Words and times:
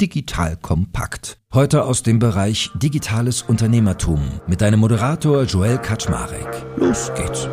Digital 0.00 0.56
Kompakt. 0.56 1.38
Heute 1.54 1.84
aus 1.84 2.02
dem 2.02 2.18
Bereich 2.18 2.70
Digitales 2.74 3.42
Unternehmertum 3.42 4.20
mit 4.46 4.60
deinem 4.60 4.80
Moderator 4.80 5.44
Joel 5.44 5.78
Kaczmarek. 5.78 6.66
Los 6.76 7.10
geht's. 7.14 7.48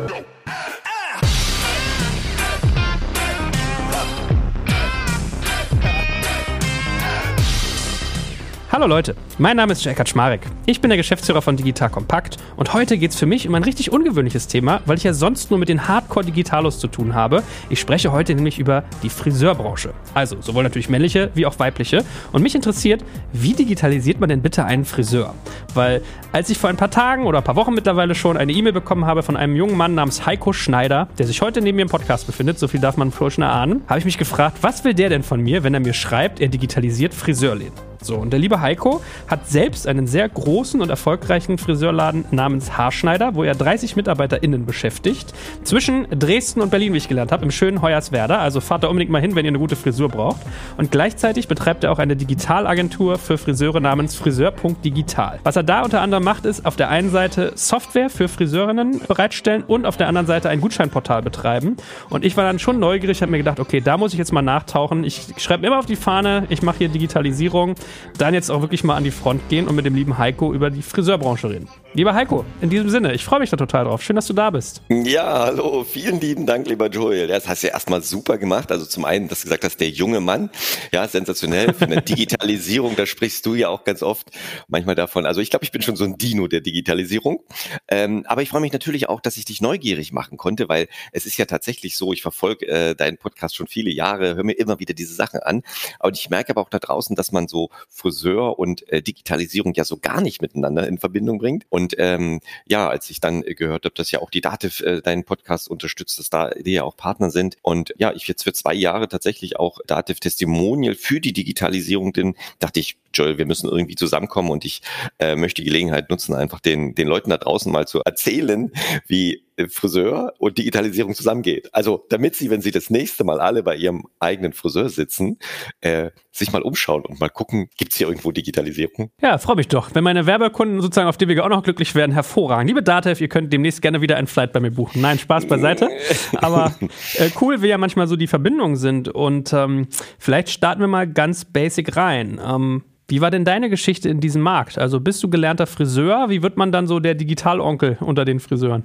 Hallo 8.74 8.88
Leute, 8.88 9.14
mein 9.38 9.56
Name 9.56 9.70
ist 9.70 9.84
Jekka 9.84 10.04
Schmarek. 10.04 10.40
Ich 10.66 10.80
bin 10.80 10.88
der 10.88 10.96
Geschäftsführer 10.96 11.42
von 11.42 11.56
Digital 11.56 11.90
Kompakt 11.90 12.38
und 12.56 12.74
heute 12.74 12.98
geht 12.98 13.12
es 13.12 13.16
für 13.16 13.24
mich 13.24 13.46
um 13.46 13.54
ein 13.54 13.62
richtig 13.62 13.92
ungewöhnliches 13.92 14.48
Thema, 14.48 14.80
weil 14.84 14.96
ich 14.96 15.04
ja 15.04 15.12
sonst 15.12 15.52
nur 15.52 15.60
mit 15.60 15.68
den 15.68 15.86
Hardcore-Digitalos 15.86 16.80
zu 16.80 16.88
tun 16.88 17.14
habe. 17.14 17.44
Ich 17.70 17.78
spreche 17.78 18.10
heute 18.10 18.34
nämlich 18.34 18.58
über 18.58 18.82
die 19.04 19.10
Friseurbranche. 19.10 19.94
Also 20.12 20.38
sowohl 20.40 20.64
natürlich 20.64 20.88
männliche 20.88 21.30
wie 21.34 21.46
auch 21.46 21.56
weibliche. 21.60 22.04
Und 22.32 22.42
mich 22.42 22.56
interessiert, 22.56 23.04
wie 23.32 23.52
digitalisiert 23.52 24.18
man 24.18 24.28
denn 24.28 24.42
bitte 24.42 24.64
einen 24.64 24.84
Friseur? 24.84 25.34
Weil 25.74 26.02
als 26.32 26.50
ich 26.50 26.58
vor 26.58 26.68
ein 26.68 26.76
paar 26.76 26.90
Tagen 26.90 27.26
oder 27.26 27.38
ein 27.38 27.44
paar 27.44 27.54
Wochen 27.54 27.74
mittlerweile 27.74 28.16
schon 28.16 28.36
eine 28.36 28.50
E-Mail 28.50 28.72
bekommen 28.72 29.06
habe 29.06 29.22
von 29.22 29.36
einem 29.36 29.54
jungen 29.54 29.76
Mann 29.76 29.94
namens 29.94 30.26
Heiko 30.26 30.52
Schneider, 30.52 31.06
der 31.16 31.28
sich 31.28 31.42
heute 31.42 31.60
neben 31.60 31.76
mir 31.76 31.82
im 31.82 31.88
Podcast 31.88 32.26
befindet, 32.26 32.58
so 32.58 32.66
viel 32.66 32.80
darf 32.80 32.96
man 32.96 33.12
schon 33.12 33.44
erahnen, 33.44 33.84
habe 33.86 34.00
ich 34.00 34.04
mich 34.04 34.18
gefragt, 34.18 34.58
was 34.62 34.82
will 34.82 34.94
der 34.94 35.10
denn 35.10 35.22
von 35.22 35.40
mir, 35.40 35.62
wenn 35.62 35.74
er 35.74 35.80
mir 35.80 35.94
schreibt, 35.94 36.40
er 36.40 36.48
digitalisiert 36.48 37.14
Friseurläden? 37.14 37.93
So, 38.00 38.16
und 38.16 38.30
der 38.30 38.40
liebe 38.40 38.60
Heiko 38.60 39.02
hat 39.28 39.48
selbst 39.48 39.86
einen 39.86 40.06
sehr 40.06 40.28
großen 40.28 40.80
und 40.80 40.90
erfolgreichen 40.90 41.58
Friseurladen 41.58 42.24
namens 42.30 42.76
Haarschneider, 42.76 43.34
wo 43.34 43.44
er 43.44 43.54
30 43.54 43.96
MitarbeiterInnen 43.96 44.66
beschäftigt. 44.66 45.32
Zwischen 45.62 46.06
Dresden 46.10 46.60
und 46.60 46.70
Berlin, 46.70 46.92
wie 46.92 46.98
ich 46.98 47.08
gelernt 47.08 47.32
habe, 47.32 47.44
im 47.44 47.50
schönen 47.50 47.82
Hoyerswerda. 47.82 48.38
Also 48.38 48.60
fahrt 48.60 48.84
da 48.84 48.88
unbedingt 48.88 49.10
mal 49.10 49.20
hin, 49.20 49.34
wenn 49.34 49.44
ihr 49.44 49.50
eine 49.50 49.58
gute 49.58 49.76
Frisur 49.76 50.08
braucht. 50.08 50.40
Und 50.76 50.90
gleichzeitig 50.90 51.48
betreibt 51.48 51.84
er 51.84 51.92
auch 51.92 51.98
eine 51.98 52.16
Digitalagentur 52.16 53.18
für 53.18 53.38
Friseure 53.38 53.80
namens 53.80 54.14
Friseur.digital. 54.16 55.40
Was 55.44 55.56
er 55.56 55.62
da 55.62 55.82
unter 55.82 56.00
anderem 56.00 56.24
macht, 56.24 56.44
ist 56.44 56.66
auf 56.66 56.76
der 56.76 56.90
einen 56.90 57.10
Seite 57.10 57.52
Software 57.54 58.10
für 58.10 58.28
Friseurinnen 58.28 59.00
bereitstellen 59.06 59.64
und 59.66 59.86
auf 59.86 59.96
der 59.96 60.08
anderen 60.08 60.26
Seite 60.26 60.48
ein 60.48 60.60
Gutscheinportal 60.60 61.22
betreiben. 61.22 61.76
Und 62.10 62.24
ich 62.24 62.36
war 62.36 62.44
dann 62.44 62.58
schon 62.58 62.78
neugierig, 62.78 63.22
habe 63.22 63.30
mir 63.30 63.38
gedacht, 63.38 63.60
okay, 63.60 63.80
da 63.80 63.96
muss 63.96 64.12
ich 64.12 64.18
jetzt 64.18 64.32
mal 64.32 64.42
nachtauchen. 64.42 65.04
Ich 65.04 65.34
schreibe 65.38 65.66
immer 65.66 65.78
auf 65.78 65.86
die 65.86 65.96
Fahne, 65.96 66.46
ich 66.48 66.62
mache 66.62 66.78
hier 66.78 66.88
Digitalisierung 66.88 67.74
dann 68.18 68.34
jetzt 68.34 68.50
auch 68.50 68.60
wirklich 68.60 68.84
mal 68.84 68.96
an 68.96 69.04
die 69.04 69.10
Front 69.10 69.48
gehen 69.48 69.68
und 69.68 69.74
mit 69.74 69.84
dem 69.84 69.94
lieben 69.94 70.18
Heiko 70.18 70.52
über 70.52 70.70
die 70.70 70.82
Friseurbranche 70.82 71.50
reden. 71.50 71.68
Lieber 71.96 72.12
Heiko, 72.12 72.44
in 72.60 72.70
diesem 72.70 72.90
Sinne, 72.90 73.14
ich 73.14 73.24
freue 73.24 73.38
mich 73.38 73.50
da 73.50 73.56
total 73.56 73.84
drauf. 73.84 74.02
Schön, 74.02 74.16
dass 74.16 74.26
du 74.26 74.32
da 74.32 74.50
bist. 74.50 74.82
Ja, 74.88 75.44
hallo, 75.44 75.84
vielen 75.84 76.20
lieben 76.20 76.44
Dank, 76.44 76.66
lieber 76.66 76.88
Joel. 76.88 77.28
Das 77.28 77.46
hast 77.46 77.62
du 77.62 77.68
ja 77.68 77.72
erstmal 77.72 78.02
super 78.02 78.36
gemacht. 78.36 78.72
Also 78.72 78.84
zum 78.84 79.04
einen, 79.04 79.28
dass 79.28 79.42
du 79.42 79.44
gesagt 79.44 79.62
hast, 79.62 79.76
der 79.76 79.90
junge 79.90 80.18
Mann, 80.18 80.50
ja, 80.90 81.06
sensationell. 81.06 81.72
Für 81.72 81.84
eine 81.84 82.02
Digitalisierung, 82.02 82.96
da 82.96 83.06
sprichst 83.06 83.46
du 83.46 83.54
ja 83.54 83.68
auch 83.68 83.84
ganz 83.84 84.02
oft 84.02 84.32
manchmal 84.66 84.96
davon. 84.96 85.24
Also 85.24 85.40
ich 85.40 85.50
glaube, 85.50 85.64
ich 85.64 85.70
bin 85.70 85.82
schon 85.82 85.94
so 85.94 86.02
ein 86.02 86.18
Dino 86.18 86.48
der 86.48 86.62
Digitalisierung. 86.62 87.44
Ähm, 87.86 88.24
aber 88.26 88.42
ich 88.42 88.48
freue 88.48 88.60
mich 88.60 88.72
natürlich 88.72 89.08
auch, 89.08 89.20
dass 89.20 89.36
ich 89.36 89.44
dich 89.44 89.62
neugierig 89.62 90.12
machen 90.12 90.36
konnte, 90.36 90.68
weil 90.68 90.88
es 91.12 91.26
ist 91.26 91.36
ja 91.36 91.44
tatsächlich 91.44 91.96
so, 91.96 92.12
ich 92.12 92.22
verfolge 92.22 92.66
äh, 92.66 92.96
deinen 92.96 93.18
Podcast 93.18 93.54
schon 93.54 93.68
viele 93.68 93.92
Jahre, 93.92 94.34
höre 94.34 94.42
mir 94.42 94.58
immer 94.58 94.80
wieder 94.80 94.94
diese 94.94 95.14
Sachen 95.14 95.38
an. 95.38 95.62
Aber 96.00 96.12
ich 96.12 96.28
merke 96.28 96.50
aber 96.50 96.62
auch 96.62 96.70
da 96.70 96.80
draußen, 96.80 97.14
dass 97.14 97.30
man 97.30 97.46
so 97.46 97.70
Friseur 97.88 98.58
und 98.58 98.88
äh, 98.88 99.00
Digitalisierung 99.00 99.74
ja 99.74 99.84
so 99.84 99.96
gar 99.96 100.20
nicht 100.20 100.42
miteinander 100.42 100.88
in 100.88 100.98
Verbindung 100.98 101.38
bringt. 101.38 101.66
Und 101.68 101.83
ähm, 101.98 102.40
ja, 102.66 102.88
als 102.88 103.10
ich 103.10 103.20
dann 103.20 103.42
äh, 103.42 103.54
gehört 103.54 103.84
habe, 103.84 103.94
dass 103.94 104.10
ja 104.10 104.20
auch 104.20 104.30
die 104.30 104.40
Dativ 104.40 104.80
äh, 104.80 105.02
deinen 105.02 105.24
Podcast 105.24 105.68
unterstützt, 105.68 106.18
dass 106.18 106.30
da 106.30 106.50
die 106.50 106.72
ja 106.72 106.82
auch 106.82 106.96
Partner 106.96 107.30
sind. 107.30 107.56
Und 107.62 107.94
ja, 107.98 108.12
ich 108.12 108.26
jetzt 108.26 108.44
für 108.44 108.52
zwei 108.52 108.74
Jahre 108.74 109.08
tatsächlich 109.08 109.58
auch 109.58 109.78
Dativ 109.86 110.20
Testimonial 110.20 110.94
für 110.94 111.20
die 111.20 111.32
Digitalisierung, 111.32 112.12
denn 112.12 112.34
dachte 112.58 112.80
ich, 112.80 112.96
Joel, 113.12 113.38
wir 113.38 113.46
müssen 113.46 113.68
irgendwie 113.68 113.94
zusammenkommen 113.94 114.50
und 114.50 114.64
ich 114.64 114.82
äh, 115.18 115.36
möchte 115.36 115.62
die 115.62 115.66
Gelegenheit 115.66 116.10
nutzen, 116.10 116.34
einfach 116.34 116.60
den, 116.60 116.94
den 116.94 117.08
Leuten 117.08 117.30
da 117.30 117.36
draußen 117.36 117.70
mal 117.70 117.86
zu 117.86 118.00
erzählen, 118.00 118.72
wie 119.06 119.43
Friseur 119.68 120.34
und 120.38 120.58
Digitalisierung 120.58 121.14
zusammengeht. 121.14 121.68
Also 121.72 122.04
damit 122.08 122.36
sie, 122.36 122.50
wenn 122.50 122.60
sie 122.60 122.70
das 122.70 122.90
nächste 122.90 123.24
Mal 123.24 123.40
alle 123.40 123.62
bei 123.62 123.76
ihrem 123.76 124.04
eigenen 124.18 124.52
Friseur 124.52 124.88
sitzen, 124.88 125.38
äh, 125.80 126.10
sich 126.32 126.52
mal 126.52 126.62
umschauen 126.62 127.04
und 127.04 127.20
mal 127.20 127.28
gucken, 127.28 127.68
gibt 127.76 127.92
es 127.92 127.98
hier 127.98 128.08
irgendwo 128.08 128.32
Digitalisierung? 128.32 129.10
Ja, 129.20 129.38
freue 129.38 129.56
mich 129.56 129.68
doch. 129.68 129.94
Wenn 129.94 130.04
meine 130.04 130.26
Werbekunden 130.26 130.80
sozusagen 130.80 131.08
auf 131.08 131.16
dem 131.16 131.28
Wege 131.28 131.44
auch 131.44 131.48
noch 131.48 131.62
glücklich 131.62 131.94
werden, 131.94 132.12
hervorragend. 132.12 132.68
Liebe 132.68 132.82
Datev, 132.82 133.20
ihr 133.20 133.28
könnt 133.28 133.52
demnächst 133.52 133.82
gerne 133.82 134.00
wieder 134.00 134.16
ein 134.16 134.26
Flight 134.26 134.52
bei 134.52 134.60
mir 134.60 134.72
buchen. 134.72 135.00
Nein, 135.00 135.18
Spaß 135.18 135.46
beiseite. 135.46 135.88
Aber 136.36 136.74
äh, 137.14 137.30
cool, 137.40 137.62
wie 137.62 137.68
ja 137.68 137.78
manchmal 137.78 138.08
so 138.08 138.16
die 138.16 138.26
Verbindungen 138.26 138.76
sind. 138.76 139.08
Und 139.08 139.52
ähm, 139.52 139.86
vielleicht 140.18 140.50
starten 140.50 140.80
wir 140.80 140.88
mal 140.88 141.06
ganz 141.06 141.44
basic 141.44 141.96
rein. 141.96 142.40
Ähm, 142.44 142.82
wie 143.08 143.20
war 143.20 143.30
denn 143.30 143.44
deine 143.44 143.68
Geschichte 143.68 144.08
in 144.08 144.20
diesem 144.20 144.40
Markt? 144.40 144.78
Also 144.78 144.98
bist 144.98 145.22
du 145.22 145.28
gelernter 145.28 145.66
Friseur? 145.66 146.30
Wie 146.30 146.42
wird 146.42 146.56
man 146.56 146.72
dann 146.72 146.86
so 146.86 147.00
der 147.00 147.14
Digitalonkel 147.14 147.98
unter 148.00 148.24
den 148.24 148.40
Friseuren? 148.40 148.84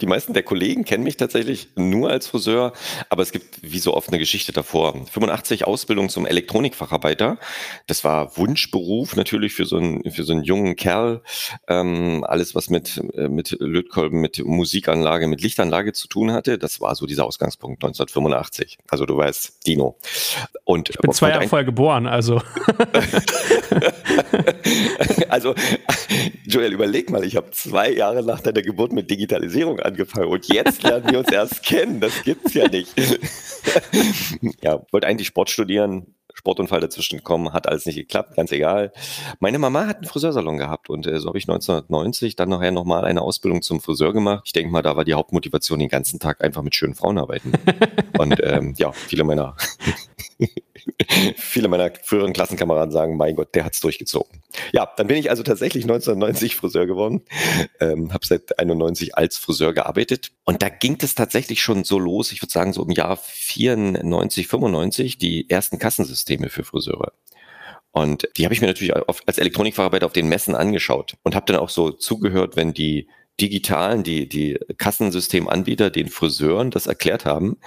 Die 0.00 0.06
meisten 0.06 0.34
der 0.34 0.42
Kollegen 0.42 0.84
kennen 0.84 1.04
mich 1.04 1.16
tatsächlich 1.16 1.68
nur 1.74 2.10
als 2.10 2.26
Friseur, 2.26 2.72
aber 3.08 3.22
es 3.22 3.32
gibt 3.32 3.62
wie 3.62 3.78
so 3.78 3.94
oft 3.94 4.08
eine 4.08 4.18
Geschichte 4.18 4.52
davor. 4.52 5.06
85 5.06 5.66
Ausbildung 5.66 6.10
zum 6.10 6.26
Elektronikfacharbeiter. 6.26 7.38
Das 7.86 8.04
war 8.04 8.36
Wunschberuf 8.36 9.16
natürlich 9.16 9.54
für 9.54 9.64
so 9.64 9.78
einen, 9.78 10.10
für 10.10 10.24
so 10.24 10.32
einen 10.32 10.42
jungen 10.42 10.76
Kerl. 10.76 11.22
Ähm, 11.66 12.24
alles, 12.26 12.54
was 12.54 12.68
mit, 12.68 13.02
äh, 13.14 13.28
mit 13.28 13.56
Lötkolben, 13.58 14.20
mit 14.20 14.44
Musikanlage, 14.44 15.28
mit 15.28 15.40
Lichtanlage 15.40 15.94
zu 15.94 16.08
tun 16.08 16.32
hatte, 16.32 16.58
das 16.58 16.80
war 16.80 16.94
so 16.94 17.06
dieser 17.06 17.24
Ausgangspunkt 17.24 17.82
1985. 17.82 18.78
Also 18.88 19.06
du 19.06 19.16
weißt, 19.16 19.66
Dino. 19.66 19.96
Und 20.64 20.90
ich 20.90 20.98
bin 20.98 21.12
zwei 21.12 21.30
Jahre 21.30 21.48
vorher 21.48 21.64
geboren, 21.64 22.06
also. 22.06 22.42
also, 25.28 25.54
Joel, 26.44 26.72
überleg 26.72 27.10
mal, 27.10 27.24
ich 27.24 27.36
habe 27.36 27.50
zwei 27.50 27.92
Jahre 27.92 28.22
nach 28.22 28.40
deiner 28.40 28.62
Geburt 28.62 28.92
mit 28.92 29.10
Digitalisierung 29.10 29.80
angefangen 29.86 30.28
und 30.28 30.46
jetzt 30.52 30.82
lernen 30.82 31.10
wir 31.10 31.20
uns 31.20 31.32
erst 31.32 31.62
kennen. 31.62 32.00
Das 32.00 32.22
gibt's 32.22 32.54
ja 32.54 32.68
nicht. 32.68 32.92
ja, 34.62 34.84
wollte 34.90 35.06
eigentlich 35.06 35.28
Sport 35.28 35.50
studieren, 35.50 36.15
Sportunfall 36.46 36.80
dazwischen 36.80 37.16
gekommen, 37.16 37.52
hat 37.52 37.66
alles 37.66 37.86
nicht 37.86 37.96
geklappt, 37.96 38.36
ganz 38.36 38.52
egal. 38.52 38.92
Meine 39.40 39.58
Mama 39.58 39.86
hat 39.86 39.96
einen 39.96 40.04
Friseursalon 40.04 40.58
gehabt 40.58 40.88
und 40.88 41.04
äh, 41.04 41.18
so 41.18 41.26
habe 41.26 41.38
ich 41.38 41.48
1990 41.48 42.36
dann 42.36 42.50
nachher 42.50 42.70
nochmal 42.70 43.04
eine 43.04 43.22
Ausbildung 43.22 43.62
zum 43.62 43.80
Friseur 43.80 44.12
gemacht. 44.12 44.44
Ich 44.46 44.52
denke 44.52 44.70
mal, 44.70 44.82
da 44.82 44.94
war 44.94 45.04
die 45.04 45.14
Hauptmotivation 45.14 45.80
den 45.80 45.88
ganzen 45.88 46.20
Tag 46.20 46.44
einfach 46.44 46.62
mit 46.62 46.76
schönen 46.76 46.94
Frauen 46.94 47.18
arbeiten. 47.18 47.52
und 48.18 48.40
ähm, 48.44 48.74
ja, 48.78 48.92
viele 48.92 49.24
meiner 49.24 49.56
Viele 51.36 51.68
meiner 51.68 51.90
früheren 52.02 52.32
Klassenkameraden 52.32 52.92
sagen, 52.92 53.16
mein 53.16 53.36
Gott, 53.36 53.54
der 53.54 53.64
hat's 53.64 53.80
durchgezogen. 53.80 54.42
Ja, 54.72 54.88
dann 54.96 55.06
bin 55.06 55.16
ich 55.16 55.30
also 55.30 55.42
tatsächlich 55.42 55.84
1990 55.84 56.56
Friseur 56.56 56.86
geworden, 56.86 57.22
ähm, 57.80 58.12
habe 58.12 58.24
seit 58.26 58.58
91 58.58 59.16
als 59.16 59.36
Friseur 59.36 59.72
gearbeitet 59.72 60.32
und 60.44 60.62
da 60.62 60.68
ging 60.68 60.96
es 61.00 61.14
tatsächlich 61.14 61.60
schon 61.60 61.84
so 61.84 61.98
los, 61.98 62.32
ich 62.32 62.42
würde 62.42 62.52
sagen 62.52 62.72
so 62.72 62.84
im 62.84 62.90
Jahr 62.90 63.16
94, 63.16 64.46
95, 64.46 65.18
die 65.18 65.50
ersten 65.50 65.78
Kassensysteme 65.78 66.35
für 66.48 66.64
Friseure. 66.64 67.12
Und 67.92 68.28
die 68.36 68.44
habe 68.44 68.52
ich 68.52 68.60
mir 68.60 68.66
natürlich 68.66 68.94
als 68.94 69.38
Elektronikfacharbeiter 69.38 70.04
auf 70.04 70.12
den 70.12 70.28
Messen 70.28 70.54
angeschaut 70.54 71.16
und 71.22 71.34
habe 71.34 71.46
dann 71.46 71.56
auch 71.56 71.70
so 71.70 71.90
zugehört, 71.90 72.54
wenn 72.54 72.74
die 72.74 73.08
digitalen, 73.40 74.02
die, 74.02 74.28
die 74.28 74.58
Kassensystemanbieter 74.78 75.90
den 75.90 76.08
Friseuren 76.08 76.70
das 76.70 76.86
erklärt 76.86 77.24
haben 77.24 77.58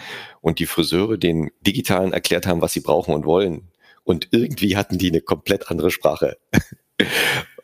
und 0.42 0.60
die 0.60 0.66
Friseure 0.66 1.18
den 1.18 1.52
digitalen 1.62 2.14
erklärt 2.14 2.48
haben, 2.48 2.62
was 2.62 2.74
sie 2.74 2.82
brauchen 2.82 3.14
und 3.14 3.26
wollen. 3.26 3.70
Und 4.04 4.30
irgendwie 4.32 4.78
hatten 4.78 4.98
die 4.98 5.10
eine 5.10 5.22
komplett 5.22 5.70
andere 5.70 5.92
Sprache. 5.92 6.38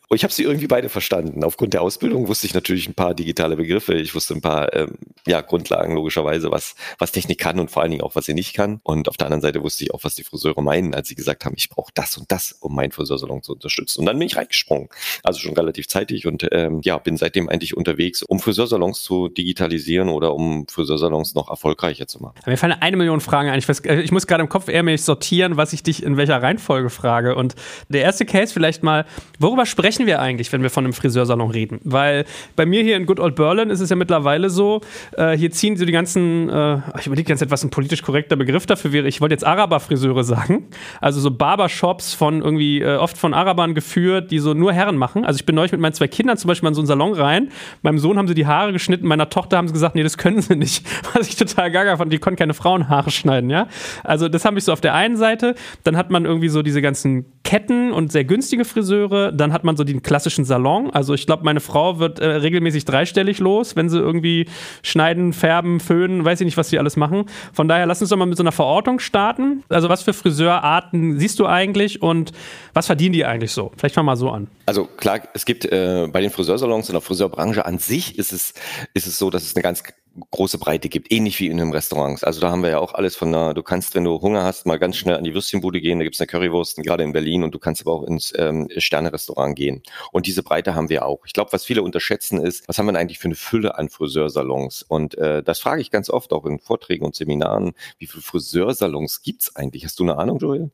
Und 0.07 0.17
ich 0.17 0.23
habe 0.23 0.33
sie 0.33 0.43
irgendwie 0.43 0.67
beide 0.67 0.89
verstanden. 0.89 1.43
Aufgrund 1.43 1.73
der 1.73 1.81
Ausbildung 1.81 2.27
wusste 2.27 2.47
ich 2.47 2.53
natürlich 2.53 2.87
ein 2.87 2.93
paar 2.93 3.13
digitale 3.13 3.55
Begriffe. 3.55 3.93
Ich 3.95 4.15
wusste 4.15 4.33
ein 4.33 4.41
paar 4.41 4.73
ähm, 4.73 4.97
ja, 5.25 5.41
Grundlagen 5.41 5.95
logischerweise, 5.95 6.51
was, 6.51 6.75
was 6.97 7.11
Technik 7.11 7.39
kann 7.39 7.59
und 7.59 7.71
vor 7.71 7.81
allen 7.81 7.91
Dingen 7.91 8.03
auch, 8.03 8.15
was 8.15 8.25
sie 8.25 8.33
nicht 8.33 8.53
kann. 8.53 8.79
Und 8.83 9.09
auf 9.09 9.17
der 9.17 9.27
anderen 9.27 9.41
Seite 9.41 9.63
wusste 9.63 9.83
ich 9.83 9.93
auch, 9.93 10.03
was 10.03 10.15
die 10.15 10.23
Friseure 10.23 10.61
meinen, 10.61 10.93
als 10.93 11.07
sie 11.07 11.15
gesagt 11.15 11.45
haben, 11.45 11.55
ich 11.57 11.69
brauche 11.69 11.91
das 11.93 12.17
und 12.17 12.31
das, 12.31 12.53
um 12.59 12.75
meinen 12.75 12.91
Friseursalon 12.91 13.41
zu 13.43 13.53
unterstützen. 13.53 14.01
Und 14.01 14.05
dann 14.05 14.19
bin 14.19 14.27
ich 14.27 14.35
reingesprungen. 14.35 14.89
Also 15.23 15.39
schon 15.39 15.53
relativ 15.53 15.87
zeitig 15.87 16.27
und 16.27 16.47
ähm, 16.51 16.81
ja, 16.83 16.97
bin 16.97 17.17
seitdem 17.17 17.49
eigentlich 17.49 17.75
unterwegs, 17.75 18.21
um 18.23 18.39
Friseursalons 18.39 19.01
zu 19.01 19.29
digitalisieren 19.29 20.09
oder 20.09 20.33
um 20.33 20.67
Friseursalons 20.67 21.35
noch 21.35 21.49
erfolgreicher 21.49 22.07
zu 22.07 22.21
machen. 22.21 22.35
Mir 22.45 22.57
fallen 22.57 22.73
eine 22.79 22.97
Million 22.97 23.21
Fragen 23.21 23.49
ein. 23.49 23.59
Ich, 23.59 23.67
weiß, 23.67 23.81
ich 23.85 24.11
muss 24.11 24.27
gerade 24.27 24.43
im 24.43 24.49
Kopf 24.49 24.67
eher 24.67 24.83
mich 24.83 25.03
sortieren, 25.03 25.57
was 25.57 25.73
ich 25.73 25.83
dich 25.83 26.03
in 26.03 26.17
welcher 26.17 26.41
Reihenfolge 26.41 26.89
frage. 26.89 27.35
Und 27.35 27.55
der 27.89 28.01
erste 28.01 28.25
Case 28.25 28.53
vielleicht 28.53 28.83
mal, 28.83 29.05
worüber 29.39 29.65
sprechen 29.65 29.94
sprechen 29.95 30.07
wir 30.07 30.21
eigentlich, 30.21 30.51
wenn 30.51 30.61
wir 30.61 30.69
von 30.69 30.83
einem 30.83 30.93
Friseursalon 30.93 31.51
reden? 31.51 31.79
Weil 31.85 32.25
bei 32.57 32.65
mir 32.65 32.83
hier 32.83 32.97
in 32.97 33.05
Good 33.05 33.21
Old 33.21 33.35
Berlin 33.35 33.69
ist 33.69 33.79
es 33.79 33.89
ja 33.89 33.95
mittlerweile 33.95 34.49
so, 34.49 34.81
äh, 35.13 35.37
hier 35.37 35.51
ziehen 35.51 35.77
so 35.77 35.85
die 35.85 35.93
ganzen, 35.93 36.49
äh, 36.49 36.79
ich 36.99 37.07
überlege 37.07 37.29
ganz 37.29 37.41
etwas 37.41 37.63
ein 37.63 37.69
politisch 37.69 38.01
korrekter 38.01 38.35
Begriff 38.35 38.65
dafür 38.65 38.91
wäre. 38.91 39.07
Ich 39.07 39.21
wollte 39.21 39.33
jetzt 39.33 39.45
Araber-Friseure 39.45 40.25
sagen. 40.25 40.67
Also 40.99 41.21
so 41.21 41.31
Barbershops 41.31 42.13
von 42.13 42.41
irgendwie, 42.41 42.81
äh, 42.81 42.97
oft 42.97 43.17
von 43.17 43.33
Arabern 43.33 43.73
geführt, 43.73 44.31
die 44.31 44.39
so 44.39 44.53
nur 44.53 44.73
Herren 44.73 44.97
machen. 44.97 45.23
Also 45.23 45.37
ich 45.37 45.45
bin 45.45 45.55
neulich 45.55 45.71
mit 45.71 45.79
meinen 45.79 45.93
zwei 45.93 46.07
Kindern 46.07 46.35
zum 46.35 46.49
Beispiel 46.49 46.67
in 46.67 46.75
so 46.75 46.81
einen 46.81 46.87
Salon 46.87 47.13
rein. 47.13 47.49
Meinem 47.81 47.99
Sohn 47.99 48.17
haben 48.17 48.27
sie 48.27 48.35
die 48.35 48.45
Haare 48.45 48.73
geschnitten, 48.73 49.07
meiner 49.07 49.29
Tochter 49.29 49.55
haben 49.55 49.69
sie 49.69 49.73
gesagt, 49.73 49.95
nee, 49.95 50.03
das 50.03 50.17
können 50.17 50.41
sie 50.41 50.57
nicht. 50.57 50.85
Was 51.13 51.29
ich 51.29 51.37
total 51.37 51.71
gaga 51.71 51.95
fand, 51.95 52.11
die 52.11 52.17
konnten 52.17 52.37
keine 52.37 52.53
Frauenhaare 52.53 53.11
schneiden, 53.11 53.49
ja. 53.49 53.67
Also 54.03 54.27
das 54.27 54.43
habe 54.43 54.57
ich 54.57 54.65
so 54.65 54.73
auf 54.73 54.81
der 54.81 54.93
einen 54.93 55.15
Seite. 55.15 55.55
Dann 55.85 55.95
hat 55.95 56.11
man 56.11 56.25
irgendwie 56.25 56.49
so 56.49 56.61
diese 56.61 56.81
ganzen 56.81 57.25
Ketten 57.45 57.93
und 57.93 58.11
sehr 58.11 58.25
günstige 58.25 58.65
Friseure. 58.65 59.31
Dann 59.31 59.53
hat 59.53 59.63
man 59.63 59.77
so 59.77 59.84
den 59.85 60.03
klassischen 60.03 60.45
Salon. 60.45 60.89
Also 60.91 61.13
ich 61.13 61.25
glaube, 61.25 61.43
meine 61.43 61.59
Frau 61.59 61.99
wird 61.99 62.19
äh, 62.19 62.25
regelmäßig 62.25 62.85
dreistellig 62.85 63.39
los, 63.39 63.75
wenn 63.75 63.89
sie 63.89 63.99
irgendwie 63.99 64.47
schneiden, 64.83 65.33
färben, 65.33 65.79
föhnen, 65.79 66.25
weiß 66.25 66.41
ich 66.41 66.45
nicht, 66.45 66.57
was 66.57 66.69
sie 66.69 66.79
alles 66.79 66.97
machen. 66.97 67.25
Von 67.53 67.67
daher 67.67 67.85
lass 67.85 68.01
uns 68.01 68.09
doch 68.09 68.17
mal 68.17 68.25
mit 68.25 68.37
so 68.37 68.43
einer 68.43 68.51
Verortung 68.51 68.99
starten. 68.99 69.63
Also 69.69 69.89
was 69.89 70.03
für 70.03 70.13
Friseurarten 70.13 71.19
siehst 71.19 71.39
du 71.39 71.45
eigentlich 71.45 72.01
und 72.01 72.31
was 72.73 72.87
verdienen 72.87 73.13
die 73.13 73.25
eigentlich 73.25 73.51
so? 73.51 73.71
Vielleicht 73.77 73.95
fangen 73.95 74.05
wir 74.05 74.11
mal 74.11 74.17
so 74.17 74.29
an. 74.29 74.47
Also 74.65 74.85
klar, 74.85 75.21
es 75.33 75.45
gibt 75.45 75.65
äh, 75.65 76.07
bei 76.11 76.21
den 76.21 76.31
Friseursalons 76.31 76.89
in 76.89 76.93
der 76.93 77.01
Friseurbranche 77.01 77.65
an 77.65 77.79
sich 77.79 78.17
ist 78.17 78.33
es, 78.33 78.53
ist 78.93 79.07
es 79.07 79.17
so, 79.17 79.29
dass 79.29 79.43
es 79.43 79.55
eine 79.55 79.63
ganz 79.63 79.83
große 80.31 80.57
Breite 80.57 80.89
gibt, 80.89 81.11
ähnlich 81.11 81.39
wie 81.39 81.47
in 81.47 81.59
einem 81.59 81.71
Restaurant. 81.71 82.23
Also 82.23 82.39
da 82.39 82.49
haben 82.49 82.63
wir 82.63 82.69
ja 82.69 82.79
auch 82.79 82.93
alles 82.93 83.15
von 83.15 83.31
da, 83.31 83.53
du 83.53 83.63
kannst, 83.63 83.95
wenn 83.95 84.05
du 84.05 84.21
Hunger 84.21 84.43
hast, 84.43 84.65
mal 84.65 84.79
ganz 84.79 84.95
schnell 84.95 85.15
an 85.15 85.23
die 85.23 85.33
Würstchenbude 85.33 85.81
gehen, 85.81 85.99
da 85.99 86.03
gibt's 86.03 86.19
eine 86.19 86.27
Currywurst, 86.27 86.77
gerade 86.77 87.03
in 87.03 87.11
Berlin, 87.11 87.43
und 87.43 87.53
du 87.53 87.59
kannst 87.59 87.81
aber 87.81 87.93
auch 87.93 88.03
ins 88.03 88.33
ähm, 88.37 88.69
Sterne-Restaurant 88.75 89.55
gehen. 89.55 89.83
Und 90.11 90.27
diese 90.27 90.43
Breite 90.43 90.73
haben 90.73 90.89
wir 90.89 91.05
auch. 91.05 91.25
Ich 91.25 91.33
glaube, 91.33 91.51
was 91.51 91.65
viele 91.65 91.83
unterschätzen 91.83 92.39
ist, 92.39 92.67
was 92.67 92.77
haben 92.77 92.85
wir 92.85 92.93
denn 92.93 93.01
eigentlich 93.01 93.19
für 93.19 93.27
eine 93.27 93.35
Fülle 93.35 93.77
an 93.77 93.89
Friseursalons? 93.89 94.83
Und 94.83 95.17
äh, 95.17 95.43
das 95.43 95.59
frage 95.59 95.81
ich 95.81 95.91
ganz 95.91 96.09
oft 96.09 96.31
auch 96.31 96.45
in 96.45 96.59
Vorträgen 96.59 97.05
und 97.05 97.15
Seminaren, 97.15 97.73
wie 97.97 98.07
viele 98.07 98.21
Friseursalons 98.21 99.21
gibt's 99.21 99.55
eigentlich? 99.55 99.83
Hast 99.85 99.99
du 99.99 100.03
eine 100.03 100.17
Ahnung, 100.17 100.39
Joel? 100.39 100.71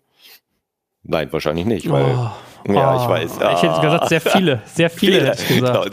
Nein, 1.04 1.34
wahrscheinlich 1.34 1.66
nicht, 1.66 1.90
weil 1.90 2.06
oh, 2.06 2.72
ja, 2.72 2.96
oh, 2.96 3.02
ich 3.02 3.10
weiß. 3.10 3.40
Ah. 3.40 3.54
Ich 3.54 3.64
hätte 3.64 3.82
gesagt, 3.82 4.10
sehr 4.10 4.22
viele, 4.22 4.62
sehr 4.66 4.90
viele. 4.92 5.36
viele. 5.36 5.62
Genau. 5.62 5.86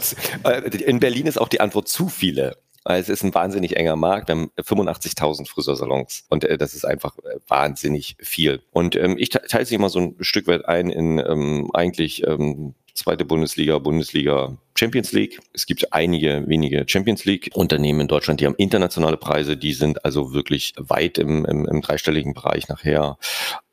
In 0.85 0.99
Berlin 0.99 1.25
ist 1.25 1.41
auch 1.41 1.47
die 1.47 1.61
Antwort 1.61 1.87
zu 1.87 2.09
viele. 2.09 2.57
Es 2.85 3.09
ist 3.09 3.23
ein 3.23 3.33
wahnsinnig 3.33 3.75
enger 3.77 3.95
Markt. 3.95 4.29
Wir 4.29 4.35
haben 4.35 4.51
85.000 4.57 5.47
Friseursalons 5.47 6.25
und 6.29 6.43
äh, 6.43 6.57
das 6.57 6.73
ist 6.73 6.85
einfach 6.85 7.17
äh, 7.19 7.39
wahnsinnig 7.47 8.15
viel. 8.19 8.61
Und 8.71 8.95
ähm, 8.95 9.15
ich 9.17 9.29
teile 9.29 9.65
sie 9.65 9.75
immer 9.75 9.89
so 9.89 9.99
ein 9.99 10.15
Stück 10.21 10.47
weit 10.47 10.65
ein 10.65 10.89
in 10.89 11.19
ähm, 11.19 11.69
eigentlich 11.73 12.25
ähm, 12.25 12.75
zweite 12.93 13.25
Bundesliga, 13.25 13.77
Bundesliga, 13.79 14.57
Champions 14.79 15.11
League. 15.11 15.39
Es 15.51 15.65
gibt 15.65 15.91
einige 15.91 16.45
wenige 16.47 16.85
Champions 16.87 17.25
League 17.25 17.51
Unternehmen 17.53 17.99
in 17.99 18.07
Deutschland, 18.07 18.39
die 18.39 18.45
haben 18.45 18.55
internationale 18.55 19.17
Preise, 19.17 19.57
die 19.57 19.73
sind 19.73 20.05
also 20.05 20.33
wirklich 20.33 20.73
weit 20.77 21.17
im, 21.17 21.43
im, 21.43 21.65
im 21.65 21.81
dreistelligen 21.81 22.33
Bereich 22.33 22.69
nachher, 22.69 23.17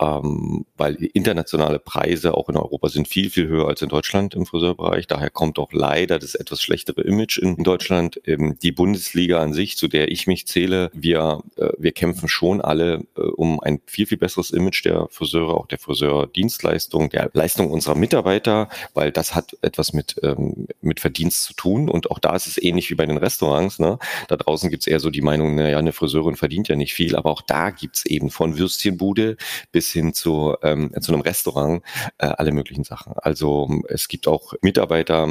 ähm, 0.00 0.66
weil 0.76 0.96
internationale 0.96 1.78
Preise 1.78 2.34
auch 2.34 2.48
in 2.48 2.56
Europa 2.56 2.88
sind 2.88 3.06
viel, 3.06 3.30
viel 3.30 3.46
höher 3.46 3.68
als 3.68 3.82
in 3.82 3.88
Deutschland 3.88 4.34
im 4.34 4.46
Friseurbereich. 4.46 5.06
Daher 5.06 5.30
kommt 5.30 5.60
auch 5.60 5.72
leider 5.72 6.18
das 6.18 6.34
etwas 6.34 6.60
schlechtere 6.60 7.02
Image 7.02 7.38
in, 7.38 7.56
in 7.56 7.62
Deutschland. 7.62 8.20
Ähm, 8.26 8.58
die 8.60 8.72
Bundesliga 8.72 9.40
an 9.40 9.52
sich, 9.52 9.76
zu 9.76 9.86
der 9.86 10.10
ich 10.10 10.26
mich 10.26 10.48
zähle, 10.48 10.90
wir, 10.92 11.42
äh, 11.56 11.68
wir 11.78 11.92
kämpfen 11.92 12.28
schon 12.28 12.60
alle 12.60 13.04
äh, 13.16 13.20
um 13.20 13.60
ein 13.60 13.80
viel, 13.86 14.06
viel 14.06 14.18
besseres 14.18 14.50
Image 14.50 14.84
der 14.84 15.06
Friseure, 15.10 15.54
auch 15.54 15.68
der 15.68 15.78
Friseurdienstleistung, 15.78 17.10
der 17.10 17.30
Leistung 17.32 17.70
unserer 17.70 17.94
Mitarbeiter, 17.94 18.68
weil 18.94 19.12
das 19.12 19.36
hat 19.36 19.56
etwas 19.62 19.92
mit, 19.92 20.16
ähm, 20.24 20.66
mit 20.80 20.95
mit 20.96 21.00
Verdienst 21.00 21.44
zu 21.44 21.54
tun. 21.54 21.88
Und 21.88 22.10
auch 22.10 22.18
da 22.18 22.34
ist 22.34 22.46
es 22.46 22.56
ähnlich 22.56 22.90
wie 22.90 22.94
bei 22.94 23.06
den 23.06 23.18
Restaurants. 23.18 23.78
Ne? 23.78 23.98
Da 24.28 24.36
draußen 24.36 24.70
gibt's 24.70 24.86
eher 24.86 25.00
so 25.00 25.10
die 25.10 25.20
Meinung, 25.20 25.54
naja, 25.54 25.78
eine 25.78 25.92
Friseurin 25.92 26.36
verdient 26.36 26.68
ja 26.68 26.76
nicht 26.76 26.94
viel, 26.94 27.16
aber 27.16 27.30
auch 27.30 27.42
da 27.42 27.70
gibt's 27.70 28.04
eben 28.06 28.30
von 28.30 28.58
Würstchenbude 28.58 29.36
bis 29.72 29.92
hin 29.92 30.14
zu, 30.14 30.56
ähm, 30.62 30.92
zu 31.00 31.12
einem 31.12 31.20
Restaurant 31.20 31.82
äh, 32.18 32.26
alle 32.26 32.52
möglichen 32.52 32.84
Sachen. 32.84 33.12
Also 33.16 33.68
es 33.88 34.08
gibt 34.08 34.26
auch 34.26 34.54
Mitarbeiter, 34.62 35.28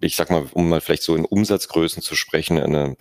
ich 0.00 0.16
sag 0.16 0.30
mal, 0.30 0.44
um 0.52 0.68
mal 0.68 0.80
vielleicht 0.80 1.02
so 1.02 1.14
in 1.14 1.24
Umsatzgrößen 1.24 2.02
zu 2.02 2.16
sprechen, 2.16 2.58
eine 2.58 2.96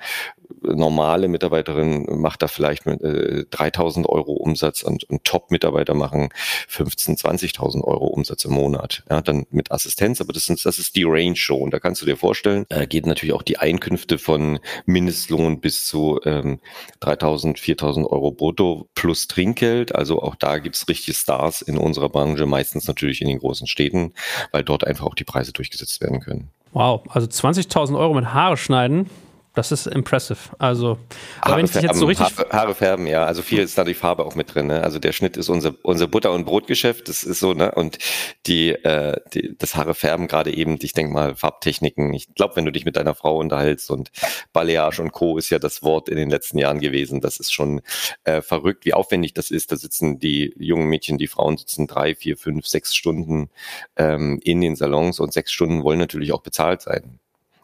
normale 0.62 1.28
Mitarbeiterin 1.28 2.06
macht 2.20 2.42
da 2.42 2.48
vielleicht 2.48 2.86
mit 2.86 3.02
äh, 3.02 3.46
3000 3.50 4.08
Euro 4.08 4.34
Umsatz 4.34 4.84
und, 4.84 5.04
und 5.06 5.24
Top-Mitarbeiter 5.24 5.94
machen 5.94 6.30
15, 6.68 7.18
20.000 7.18 7.84
Euro 7.84 8.08
Umsatz 8.08 8.46
im 8.46 8.54
Monat. 8.54 9.04
Ja, 9.10 9.22
dann 9.22 9.46
mit 9.50 9.72
Assistenz, 9.72 10.22
aber 10.22 10.34
das, 10.34 10.50
ist 10.50 10.66
das 10.66 10.80
ist 10.80 10.96
die 10.96 11.04
Range 11.04 11.36
schon. 11.36 11.72
Da 11.72 11.80
kannst 11.96 12.02
du 12.02 12.08
dir 12.08 12.18
vorstellen, 12.18 12.66
äh, 12.68 12.88
geht 12.88 13.06
natürlich 13.06 13.34
auch 13.34 13.42
die 13.42 13.58
Einkünfte 13.58 14.18
von 14.18 14.60
Mindestlohn 14.86 15.62
bis 15.62 15.86
zu 15.86 16.20
ähm, 16.26 16.60
3000, 17.00 17.58
4000 17.58 18.06
Euro 18.06 18.32
brutto 18.32 18.90
plus 18.96 19.28
Trinkgeld. 19.28 19.96
Also 19.96 20.22
auch 20.22 20.36
da 20.36 20.58
gibt's 20.58 20.90
richtige 20.90 21.16
Stars 21.16 21.62
in 21.62 21.78
unserer 21.78 22.10
Branche, 22.10 22.46
meistens 22.48 22.86
natürlich 22.90 23.22
in 23.22 23.30
den 23.30 23.40
großen 23.40 23.66
Städten, 23.66 24.12
weil 24.52 24.66
dort 24.66 24.86
einfach 24.86 25.06
auch 25.06 25.16
die 25.16 25.24
Preise 25.24 25.54
durchgesetzt 25.54 26.02
werden 26.02 26.20
können. 26.20 26.50
Wow, 26.74 27.04
also 27.08 27.28
20.000 27.28 27.98
Euro 27.98 28.14
mit 28.14 28.34
Haare 28.34 28.58
schneiden, 28.58 29.10
das 29.56 29.72
ist 29.72 29.88
impressive. 29.88 30.38
Also, 30.60 30.98
Haare, 31.42 31.58
wenn 31.58 31.66
ich 31.66 31.72
färben, 31.72 31.98
so 31.98 32.06
richtig 32.06 32.38
Haare, 32.38 32.50
Haare, 32.50 32.76
färben, 32.76 33.08
ja. 33.08 33.26
Also 33.26 33.42
viel 33.42 33.60
ist 33.60 33.78
da 33.78 33.84
die 33.84 33.94
Farbe 33.94 34.26
auch 34.26 34.36
mit 34.36 34.54
drin. 34.54 34.68
Ne? 34.68 34.84
Also 34.84 35.00
der 35.00 35.14
Schnitt 35.14 35.38
ist 35.38 35.50
unser 35.50 35.74
unser 35.84 36.08
Butter- 36.08 36.32
und 36.32 36.46
Brotgeschäft. 36.46 37.08
Das 37.08 37.24
ist 37.24 37.40
so 37.40 37.54
ne 37.54 37.72
und 37.72 37.98
die, 38.46 38.72
äh, 38.72 39.20
die 39.34 39.56
das 39.58 39.76
Haare 39.76 39.96
färben 39.96 40.28
gerade 40.28 40.54
eben. 40.54 40.78
Ich 40.82 40.94
denke 40.94 41.14
mal 41.14 41.36
Farbtechniken. 41.36 42.14
Ich 42.14 42.34
glaube, 42.36 42.58
wenn 42.58 42.66
du 42.66 42.72
dich 42.72 42.86
mit 42.86 42.98
deiner 42.98 43.16
Frau 43.16 43.38
unterhältst 43.38 43.90
und 43.90 44.12
Balayage 44.54 45.02
und 45.02 45.12
Co. 45.12 45.38
ist 45.38 45.50
ja 45.50 45.60
das 45.60 45.82
Wort 45.82 46.10
in 46.10 46.18
den 46.18 46.30
letzten 46.30 46.58
Jahren 46.58 46.80
gewesen. 46.80 47.22
Das 47.22 47.40
ist 47.40 47.54
schon 47.54 47.82
äh, 48.26 48.42
verrückt, 48.42 48.86
wie 48.86 48.94
aufwendig 48.94 49.34
das 49.34 49.52
ist. 49.52 49.72
Da 49.72 49.78
sitzen 49.78 50.20
die 50.20 50.54
jungen 50.58 50.88
Mädchen, 50.88 51.18
die 51.18 51.28
Frauen 51.28 51.58
sitzen 51.58 51.88
drei, 51.88 52.16
vier, 52.16 52.38
fünf, 52.38 52.68
sechs 52.68 52.96
Stunden 52.96 53.50
ähm, 53.96 54.40
in 54.44 54.62
den 54.62 54.76
Salons 54.76 55.20
und 55.20 55.34
sechs 55.34 55.52
Stunden 55.52 55.84
wollen 55.84 56.00
natürlich 56.00 56.34
auch 56.34 56.42
bezahlt 56.42 56.82
sein. 56.82 57.20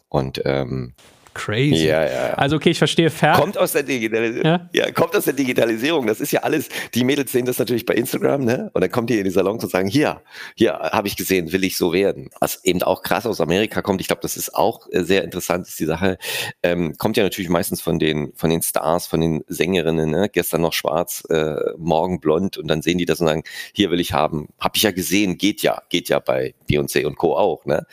Und 0.10 0.42
ähm, 0.46 0.94
Crazy. 1.34 1.88
Ja, 1.88 2.06
ja. 2.06 2.34
Also 2.34 2.58
okay, 2.58 2.72
ich 2.72 2.78
verstehe 2.78 3.10
Fer 3.10 3.34
Kommt 3.34 3.58
aus 3.58 3.72
der 3.72 3.84
Digitalisierung. 3.84 4.46
Ja? 4.46 4.70
ja? 4.74 4.92
kommt 4.92 5.16
aus 5.16 5.26
der 5.26 5.34
Digitalisierung. 5.34 6.06
Das 6.08 6.20
ist 6.20 6.32
ja 6.32 6.42
alles. 6.42 6.68
Die 6.94 7.04
Mädels 7.04 7.32
sehen 7.32 7.46
das 7.46 7.58
natürlich 7.58 7.86
bei 7.86 7.94
Instagram, 7.94 8.44
ne? 8.44 8.70
Und 8.74 8.82
dann 8.82 8.92
kommt 8.92 9.10
die 9.10 9.18
in 9.18 9.24
die 9.24 9.30
Salons 9.30 9.64
und 9.64 9.70
sagen, 9.70 9.88
hier, 9.88 10.22
hier 10.56 10.74
habe 10.74 11.08
ich 11.08 11.16
gesehen, 11.16 11.52
will 11.52 11.64
ich 11.64 11.78
so 11.78 11.94
werden. 11.94 12.30
Was 12.40 12.64
eben 12.66 12.82
auch 12.84 13.02
krass 13.02 13.26
aus 13.26 13.40
Amerika 13.40 13.82
kommt. 13.82 14.02
Ich 14.02 14.08
glaube, 14.08 14.22
das 14.22 14.36
ist 14.36 14.54
auch 14.56 14.88
äh, 14.92 15.04
sehr 15.04 15.24
interessant, 15.24 15.68
ist 15.68 15.80
die 15.80 15.86
Sache. 15.86 16.18
Ähm, 16.64 16.96
kommt 16.98 17.16
ja 17.18 17.24
natürlich 17.24 17.50
meistens 17.50 17.82
von 17.82 17.98
den 17.98 18.34
von 18.36 18.50
den 18.50 18.62
Stars, 18.62 19.08
von 19.08 19.22
den 19.22 19.44
Sängerinnen. 19.48 20.10
Ne? 20.10 20.30
Gestern 20.30 20.62
noch 20.62 20.74
schwarz, 20.74 21.24
äh, 21.30 21.56
morgen 21.78 22.20
blond 22.20 22.58
und 22.58 22.68
dann 22.68 22.82
sehen 22.82 22.98
die 22.98 23.06
das 23.06 23.22
und 23.22 23.28
sagen, 23.28 23.44
hier 23.74 23.90
will 23.92 24.00
ich 24.00 24.14
haben. 24.14 24.50
Hab 24.60 24.76
ich 24.76 24.84
ja 24.84 24.92
gesehen, 24.92 25.38
geht 25.38 25.62
ja, 25.62 25.82
geht 25.90 26.10
ja 26.10 26.20
bei 26.20 26.54
Beyoncé 26.72 27.06
und 27.06 27.18
Co. 27.18 27.36
auch. 27.36 27.66
Ne? 27.66 27.86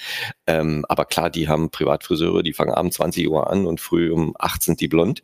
Ähm, 0.47 0.85
aber 0.88 1.04
klar, 1.04 1.30
die 1.30 1.49
haben 1.49 1.70
Privatfriseure, 1.70 2.42
die 2.42 2.52
fangen 2.52 2.73
abends 2.73 2.97
20 2.97 3.28
Uhr 3.28 3.50
an 3.50 3.66
und 3.66 3.80
früh 3.80 4.11
um 4.12 4.35
acht 4.38 4.62
sind 4.62 4.80
die 4.80 4.88
blond. 4.88 5.23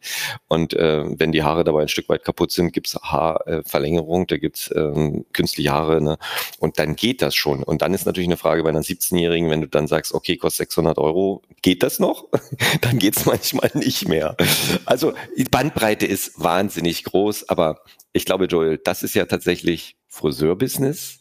Und 0.49 0.75
äh, 0.75 1.04
wenn 1.18 1.32
die 1.32 1.42
Haare 1.42 1.64
dabei 1.64 1.82
ein 1.82 1.88
Stück 1.88 2.08
weit 2.08 2.25
kaputt 2.25 2.52
sind, 2.52 2.73
gibt's 2.73 2.96
Haarverlängerung, 2.96 4.26
da 4.26 4.37
gibt's 4.37 4.70
ähm, 4.75 5.25
künstliche 5.32 5.73
Haare. 5.73 6.00
Ne? 6.00 6.18
Und 6.58 6.78
dann 6.78 6.96
geht 6.96 7.23
das 7.23 7.34
schon. 7.34 7.62
Und 7.62 7.82
dann 7.82 7.94
ist 7.94 8.06
natürlich 8.06 8.28
eine 8.28 8.37
Frage 8.37 8.62
bei 8.62 8.70
einer 8.70 8.82
17-Jährigen, 8.82 9.50
wenn 9.50 9.61
du 9.61 9.68
dann 9.68 9.87
sagst, 9.87 10.12
okay, 10.12 10.37
kostet 10.37 10.68
600 10.68 10.99
Euro, 10.99 11.42
geht 11.62 11.82
das 11.82 11.99
noch? 11.99 12.28
dann 12.80 12.99
geht's 12.99 13.26
manchmal 13.26 13.70
nicht 13.75 14.08
mehr. 14.08 14.37
Also 14.84 15.14
die 15.37 15.44
Bandbreite 15.44 16.06
ist 16.06 16.42
wahnsinnig 16.42 17.04
groß, 17.04 17.49
aber 17.49 17.80
ich 18.12 18.25
glaube, 18.25 18.46
Joel, 18.46 18.78
das 18.78 19.02
ist 19.02 19.14
ja 19.14 19.26
tatsächlich 19.26 19.96
Friseurbusiness 20.08 21.18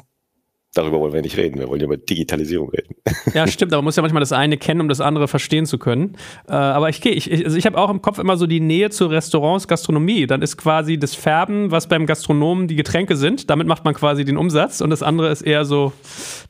Darüber 0.75 0.99
wollen 0.99 1.13
wir 1.13 1.21
nicht 1.21 1.37
reden. 1.37 1.59
Wir 1.59 1.67
wollen 1.67 1.79
ja 1.79 1.85
über 1.85 1.97
Digitalisierung 1.97 2.69
reden. 2.69 2.95
Ja, 3.35 3.45
stimmt. 3.47 3.73
Aber 3.73 3.81
man 3.81 3.85
muss 3.85 3.95
ja 3.95 4.01
manchmal 4.01 4.21
das 4.21 4.31
eine 4.31 4.57
kennen, 4.57 4.81
um 4.81 4.89
das 4.89 5.01
andere 5.01 5.27
verstehen 5.27 5.67
zu 5.67 5.77
können. 5.77 6.17
Äh, 6.47 6.53
aber 6.53 6.89
ich 6.89 6.99
gehe, 6.99 7.11
ich, 7.11 7.31
also 7.45 7.55
ich 7.55 7.67
habe 7.67 7.77
auch 7.77 7.91
im 7.91 8.01
Kopf 8.01 8.17
immer 8.17 8.37
so 8.37 8.47
die 8.47 8.59
Nähe 8.59 8.89
zu 8.89 9.05
Restaurants, 9.05 9.67
Gastronomie. 9.67 10.25
Dann 10.25 10.41
ist 10.41 10.57
quasi 10.57 10.97
das 10.97 11.13
Färben, 11.13 11.69
was 11.69 11.87
beim 11.87 12.07
Gastronomen 12.07 12.67
die 12.67 12.75
Getränke 12.75 13.15
sind. 13.15 13.51
Damit 13.51 13.67
macht 13.67 13.85
man 13.85 13.93
quasi 13.93 14.25
den 14.25 14.35
Umsatz. 14.35 14.81
Und 14.81 14.89
das 14.89 15.03
andere 15.03 15.29
ist 15.29 15.43
eher 15.43 15.63
so 15.63 15.93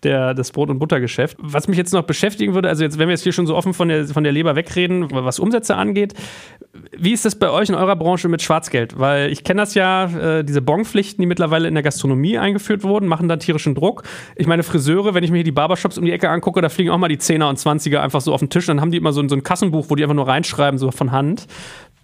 der, 0.03 0.33
das 0.33 0.51
Brot- 0.51 0.69
und 0.69 0.79
Buttergeschäft. 0.79 1.35
Was 1.41 1.67
mich 1.67 1.77
jetzt 1.77 1.91
noch 1.91 2.03
beschäftigen 2.03 2.53
würde, 2.53 2.69
also 2.69 2.83
jetzt, 2.83 2.97
wenn 2.97 3.09
wir 3.09 3.13
jetzt 3.13 3.23
hier 3.23 3.33
schon 3.33 3.45
so 3.45 3.57
offen 3.57 3.73
von 3.73 3.89
der, 3.89 4.07
von 4.07 4.23
der 4.23 4.31
Leber 4.31 4.55
wegreden, 4.55 5.07
was 5.11 5.37
Umsätze 5.37 5.75
angeht, 5.75 6.13
wie 6.97 7.11
ist 7.11 7.25
das 7.25 7.35
bei 7.35 7.49
euch 7.49 7.69
in 7.69 7.75
eurer 7.75 7.95
Branche 7.95 8.29
mit 8.29 8.41
Schwarzgeld? 8.41 8.97
Weil 8.97 9.31
ich 9.31 9.43
kenne 9.43 9.61
das 9.61 9.75
ja, 9.75 10.05
äh, 10.39 10.43
diese 10.43 10.61
Bonpflichten, 10.61 11.21
die 11.21 11.27
mittlerweile 11.27 11.67
in 11.67 11.73
der 11.73 11.83
Gastronomie 11.83 12.37
eingeführt 12.37 12.83
wurden, 12.83 13.07
machen 13.07 13.27
dann 13.27 13.39
tierischen 13.39 13.75
Druck. 13.75 14.03
Ich 14.35 14.47
meine, 14.47 14.63
Friseure, 14.63 15.13
wenn 15.13 15.23
ich 15.23 15.31
mir 15.31 15.37
hier 15.37 15.43
die 15.43 15.51
Barbershops 15.51 15.97
um 15.97 16.05
die 16.05 16.11
Ecke 16.11 16.29
angucke, 16.29 16.61
da 16.61 16.69
fliegen 16.69 16.89
auch 16.89 16.97
mal 16.97 17.07
die 17.07 17.17
10er 17.17 17.49
und 17.49 17.59
20er 17.59 17.99
einfach 17.99 18.21
so 18.21 18.33
auf 18.33 18.39
den 18.39 18.49
Tisch. 18.49 18.65
Dann 18.65 18.81
haben 18.81 18.91
die 18.91 18.97
immer 18.97 19.13
so, 19.13 19.27
so 19.27 19.35
ein 19.35 19.43
Kassenbuch, 19.43 19.85
wo 19.89 19.95
die 19.95 20.03
einfach 20.03 20.15
nur 20.15 20.27
reinschreiben, 20.27 20.77
so 20.77 20.91
von 20.91 21.11
Hand 21.11 21.47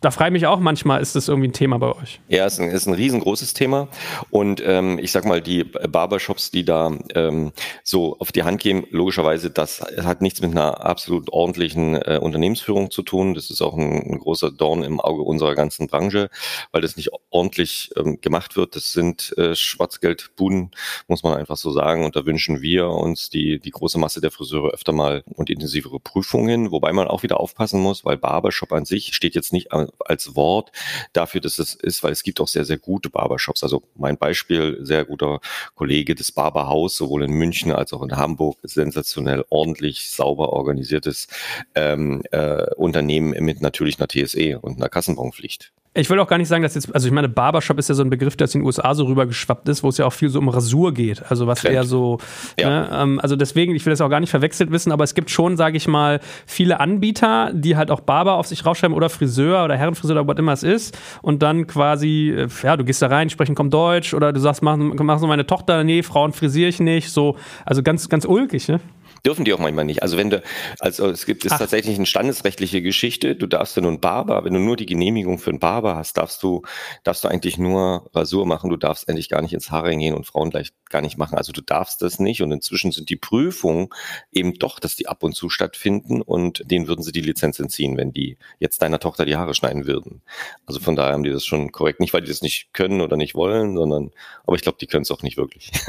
da 0.02 0.12
frage 0.12 0.30
ich 0.30 0.42
mich 0.42 0.48
auch 0.48 0.60
manchmal, 0.60 1.02
ist 1.02 1.16
das 1.16 1.28
irgendwie 1.28 1.50
ein 1.50 1.54
Thema 1.54 1.78
bei 1.78 1.94
euch? 1.94 2.22
Ja, 2.30 2.46
es 2.46 2.54
ist 2.54 2.60
ein, 2.60 2.70
ist 2.70 2.88
ein 2.88 2.94
riesengroßes 2.94 3.54
Thema. 3.54 3.90
Und 4.30 4.64
ähm, 4.66 4.98
ich 5.00 5.12
sag 5.12 5.26
mal, 5.26 5.42
die 5.42 5.66
Barbershops, 5.66 6.52
die 6.52 6.64
da 6.64 6.98
ähm, 7.16 7.52
so 7.84 8.18
auf 8.20 8.32
die 8.32 8.44
Hand 8.44 8.62
gehen, 8.62 8.86
logischerweise, 8.92 9.50
das 9.50 9.82
hat 9.82 10.22
nichts 10.22 10.42
mit 10.42 10.52
einer 10.52 10.86
absolut 10.86 11.30
ordentlichen 11.32 11.96
äh, 11.96 12.18
Unternehmensführung 12.22 12.92
zu 12.92 13.02
tun. 13.02 13.34
Das 13.34 13.50
ist 13.50 13.62
auch 13.62 13.76
ein, 13.76 14.14
ein, 14.14 14.20
großer 14.20 14.52
Dorn 14.52 14.84
im 14.84 15.02
Auge 15.02 15.22
unserer 15.22 15.56
ganzen 15.56 15.88
Branche, 15.88 16.30
weil 16.72 16.82
das 16.82 16.96
nicht 16.96 17.10
ordentlich 17.30 17.92
ähm, 17.98 18.22
gemacht 18.22 18.56
wird. 18.56 18.76
Das 18.78 18.94
sind 18.94 19.38
äh, 19.38 19.54
Schwarzgeldbuden, 19.54 20.72
muss 21.08 21.24
man 21.24 21.34
einfach 21.34 21.58
so 21.58 21.72
sagen. 21.72 22.06
Und 22.06 22.16
da 22.16 22.26
wünschen 22.26 22.62
wir 22.62 22.88
uns 22.90 23.30
die, 23.30 23.60
die 23.60 23.72
große 23.72 24.00
Masse 24.00 24.22
der 24.22 24.32
Friseure 24.32 24.70
öfter 24.70 24.94
mal 24.94 25.24
und 25.36 25.50
intensivere 25.50 26.00
Prüfungen, 26.00 26.72
wobei 26.72 26.94
man 26.94 27.10
auch 27.10 27.24
wieder 27.24 27.40
aufpassen 27.40 27.82
muss, 27.82 28.06
weil 28.06 28.18
Barbershop 28.18 28.72
an 28.72 28.86
sich 28.86 29.14
steht 29.14 29.36
jetzt 29.36 29.52
nicht 29.52 29.74
als 30.06 30.36
Wort 30.36 30.72
dafür, 31.14 31.42
dass 31.42 31.60
es 31.60 31.76
ist, 31.76 32.04
weil 32.04 32.12
es 32.12 32.24
gibt 32.24 32.42
auch 32.42 32.48
sehr, 32.48 32.66
sehr 32.66 32.78
gute 32.78 33.10
Barbershops. 33.10 33.64
Also 33.64 33.84
mein 33.96 34.18
Beispiel, 34.18 34.78
sehr 34.82 35.06
guter 35.06 35.40
Kollege 35.76 36.16
des 36.16 36.32
Barberhaus, 36.32 36.98
sowohl 36.98 37.24
in 37.24 37.32
München 37.32 37.72
als 37.72 37.94
auch 37.94 38.04
in 38.04 38.16
Hamburg, 38.16 38.58
sensationell 38.64 39.46
ordentlich, 39.50 40.10
sauber 40.10 40.54
organisiertes 40.54 41.28
ähm, 41.76 42.24
äh, 42.32 42.74
Unternehmen 42.76 43.32
mit 43.44 43.62
natürlich 43.62 44.00
einer 44.00 44.08
TSE 44.08 44.60
und 44.60 44.78
einer 44.78 44.90
Kassenbonpflicht. 44.90 45.72
Ich 45.96 46.08
will 46.12 46.20
auch 46.20 46.28
gar 46.28 46.38
nicht 46.38 46.48
sagen, 46.48 46.62
dass 46.62 46.76
jetzt, 46.76 46.94
also 46.94 47.08
ich 47.08 47.14
meine, 47.14 47.28
Barbershop 47.28 47.80
ist 47.80 47.90
ja 47.90 47.96
so 47.96 48.04
ein 48.04 48.12
Begriff, 48.12 48.36
der 48.36 48.46
aus 48.46 48.52
den 48.52 48.62
USA 48.62 48.94
so 48.94 49.06
rübergeschwappt 49.06 49.68
ist, 49.70 49.82
wo 49.82 49.90
es 49.90 49.98
ja 49.98 50.06
auch 50.06 50.14
viel 50.14 50.30
so 50.30 50.38
um 50.38 50.48
Rasur 50.48 50.94
geht. 50.94 51.24
Also 51.32 51.48
was 51.48 51.62
Trend. 51.62 51.74
eher 51.74 51.84
so, 51.84 52.20
ja. 52.60 52.70
ne, 52.70 52.90
ähm, 52.94 53.20
also 53.20 53.36
deswegen, 53.36 53.74
ich 53.74 53.84
will 53.88 53.92
das 53.92 54.00
auch 54.00 54.10
gar 54.10 54.20
nicht 54.20 54.30
verwechselt 54.30 54.72
wissen, 54.72 54.92
aber 54.92 55.04
es 55.04 55.16
gibt 55.16 55.32
schon, 55.32 55.58
sage 55.58 55.78
ich 55.78 55.88
mal, 55.88 56.20
viele 56.46 56.80
Anbieter, 56.80 57.52
die 57.54 57.76
halt 57.76 57.90
auch 57.90 58.02
Barber 58.02 58.36
auf 58.36 58.46
sich 58.46 58.64
rausschreiben 58.68 58.96
oder 58.96 59.10
Friseur 59.10 59.66
oder 59.66 59.76
Herrenfriseur 59.78 60.16
oder 60.16 60.28
was 60.28 60.38
immer 60.38 60.54
es 60.54 60.62
ist 60.62 60.96
und 61.24 61.42
dann 61.42 61.66
quasi, 61.66 62.36
äh, 62.38 62.48
ja, 62.62 62.78
du 62.78 62.84
gehst 62.84 63.02
da 63.02 63.08
rein, 63.08 63.32
sprechen 63.32 63.56
kommt 63.56 63.74
Deutsch 63.74 64.14
oder 64.14 64.32
du 64.32 64.40
sagst, 64.40 64.62
mach, 64.62 64.78
mach 64.78 65.18
so 65.18 65.26
meine 65.26 65.48
Tochter, 65.48 65.84
nee, 65.84 66.04
Frauen 66.04 66.34
frisiere 66.34 66.70
ich 66.70 66.80
nicht, 66.80 67.10
so, 67.10 67.36
also 67.66 67.82
ganz, 67.82 68.08
ganz 68.10 68.26
ulkig, 68.26 68.68
ne? 68.68 68.80
Dürfen 69.26 69.46
die 69.46 69.54
auch 69.54 69.60
manchmal 69.60 69.86
nicht. 69.86 70.02
Also 70.02 70.18
wenn 70.18 70.30
du, 70.30 70.42
also 70.80 71.08
es 71.08 71.26
gibt 71.26 71.46
es 71.46 71.58
tatsächlich 71.58 71.96
eine 71.98 72.06
standesrechtliche 72.06 72.82
Geschichte, 72.82 73.36
du 73.36 73.48
darfst 73.48 73.76
ja 73.76 73.82
nur 73.82 73.92
einen 73.92 74.02
Barber, 74.02 74.44
wenn 74.46 74.54
du 74.54 74.60
nur 74.60 74.76
die 74.76 74.86
Genehmigung 74.86 75.40
für 75.40 75.50
einen 75.50 75.60
Barber 75.60 75.96
hast, 75.96 76.18
darfst 76.18 76.42
du, 76.44 76.62
darfst 77.04 77.24
du 77.24 77.28
eigentlich 77.28 77.58
nur 77.58 78.10
Rasur 78.14 78.46
machen, 78.46 78.70
du 78.70 78.78
darfst 78.78 79.08
endlich 79.08 79.30
gar 79.30 79.42
nicht 79.42 79.54
ins 79.54 79.72
Haar 79.72 79.90
gehen 79.90 80.16
und 80.16 80.26
Frauen 80.26 80.50
gleich 80.50 80.72
gar 80.90 81.02
nicht 81.02 81.18
machen. 81.18 81.38
Also 81.38 81.52
du 81.52 81.62
darfst 81.62 82.02
das 82.02 82.20
nicht 82.20 82.42
und 82.42 82.52
inzwischen 82.52 82.92
sind 82.92 83.10
die 83.10 83.16
Prüfungen 83.16 83.90
eben 84.32 84.54
doch, 84.56 84.80
dass 84.80 84.96
die 84.96 85.08
ab 85.08 85.24
und 85.24 85.34
zu 85.34 85.50
stattfinden 85.50 86.22
und 86.22 86.64
denen 86.70 86.88
würden 86.88 87.04
sie 87.04 87.12
die 87.12 87.22
Lizenz 87.22 87.60
entziehen, 87.60 87.98
wenn 87.98 88.12
die 88.12 88.38
jetzt 88.60 88.82
deiner 88.82 89.00
Tochter 89.00 89.26
die 89.26 89.36
Haare 89.36 89.54
schneiden 89.54 89.86
würden. 89.86 90.22
Also 90.66 90.80
von 90.80 90.96
daher 90.96 91.14
haben 91.14 91.24
die 91.24 91.32
das 91.32 91.46
schon 91.46 91.72
korrekt. 91.72 92.00
Nicht, 92.00 92.14
weil 92.14 92.22
die 92.22 92.30
das 92.30 92.42
nicht 92.42 92.74
können 92.74 93.02
oder 93.02 93.18
nicht 93.18 93.36
wollen, 93.36 93.76
sondern, 93.76 94.12
aber 94.46 94.56
ich 94.56 94.62
glaube, 94.62 94.78
die 94.80 94.88
können 94.88 95.04
es 95.04 95.12
auch 95.12 95.24
nicht 95.24 95.38
wirklich. 95.38 95.72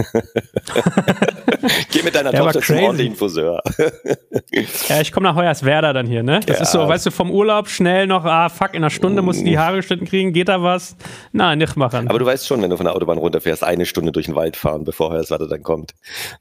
Geh 1.92 2.02
mit 2.02 2.14
deiner 2.14 2.32
ja, 2.32 2.40
Tochter 2.40 2.60
zum 2.60 2.78
ordentlichen 2.78 3.16
Friseur. 3.16 3.62
ja, 4.88 5.00
ich 5.00 5.12
komme 5.12 5.28
nach 5.28 5.36
Hoyerswerda 5.36 5.92
dann 5.92 6.06
hier, 6.06 6.22
ne? 6.22 6.40
Das 6.46 6.56
ja. 6.56 6.62
ist 6.62 6.72
so, 6.72 6.88
weißt 6.88 7.06
du, 7.06 7.10
vom 7.10 7.30
Urlaub 7.30 7.68
schnell 7.68 8.06
noch, 8.06 8.24
ah, 8.24 8.48
fuck, 8.48 8.70
in 8.70 8.76
einer 8.76 8.90
Stunde 8.90 9.22
musst 9.22 9.40
du 9.40 9.44
die 9.44 9.58
Haare 9.58 9.76
geschnitten 9.76 10.06
kriegen, 10.06 10.32
geht 10.32 10.48
da 10.48 10.62
was? 10.62 10.96
Na, 11.32 11.56
nicht 11.56 11.76
machen. 11.76 12.08
Aber 12.08 12.18
du 12.18 12.26
weißt 12.26 12.46
schon, 12.46 12.62
wenn 12.62 12.70
du 12.70 12.76
von 12.76 12.86
der 12.86 12.94
Autobahn 12.94 13.18
runterfährst, 13.18 13.64
eine 13.64 13.86
Stunde 13.86 14.12
durch 14.12 14.26
den 14.26 14.34
Wald 14.34 14.56
fahren, 14.56 14.84
bevor 14.84 15.10
Hoyerswerda 15.10 15.46
dann 15.46 15.62
kommt. 15.62 15.92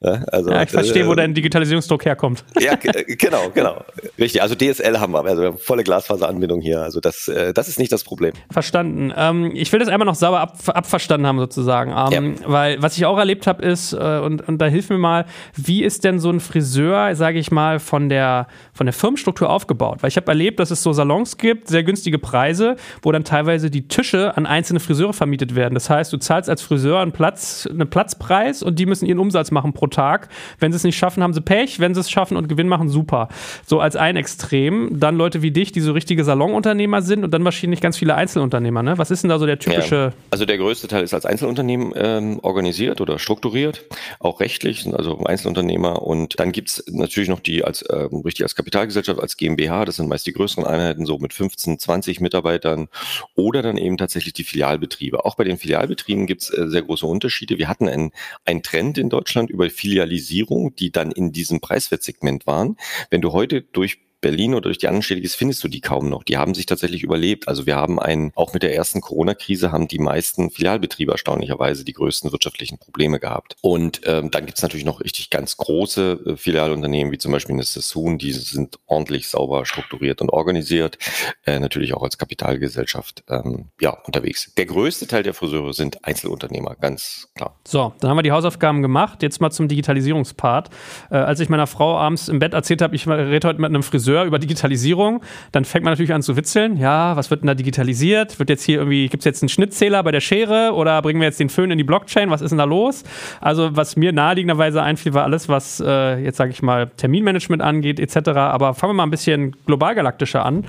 Ja, 0.01 0.23
also, 0.31 0.51
ja 0.51 0.63
ich 0.63 0.69
verstehe, 0.69 1.03
äh, 1.03 1.07
wo 1.07 1.15
dein 1.15 1.33
Digitalisierungsdruck 1.33 2.05
herkommt. 2.05 2.43
Ja, 2.59 2.75
genau, 2.75 3.49
genau. 3.53 3.85
Richtig, 4.19 4.41
also 4.41 4.53
DSL 4.53 4.99
haben 4.99 5.13
wir, 5.13 5.23
also 5.23 5.41
wir 5.41 5.47
haben 5.49 5.57
volle 5.57 5.83
Glasfaseranbindung 5.83 6.59
hier, 6.59 6.81
also 6.81 6.99
das, 6.99 7.29
äh, 7.29 7.53
das 7.53 7.69
ist 7.69 7.79
nicht 7.79 7.91
das 7.91 8.03
Problem. 8.03 8.33
Verstanden. 8.51 9.13
Ähm, 9.15 9.51
ich 9.53 9.71
will 9.71 9.79
das 9.79 9.87
einmal 9.87 10.05
noch 10.05 10.15
sauber 10.15 10.41
ab, 10.41 10.57
abverstanden 10.67 11.25
haben 11.25 11.39
sozusagen, 11.39 11.91
ähm, 12.13 12.35
ja. 12.35 12.51
weil 12.51 12.81
was 12.81 12.97
ich 12.97 13.05
auch 13.05 13.17
erlebt 13.17 13.47
habe 13.47 13.63
ist, 13.63 13.93
äh, 13.93 14.19
und, 14.19 14.45
und 14.47 14.57
da 14.59 14.65
hilf 14.65 14.89
mir 14.89 14.97
mal, 14.97 15.08
wie 15.55 15.83
ist 15.83 16.03
denn 16.03 16.19
so 16.19 16.29
ein 16.29 16.39
Friseur, 16.39 17.15
sage 17.15 17.39
ich 17.39 17.51
mal, 17.51 17.79
von 17.79 18.09
der, 18.09 18.47
von 18.73 18.85
der 18.85 18.93
Firmenstruktur 18.93 19.49
aufgebaut? 19.49 19.97
Weil 20.01 20.09
ich 20.09 20.17
habe 20.17 20.27
erlebt, 20.27 20.59
dass 20.59 20.71
es 20.71 20.83
so 20.83 20.93
Salons 20.93 21.37
gibt, 21.37 21.67
sehr 21.67 21.83
günstige 21.83 22.19
Preise, 22.19 22.75
wo 23.01 23.11
dann 23.11 23.23
teilweise 23.23 23.69
die 23.69 23.87
Tische 23.87 24.35
an 24.37 24.45
einzelne 24.45 24.79
Friseure 24.79 25.13
vermietet 25.13 25.55
werden. 25.55 25.73
Das 25.73 25.89
heißt, 25.89 26.11
du 26.13 26.17
zahlst 26.17 26.49
als 26.49 26.61
Friseur 26.61 26.99
einen, 26.99 27.11
Platz, 27.11 27.67
einen 27.69 27.89
Platzpreis 27.89 28.63
und 28.63 28.79
die 28.79 28.85
müssen 28.85 29.05
ihren 29.05 29.19
Umsatz 29.19 29.51
machen 29.51 29.73
pro 29.73 29.87
Tag. 29.87 30.29
Wenn 30.59 30.71
sie 30.71 30.77
es 30.77 30.83
nicht 30.83 30.97
schaffen, 30.97 31.23
haben 31.23 31.33
sie 31.33 31.41
Pech. 31.41 31.79
Wenn 31.79 31.93
sie 31.93 32.01
es 32.01 32.09
schaffen 32.09 32.37
und 32.37 32.47
Gewinn 32.47 32.67
machen, 32.67 32.89
super. 32.89 33.29
So 33.65 33.79
als 33.79 33.95
ein 33.95 34.15
Extrem. 34.15 34.99
Dann 34.99 35.15
Leute 35.15 35.41
wie 35.41 35.51
dich, 35.51 35.71
die 35.71 35.81
so 35.81 35.91
richtige 35.91 36.23
Salonunternehmer 36.23 37.01
sind 37.01 37.23
und 37.23 37.31
dann 37.31 37.43
wahrscheinlich 37.45 37.81
ganz 37.81 37.97
viele 37.97 38.15
Einzelunternehmer. 38.15 38.83
Ne? 38.83 38.97
Was 38.97 39.11
ist 39.11 39.23
denn 39.23 39.29
da 39.29 39.39
so 39.39 39.45
der 39.45 39.59
typische? 39.59 39.95
Ja. 39.95 40.13
Also 40.31 40.45
der 40.45 40.57
größte 40.57 40.87
Teil 40.87 41.03
ist 41.03 41.13
als 41.13 41.25
Einzelunternehmen 41.25 41.93
ähm, 41.95 42.39
organisiert 42.41 43.01
oder 43.01 43.19
strukturiert, 43.19 43.85
auch 44.19 44.39
rechtlich, 44.39 44.85
also 44.99 45.17
Einzelunternehmer. 45.23 46.01
Und 46.01 46.39
dann 46.39 46.51
gibt 46.51 46.69
es 46.69 46.83
natürlich 46.87 47.29
noch 47.29 47.39
die 47.39 47.63
als 47.63 47.83
ähm, 47.89 48.21
richtig 48.23 48.43
als 48.43 48.55
Kapitalgesellschaft, 48.55 49.19
als 49.19 49.37
GmbH, 49.37 49.85
das 49.85 49.95
sind 49.95 50.09
meist 50.09 50.27
die 50.27 50.33
größeren 50.33 50.65
Einheiten, 50.65 51.05
so 51.05 51.17
mit 51.17 51.33
15, 51.33 51.79
20 51.79 52.19
Mitarbeitern 52.19 52.89
oder 53.35 53.61
dann 53.61 53.77
eben 53.77 53.97
tatsächlich 53.97 54.33
die 54.33 54.43
Filialbetriebe. 54.43 55.25
Auch 55.25 55.35
bei 55.35 55.45
den 55.45 55.57
Filialbetrieben 55.57 56.27
gibt 56.27 56.43
es 56.43 56.49
äh, 56.49 56.67
sehr 56.67 56.81
große 56.81 57.05
Unterschiede. 57.05 57.57
Wir 57.57 57.69
hatten 57.69 57.87
einen, 57.87 58.11
einen 58.45 58.61
Trend 58.61 58.97
in 58.97 59.09
Deutschland 59.09 59.49
über 59.49 59.69
Filialisierung, 59.69 60.75
die 60.75 60.91
dann 60.91 61.11
in 61.11 61.31
diesem 61.31 61.61
Preiswertsegment 61.61 62.45
waren. 62.45 62.77
Wenn 63.09 63.21
du 63.21 63.31
heute 63.31 63.61
durch 63.61 63.99
Berlin 64.21 64.53
oder 64.53 64.63
durch 64.63 64.77
die 64.77 64.87
anderen 64.87 65.03
Städte 65.03 65.27
findest 65.29 65.63
du 65.63 65.67
die 65.67 65.81
kaum 65.81 66.09
noch. 66.09 66.23
Die 66.23 66.37
haben 66.37 66.53
sich 66.53 66.65
tatsächlich 66.65 67.03
überlebt. 67.03 67.47
Also 67.47 67.65
wir 67.65 67.75
haben 67.75 67.99
einen, 67.99 68.31
auch 68.35 68.53
mit 68.53 68.63
der 68.63 68.75
ersten 68.75 69.01
Corona-Krise 69.01 69.71
haben 69.71 69.87
die 69.87 69.99
meisten 69.99 70.49
Filialbetriebe 70.49 71.11
erstaunlicherweise 71.11 71.85
die 71.85 71.93
größten 71.93 72.31
wirtschaftlichen 72.31 72.77
Probleme 72.77 73.19
gehabt. 73.19 73.55
Und 73.61 74.01
ähm, 74.05 74.31
dann 74.31 74.45
gibt's 74.45 74.61
natürlich 74.61 74.85
noch 74.85 75.01
richtig 75.01 75.29
ganz 75.29 75.57
große 75.57 76.19
äh, 76.25 76.37
Filialunternehmen, 76.37 77.13
wie 77.13 77.17
zum 77.17 77.31
Beispiel 77.31 77.53
eine 77.53 77.63
Sassoon, 77.63 78.17
die 78.17 78.31
sind 78.31 78.79
ordentlich 78.87 79.29
sauber 79.29 79.65
strukturiert 79.65 80.21
und 80.21 80.29
organisiert, 80.31 80.97
äh, 81.45 81.59
natürlich 81.59 81.93
auch 81.93 82.03
als 82.03 82.17
Kapitalgesellschaft 82.17 83.23
ähm, 83.29 83.69
ja, 83.79 83.91
unterwegs. 83.91 84.53
Der 84.57 84.65
größte 84.65 85.07
Teil 85.07 85.23
der 85.23 85.33
Friseure 85.33 85.73
sind 85.73 86.03
Einzelunternehmer, 86.05 86.75
ganz 86.75 87.29
klar. 87.35 87.57
So, 87.65 87.93
dann 87.99 88.09
haben 88.09 88.17
wir 88.17 88.23
die 88.23 88.31
Hausaufgaben 88.31 88.81
gemacht. 88.81 89.23
Jetzt 89.23 89.41
mal 89.41 89.51
zum 89.51 89.67
Digitalisierungspart. 89.67 90.69
Äh, 91.11 91.15
als 91.15 91.39
ich 91.39 91.49
meiner 91.49 91.67
Frau 91.67 91.97
abends 91.97 92.27
im 92.27 92.39
Bett 92.39 92.53
erzählt 92.53 92.81
habe, 92.81 92.95
ich 92.95 93.07
rede 93.07 93.47
heute 93.47 93.61
mit 93.61 93.69
einem 93.69 93.83
Friseur, 93.83 94.08
Friseur 94.09 94.23
über 94.25 94.39
Digitalisierung, 94.39 95.21
dann 95.51 95.65
fängt 95.65 95.85
man 95.85 95.91
natürlich 95.91 96.13
an 96.13 96.23
zu 96.23 96.35
witzeln. 96.35 96.77
Ja, 96.77 97.15
was 97.15 97.29
wird 97.29 97.41
denn 97.41 97.47
da 97.47 97.53
digitalisiert? 97.53 98.39
Wird 98.39 98.49
jetzt 98.49 98.63
hier 98.63 98.79
irgendwie, 98.79 99.07
gibt 99.07 99.21
es 99.21 99.25
jetzt 99.25 99.43
einen 99.43 99.49
Schnittzähler 99.49 100.01
bei 100.01 100.11
der 100.11 100.19
Schere 100.19 100.73
oder 100.73 100.99
bringen 101.03 101.19
wir 101.19 101.27
jetzt 101.27 101.39
den 101.39 101.49
Föhn 101.49 101.69
in 101.69 101.77
die 101.77 101.83
Blockchain? 101.83 102.31
Was 102.31 102.41
ist 102.41 102.49
denn 102.49 102.57
da 102.57 102.63
los? 102.63 103.03
Also, 103.39 103.75
was 103.75 103.95
mir 103.97 104.11
naheliegenderweise 104.11 104.81
einfiel, 104.81 105.13
war 105.13 105.25
alles, 105.25 105.47
was 105.47 105.79
äh, 105.85 106.17
jetzt 106.23 106.37
sage 106.37 106.49
ich 106.49 106.63
mal 106.63 106.89
Terminmanagement 106.97 107.61
angeht, 107.61 107.99
etc. 107.99 108.29
Aber 108.29 108.73
fangen 108.73 108.91
wir 108.91 108.95
mal 108.95 109.03
ein 109.03 109.11
bisschen 109.11 109.55
globalgalaktischer 109.67 110.43
an. 110.43 110.65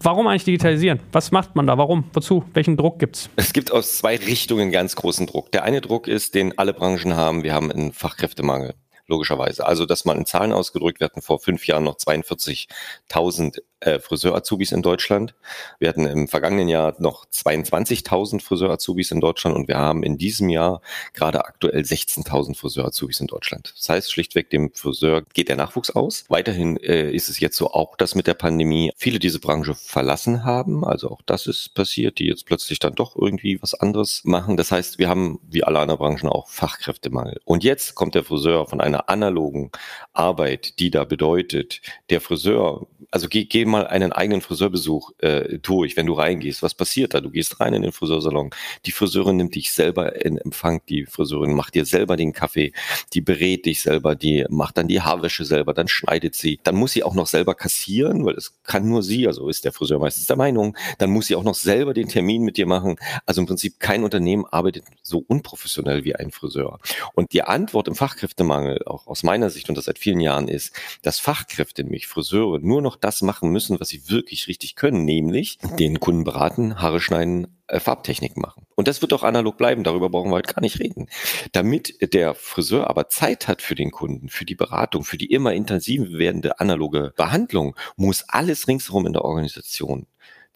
Warum 0.00 0.26
eigentlich 0.26 0.44
digitalisieren? 0.44 1.00
Was 1.12 1.30
macht 1.30 1.56
man 1.56 1.66
da? 1.66 1.76
Warum? 1.76 2.04
Wozu? 2.14 2.44
Welchen 2.54 2.78
Druck 2.78 2.98
gibt 2.98 3.16
es? 3.16 3.30
Es 3.36 3.52
gibt 3.52 3.70
aus 3.70 3.98
zwei 3.98 4.16
Richtungen 4.16 4.70
ganz 4.70 4.96
großen 4.96 5.26
Druck. 5.26 5.52
Der 5.52 5.64
eine 5.64 5.82
Druck 5.82 6.08
ist, 6.08 6.34
den 6.34 6.58
alle 6.58 6.72
Branchen 6.72 7.16
haben. 7.16 7.42
Wir 7.42 7.52
haben 7.52 7.70
einen 7.70 7.92
Fachkräftemangel 7.92 8.74
logischerweise. 9.08 9.66
Also, 9.66 9.86
dass 9.86 10.04
man 10.04 10.18
in 10.18 10.26
Zahlen 10.26 10.52
ausgedrückt, 10.52 11.00
wir 11.00 11.06
hatten 11.06 11.22
vor 11.22 11.40
fünf 11.40 11.66
Jahren 11.66 11.84
noch 11.84 11.96
42.000 11.96 13.60
äh, 13.80 13.98
Friseur-Azubis 13.98 14.72
in 14.72 14.82
Deutschland. 14.82 15.34
Wir 15.78 15.88
hatten 15.88 16.06
im 16.06 16.28
vergangenen 16.28 16.68
Jahr 16.68 16.94
noch 16.98 17.26
22.000 17.26 18.42
Friseur-Azubis 18.42 19.10
in 19.10 19.20
Deutschland 19.20 19.56
und 19.56 19.68
wir 19.68 19.78
haben 19.78 20.02
in 20.02 20.18
diesem 20.18 20.48
Jahr 20.48 20.80
gerade 21.14 21.44
aktuell 21.44 21.82
16.000 21.82 22.56
Friseur-Azubis 22.56 23.20
in 23.20 23.26
Deutschland. 23.26 23.72
Das 23.76 23.88
heißt 23.88 24.12
schlichtweg, 24.12 24.50
dem 24.50 24.72
Friseur 24.72 25.22
geht 25.32 25.48
der 25.48 25.56
Nachwuchs 25.56 25.90
aus. 25.90 26.24
Weiterhin 26.28 26.76
äh, 26.78 27.10
ist 27.10 27.28
es 27.28 27.40
jetzt 27.40 27.56
so 27.56 27.70
auch, 27.70 27.96
dass 27.96 28.14
mit 28.14 28.26
der 28.26 28.34
Pandemie 28.34 28.92
viele 28.96 29.18
diese 29.18 29.38
Branche 29.38 29.74
verlassen 29.74 30.44
haben. 30.44 30.84
Also 30.84 31.10
auch 31.10 31.22
das 31.26 31.46
ist 31.46 31.74
passiert, 31.74 32.18
die 32.18 32.26
jetzt 32.26 32.46
plötzlich 32.46 32.78
dann 32.78 32.94
doch 32.94 33.16
irgendwie 33.16 33.62
was 33.62 33.74
anderes 33.74 34.22
machen. 34.24 34.56
Das 34.56 34.72
heißt, 34.72 34.98
wir 34.98 35.08
haben 35.08 35.40
wie 35.48 35.64
alle 35.64 35.78
anderen 35.78 35.98
Branchen 35.98 36.28
auch 36.28 36.48
Fachkräftemangel. 36.48 37.40
Und 37.44 37.64
jetzt 37.64 37.94
kommt 37.94 38.14
der 38.14 38.24
Friseur 38.24 38.66
von 38.66 38.80
einer 38.80 39.08
analogen 39.08 39.70
Arbeit, 40.12 40.78
die 40.80 40.90
da 40.90 41.04
bedeutet, 41.04 41.80
der 42.10 42.20
Friseur, 42.20 42.86
also 43.10 43.28
geh, 43.28 43.44
geh 43.44 43.64
mal 43.68 43.86
einen 43.86 44.12
eigenen 44.12 44.40
Friseurbesuch 44.40 45.12
äh, 45.18 45.58
durch, 45.58 45.96
wenn 45.96 46.06
du 46.06 46.14
reingehst. 46.14 46.62
Was 46.62 46.74
passiert 46.74 47.14
da? 47.14 47.20
Du 47.20 47.30
gehst 47.30 47.60
rein 47.60 47.74
in 47.74 47.82
den 47.82 47.92
Friseursalon. 47.92 48.50
Die 48.86 48.92
Friseurin 48.92 49.36
nimmt 49.36 49.54
dich 49.54 49.72
selber 49.72 50.24
in 50.24 50.38
Empfang. 50.38 50.80
Die 50.88 51.06
Friseurin 51.06 51.54
macht 51.54 51.74
dir 51.74 51.84
selber 51.84 52.16
den 52.16 52.32
Kaffee. 52.32 52.72
Die 53.12 53.20
berät 53.20 53.66
dich 53.66 53.82
selber. 53.82 54.14
Die 54.14 54.44
macht 54.48 54.78
dann 54.78 54.88
die 54.88 55.00
Haarwäsche 55.00 55.44
selber. 55.44 55.74
Dann 55.74 55.88
schneidet 55.88 56.34
sie. 56.34 56.60
Dann 56.64 56.76
muss 56.76 56.92
sie 56.92 57.04
auch 57.04 57.14
noch 57.14 57.26
selber 57.26 57.54
kassieren, 57.54 58.24
weil 58.24 58.34
es 58.34 58.54
kann 58.62 58.88
nur 58.88 59.02
sie, 59.02 59.26
also 59.26 59.48
ist 59.48 59.64
der 59.64 59.72
Friseur 59.72 59.98
meistens 59.98 60.26
der 60.26 60.36
Meinung. 60.36 60.76
Dann 60.98 61.10
muss 61.10 61.26
sie 61.26 61.36
auch 61.36 61.44
noch 61.44 61.54
selber 61.54 61.94
den 61.94 62.08
Termin 62.08 62.42
mit 62.42 62.56
dir 62.56 62.66
machen. 62.66 62.96
Also 63.26 63.40
im 63.40 63.46
Prinzip 63.46 63.78
kein 63.78 64.04
Unternehmen 64.04 64.44
arbeitet 64.46 64.84
so 65.02 65.24
unprofessionell 65.26 66.04
wie 66.04 66.14
ein 66.14 66.30
Friseur. 66.30 66.78
Und 67.14 67.32
die 67.32 67.42
Antwort 67.42 67.88
im 67.88 67.94
Fachkräftemangel, 67.94 68.82
auch 68.86 69.06
aus 69.06 69.22
meiner 69.22 69.50
Sicht 69.50 69.68
und 69.68 69.76
das 69.76 69.86
seit 69.86 69.98
vielen 69.98 70.20
Jahren 70.20 70.48
ist, 70.48 70.74
dass 71.02 71.18
Fachkräfte, 71.18 71.82
nämlich 71.82 72.06
Friseure, 72.06 72.58
nur 72.60 72.82
noch 72.82 72.96
das 72.96 73.22
machen 73.22 73.50
müssen, 73.50 73.57
was 73.80 73.88
sie 73.88 74.08
wirklich 74.08 74.48
richtig 74.48 74.76
können, 74.76 75.04
nämlich 75.04 75.58
den 75.78 76.00
Kunden 76.00 76.24
beraten, 76.24 76.80
Haare 76.80 77.00
schneiden, 77.00 77.58
äh, 77.66 77.80
Farbtechnik 77.80 78.36
machen. 78.36 78.66
Und 78.74 78.88
das 78.88 79.02
wird 79.02 79.12
auch 79.12 79.22
analog 79.22 79.58
bleiben, 79.58 79.84
darüber 79.84 80.08
brauchen 80.08 80.30
wir 80.30 80.36
heute 80.36 80.54
gar 80.54 80.62
nicht 80.62 80.80
reden. 80.80 81.08
Damit 81.52 82.14
der 82.14 82.34
Friseur 82.34 82.88
aber 82.88 83.08
Zeit 83.08 83.48
hat 83.48 83.62
für 83.62 83.74
den 83.74 83.90
Kunden, 83.90 84.28
für 84.28 84.44
die 84.44 84.54
Beratung, 84.54 85.04
für 85.04 85.18
die 85.18 85.30
immer 85.30 85.52
intensiver 85.52 86.18
werdende 86.18 86.60
analoge 86.60 87.12
Behandlung, 87.16 87.76
muss 87.96 88.24
alles 88.28 88.68
ringsherum 88.68 89.06
in 89.06 89.12
der 89.12 89.24
Organisation 89.24 90.06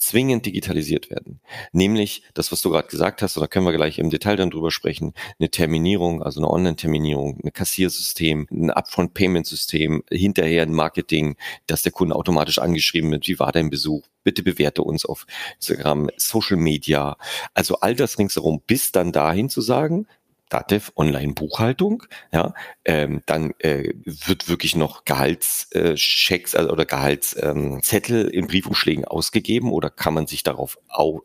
zwingend 0.02 0.46
digitalisiert 0.46 1.10
werden. 1.10 1.40
Nämlich 1.72 2.24
das, 2.34 2.50
was 2.50 2.60
du 2.60 2.70
gerade 2.70 2.88
gesagt 2.88 3.22
hast, 3.22 3.36
und 3.36 3.40
da 3.40 3.46
können 3.46 3.64
wir 3.64 3.72
gleich 3.72 3.98
im 3.98 4.10
Detail 4.10 4.36
dann 4.36 4.50
drüber 4.50 4.70
sprechen, 4.70 5.14
eine 5.38 5.50
Terminierung, 5.50 6.22
also 6.22 6.40
eine 6.40 6.50
Online-Terminierung, 6.50 7.38
ein 7.44 7.52
Kassiersystem, 7.52 8.48
ein 8.50 8.70
Upfront-Payment-System, 8.70 10.02
hinterher 10.10 10.62
ein 10.62 10.72
Marketing, 10.72 11.36
dass 11.66 11.82
der 11.82 11.92
Kunde 11.92 12.16
automatisch 12.16 12.58
angeschrieben 12.58 13.10
wird, 13.12 13.28
wie 13.28 13.38
war 13.38 13.52
dein 13.52 13.70
Besuch, 13.70 14.06
bitte 14.24 14.42
bewerte 14.42 14.82
uns 14.82 15.06
auf 15.06 15.24
Instagram, 15.54 16.10
Social 16.16 16.56
Media, 16.56 17.16
also 17.54 17.76
all 17.76 17.94
das 17.94 18.18
ringsherum, 18.18 18.60
bis 18.66 18.90
dann 18.90 19.12
dahin 19.12 19.48
zu 19.48 19.60
sagen, 19.60 20.08
Datev 20.52 20.92
Online-Buchhaltung, 20.96 22.02
ja, 22.30 22.52
ähm, 22.84 23.22
dann 23.26 23.52
äh, 23.58 23.92
wird 24.04 24.48
wirklich 24.48 24.74
noch 24.74 25.04
Gehaltschecks 25.04 26.54
also, 26.54 26.70
oder 26.70 26.84
Gehaltszettel 26.84 28.26
ähm, 28.26 28.30
in 28.30 28.46
Briefumschlägen 28.46 29.04
ausgegeben 29.04 29.72
oder 29.72 29.90
kann 29.90 30.14
man 30.14 30.26
sich 30.26 30.42
darauf 30.42 30.78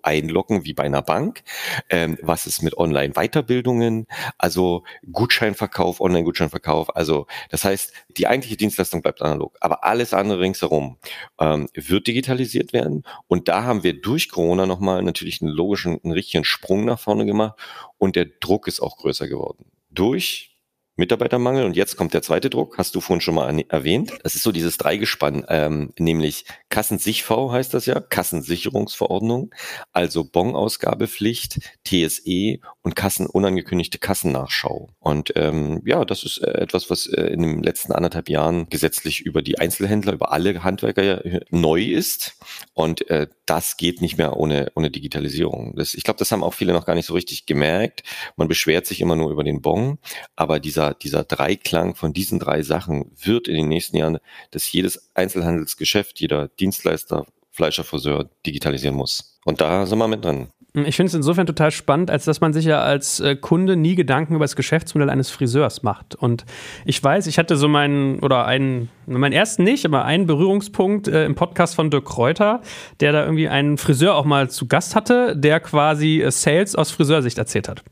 einloggen 0.03 0.65
wie 0.65 0.73
bei 0.73 0.83
einer 0.83 1.01
Bank? 1.01 1.43
Ähm, 1.89 2.17
was 2.21 2.45
ist 2.45 2.61
mit 2.61 2.77
Online-Weiterbildungen? 2.77 4.07
Also 4.37 4.83
Gutscheinverkauf, 5.11 5.99
Online-Gutscheinverkauf. 5.99 6.95
Also 6.95 7.27
das 7.49 7.63
heißt, 7.63 7.93
die 8.09 8.27
eigentliche 8.27 8.57
Dienstleistung 8.57 9.01
bleibt 9.01 9.21
analog, 9.21 9.57
aber 9.59 9.83
alles 9.83 10.13
andere 10.13 10.39
ringsherum 10.39 10.97
ähm, 11.39 11.69
wird 11.73 12.07
digitalisiert 12.07 12.73
werden. 12.73 13.03
Und 13.27 13.47
da 13.47 13.63
haben 13.63 13.83
wir 13.83 13.99
durch 13.99 14.29
Corona 14.29 14.65
nochmal 14.65 15.01
natürlich 15.01 15.41
einen 15.41 15.51
logischen, 15.51 15.99
einen 16.03 16.13
richtigen 16.13 16.43
Sprung 16.43 16.85
nach 16.85 16.99
vorne 16.99 17.25
gemacht 17.25 17.59
und 17.97 18.15
der 18.15 18.25
Druck 18.25 18.67
ist 18.67 18.79
auch 18.79 18.97
größer 18.97 19.27
geworden. 19.27 19.65
Durch 19.89 20.56
Mitarbeitermangel. 20.97 21.65
Und 21.65 21.75
jetzt 21.75 21.95
kommt 21.95 22.13
der 22.13 22.21
zweite 22.21 22.49
Druck, 22.49 22.77
hast 22.77 22.95
du 22.95 23.01
vorhin 23.01 23.21
schon 23.21 23.35
mal 23.35 23.63
erwähnt. 23.69 24.11
Das 24.23 24.35
ist 24.35 24.43
so 24.43 24.51
dieses 24.51 24.77
Dreigespann, 24.77 25.45
ähm, 25.47 25.93
nämlich 25.97 26.45
Kassensichv 26.69 27.29
heißt 27.29 27.73
das 27.73 27.85
ja, 27.85 27.99
Kassensicherungsverordnung, 27.99 29.53
also 29.93 30.23
Bon-Ausgabepflicht, 30.23 31.59
TSE 31.85 32.59
und 32.81 32.95
Kassenunangekündigte 32.95 33.99
Kassennachschau. 33.99 34.89
Und 34.99 35.33
ähm, 35.35 35.81
ja, 35.85 36.03
das 36.03 36.23
ist 36.23 36.39
äh, 36.39 36.51
etwas, 36.61 36.89
was 36.89 37.05
äh, 37.07 37.21
in 37.27 37.41
den 37.41 37.63
letzten 37.63 37.93
anderthalb 37.93 38.29
Jahren 38.29 38.67
gesetzlich 38.69 39.21
über 39.21 39.41
die 39.41 39.59
Einzelhändler, 39.59 40.13
über 40.13 40.31
alle 40.31 40.63
Handwerker 40.63 41.25
äh, 41.25 41.41
neu 41.49 41.83
ist. 41.83 42.37
Und 42.73 43.09
äh, 43.09 43.27
das 43.45 43.77
geht 43.77 44.01
nicht 44.01 44.17
mehr 44.17 44.37
ohne, 44.37 44.71
ohne 44.75 44.91
Digitalisierung. 44.91 45.75
Das, 45.75 45.93
ich 45.93 46.03
glaube, 46.03 46.19
das 46.19 46.31
haben 46.31 46.43
auch 46.43 46.53
viele 46.53 46.73
noch 46.73 46.85
gar 46.85 46.95
nicht 46.95 47.05
so 47.05 47.13
richtig 47.13 47.45
gemerkt. 47.45 48.03
Man 48.35 48.47
beschwert 48.47 48.85
sich 48.85 49.01
immer 49.01 49.15
nur 49.15 49.31
über 49.31 49.43
den 49.43 49.61
Bon, 49.61 49.99
aber 50.35 50.59
dieser 50.59 50.86
dieser, 50.93 51.23
Dreiklang 51.23 51.95
von 51.95 52.13
diesen 52.13 52.39
drei 52.39 52.61
Sachen 52.61 53.11
wird 53.21 53.47
in 53.47 53.55
den 53.55 53.67
nächsten 53.67 53.97
Jahren, 53.97 54.19
dass 54.51 54.71
jedes 54.71 55.09
Einzelhandelsgeschäft, 55.15 56.19
jeder 56.19 56.47
Dienstleister, 56.47 57.25
Fleischer, 57.51 57.83
Friseur 57.83 58.29
digitalisieren 58.45 58.95
muss. 58.95 59.39
Und 59.45 59.61
da 59.61 59.85
sind 59.85 59.97
wir 59.97 60.07
mit 60.07 60.23
drin. 60.23 60.49
Ich 60.85 60.95
finde 60.95 61.07
es 61.07 61.13
insofern 61.15 61.47
total 61.47 61.71
spannend, 61.71 62.11
als 62.11 62.25
dass 62.25 62.39
man 62.39 62.53
sich 62.53 62.65
ja 62.65 62.81
als 62.81 63.19
äh, 63.19 63.35
Kunde 63.35 63.75
nie 63.75 63.95
Gedanken 63.95 64.35
über 64.35 64.43
das 64.43 64.55
Geschäftsmodell 64.55 65.09
eines 65.09 65.31
Friseurs 65.31 65.81
macht. 65.81 66.13
Und 66.13 66.45
ich 66.85 67.03
weiß, 67.03 67.25
ich 67.27 67.39
hatte 67.39 67.57
so 67.57 67.67
meinen, 67.67 68.19
oder 68.19 68.45
einen, 68.45 68.89
meinen 69.07 69.33
ersten 69.33 69.63
nicht, 69.63 69.85
aber 69.85 70.05
einen 70.05 70.27
Berührungspunkt 70.27 71.07
äh, 71.07 71.25
im 71.25 71.33
Podcast 71.33 71.73
von 71.73 71.89
Dirk 71.89 72.05
Kräuter, 72.05 72.61
der 72.99 73.11
da 73.11 73.23
irgendwie 73.23 73.47
einen 73.47 73.77
Friseur 73.77 74.15
auch 74.15 74.25
mal 74.25 74.49
zu 74.49 74.67
Gast 74.67 74.95
hatte, 74.95 75.35
der 75.35 75.59
quasi 75.61 76.21
äh, 76.21 76.29
Sales 76.29 76.75
aus 76.75 76.91
Friseursicht 76.91 77.39
erzählt 77.39 77.69
hat. 77.69 77.83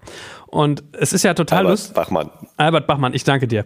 Und 0.48 0.84
es 0.94 1.12
ist 1.12 1.24
ja 1.24 1.34
total 1.34 1.64
lustig. 1.64 1.94
Bachmann. 1.94 2.30
Albert 2.58 2.88
Bachmann, 2.88 3.14
ich 3.14 3.24
danke 3.24 3.48
dir. 3.48 3.66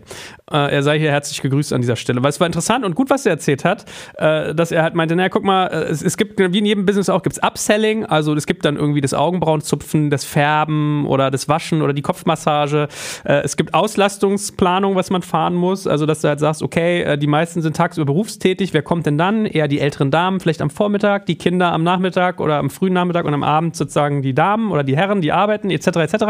Äh, 0.51 0.75
er 0.75 0.83
sei 0.83 0.97
hier 0.97 1.11
herzlich 1.11 1.41
gegrüßt 1.41 1.73
an 1.73 1.81
dieser 1.81 1.95
Stelle. 1.95 2.23
Weil 2.23 2.29
es 2.29 2.39
war 2.39 2.47
interessant 2.47 2.85
und 2.85 2.95
gut, 2.95 3.09
was 3.09 3.25
er 3.25 3.33
erzählt 3.33 3.65
hat, 3.65 3.85
äh, 4.17 4.55
dass 4.55 4.71
er 4.71 4.81
halt 4.83 4.95
meinte, 4.95 5.15
naja, 5.15 5.29
guck 5.29 5.43
mal, 5.43 5.67
äh, 5.67 5.83
es, 5.83 6.01
es, 6.01 6.17
gibt, 6.17 6.39
wie 6.39 6.57
in 6.57 6.65
jedem 6.65 6.85
Business 6.85 7.09
auch, 7.09 7.21
gibt 7.21 7.37
es 7.37 7.43
Upselling, 7.43 8.05
also 8.05 8.33
es 8.33 8.47
gibt 8.47 8.65
dann 8.65 8.77
irgendwie 8.77 9.01
das 9.01 9.13
Augenbrauenzupfen, 9.13 10.09
das 10.09 10.25
Färben 10.25 11.05
oder 11.05 11.29
das 11.29 11.47
Waschen 11.47 11.81
oder 11.81 11.93
die 11.93 12.01
Kopfmassage. 12.01 12.87
Äh, 13.23 13.41
es 13.43 13.57
gibt 13.57 13.73
Auslastungsplanung, 13.73 14.95
was 14.95 15.09
man 15.09 15.21
fahren 15.21 15.55
muss, 15.55 15.85
also 15.85 16.05
dass 16.05 16.21
du 16.21 16.29
halt 16.29 16.39
sagst, 16.39 16.63
okay, 16.63 17.03
äh, 17.03 17.17
die 17.17 17.27
meisten 17.27 17.61
sind 17.61 17.75
tagsüber 17.75 18.05
berufstätig, 18.05 18.73
wer 18.73 18.81
kommt 18.81 19.05
denn 19.05 19.17
dann? 19.17 19.45
Eher 19.45 19.67
die 19.67 19.79
älteren 19.79 20.11
Damen, 20.11 20.39
vielleicht 20.39 20.61
am 20.61 20.69
Vormittag, 20.69 21.25
die 21.25 21.35
Kinder 21.35 21.71
am 21.71 21.83
Nachmittag 21.83 22.39
oder 22.39 22.57
am 22.57 22.69
frühen 22.69 22.93
Nachmittag 22.93 23.25
und 23.25 23.33
am 23.33 23.43
Abend 23.43 23.75
sozusagen 23.75 24.21
die 24.21 24.33
Damen 24.33 24.71
oder 24.71 24.83
die 24.83 24.95
Herren, 24.95 25.21
die 25.21 25.31
arbeiten, 25.31 25.69
etc., 25.69 25.87
etc. 25.87 26.23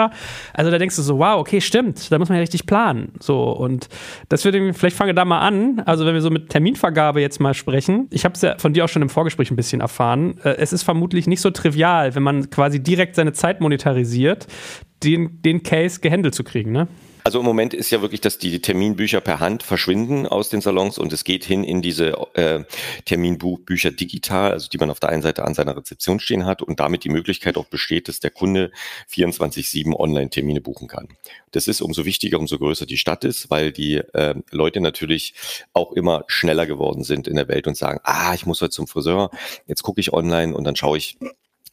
Also 0.54 0.72
da 0.72 0.78
denkst 0.78 0.96
du 0.96 1.02
so, 1.02 1.20
wow, 1.20 1.40
okay, 1.40 1.62
stimmt, 1.62 2.12
da 2.12 2.20
muss 2.20 2.30
man 2.30 2.38
ja 2.38 2.42
richtig 2.42 2.66
planen. 2.66 3.14
So, 3.20 3.44
und 3.52 3.88
das 4.30 4.46
würde 4.46 4.74
vielleicht 4.74 4.96
fange 4.96 5.14
da 5.14 5.26
mal 5.26 5.40
an. 5.40 5.82
Also, 5.86 6.06
wenn 6.06 6.14
wir 6.14 6.22
so 6.22 6.30
mit 6.30 6.50
Terminvergabe 6.50 7.22
jetzt 7.22 7.40
mal 7.40 7.54
sprechen, 7.54 8.08
ich 8.12 8.26
habe 8.26 8.36
es 8.36 8.42
ja 8.42 8.58
von 8.58 8.74
dir 8.74 8.86
auch 8.86 8.90
schon 8.90 9.02
im 9.02 9.10
Vorgespräch 9.10 9.52
ein 9.52 9.56
bisschen 9.56 9.82
erfahren. 9.82 10.36
Äh, 10.44 10.56
es 10.58 10.74
ist 10.74 10.84
vermutlich 10.84 11.28
nicht 11.28 11.42
so 11.42 11.52
trivial, 11.52 12.16
wenn 12.16 12.24
man 12.24 12.50
quasi 12.50 12.82
direkt 12.82 13.16
seine 13.16 13.34
Zeit 13.34 13.62
monetarisiert, 13.62 14.48
den, 15.04 15.42
den 15.42 15.64
Case 15.64 16.00
gehandelt 16.00 16.36
zu 16.36 16.44
kriegen, 16.44 16.72
ne? 16.72 16.88
Also 17.24 17.40
im 17.40 17.46
Moment 17.46 17.74
ist 17.74 17.90
ja 17.90 18.02
wirklich, 18.02 18.22
dass 18.22 18.38
die 18.38 18.62
Terminbücher 18.62 19.22
per 19.22 19.40
Hand 19.40 19.64
verschwinden 19.64 20.26
aus 20.26 20.50
den 20.50 20.62
Salons 20.62 20.98
und 20.98 21.12
es 21.12 21.24
geht 21.24 21.44
hin 21.44 21.64
in 21.64 21.82
diese 21.82 22.12
äh, 22.34 22.64
Terminbuchbücher 23.06 23.92
digital, 23.92 24.52
also 24.52 24.70
die 24.70 24.78
man 24.78 24.90
auf 24.90 25.00
der 25.00 25.10
einen 25.10 25.22
Seite 25.22 25.44
an 25.44 25.54
seiner 25.54 25.76
Rezeption 25.76 26.20
stehen 26.20 26.46
hat 26.46 26.62
und 26.62 26.80
damit 26.80 27.04
die 27.04 27.10
Möglichkeit 27.10 27.58
auch 27.58 27.66
besteht, 27.66 28.08
dass 28.08 28.20
der 28.20 28.32
Kunde 28.32 28.72
24-7 29.12 29.94
Online-Termine 29.94 30.62
buchen 30.62 30.88
kann. 30.88 31.10
Das 31.52 31.68
ist 31.68 31.82
umso 31.82 32.06
wichtiger, 32.06 32.40
umso 32.40 32.58
größer 32.58 32.86
die 32.86 32.98
Stadt 32.98 33.24
ist, 33.24 33.50
weil 33.50 33.72
die 33.72 33.98
äh, 33.98 34.36
Leute 34.52 34.80
natürlich 34.80 35.34
auch 35.74 35.92
immer 35.92 36.24
schneller 36.28 36.66
geworden 36.66 37.04
sind 37.04 37.28
in 37.28 37.36
der 37.36 37.48
Welt 37.48 37.68
und 37.68 37.76
sagen, 37.76 38.00
ah, 38.04 38.34
ich 38.34 38.46
muss 38.46 38.62
heute 38.62 38.72
zum 38.72 38.88
Friseur, 38.88 39.30
jetzt 39.68 39.84
gucke 39.84 40.00
ich 40.00 40.14
online 40.14 40.56
und 40.56 40.64
dann 40.64 40.76
schaue 40.76 40.98
ich, 40.98 41.18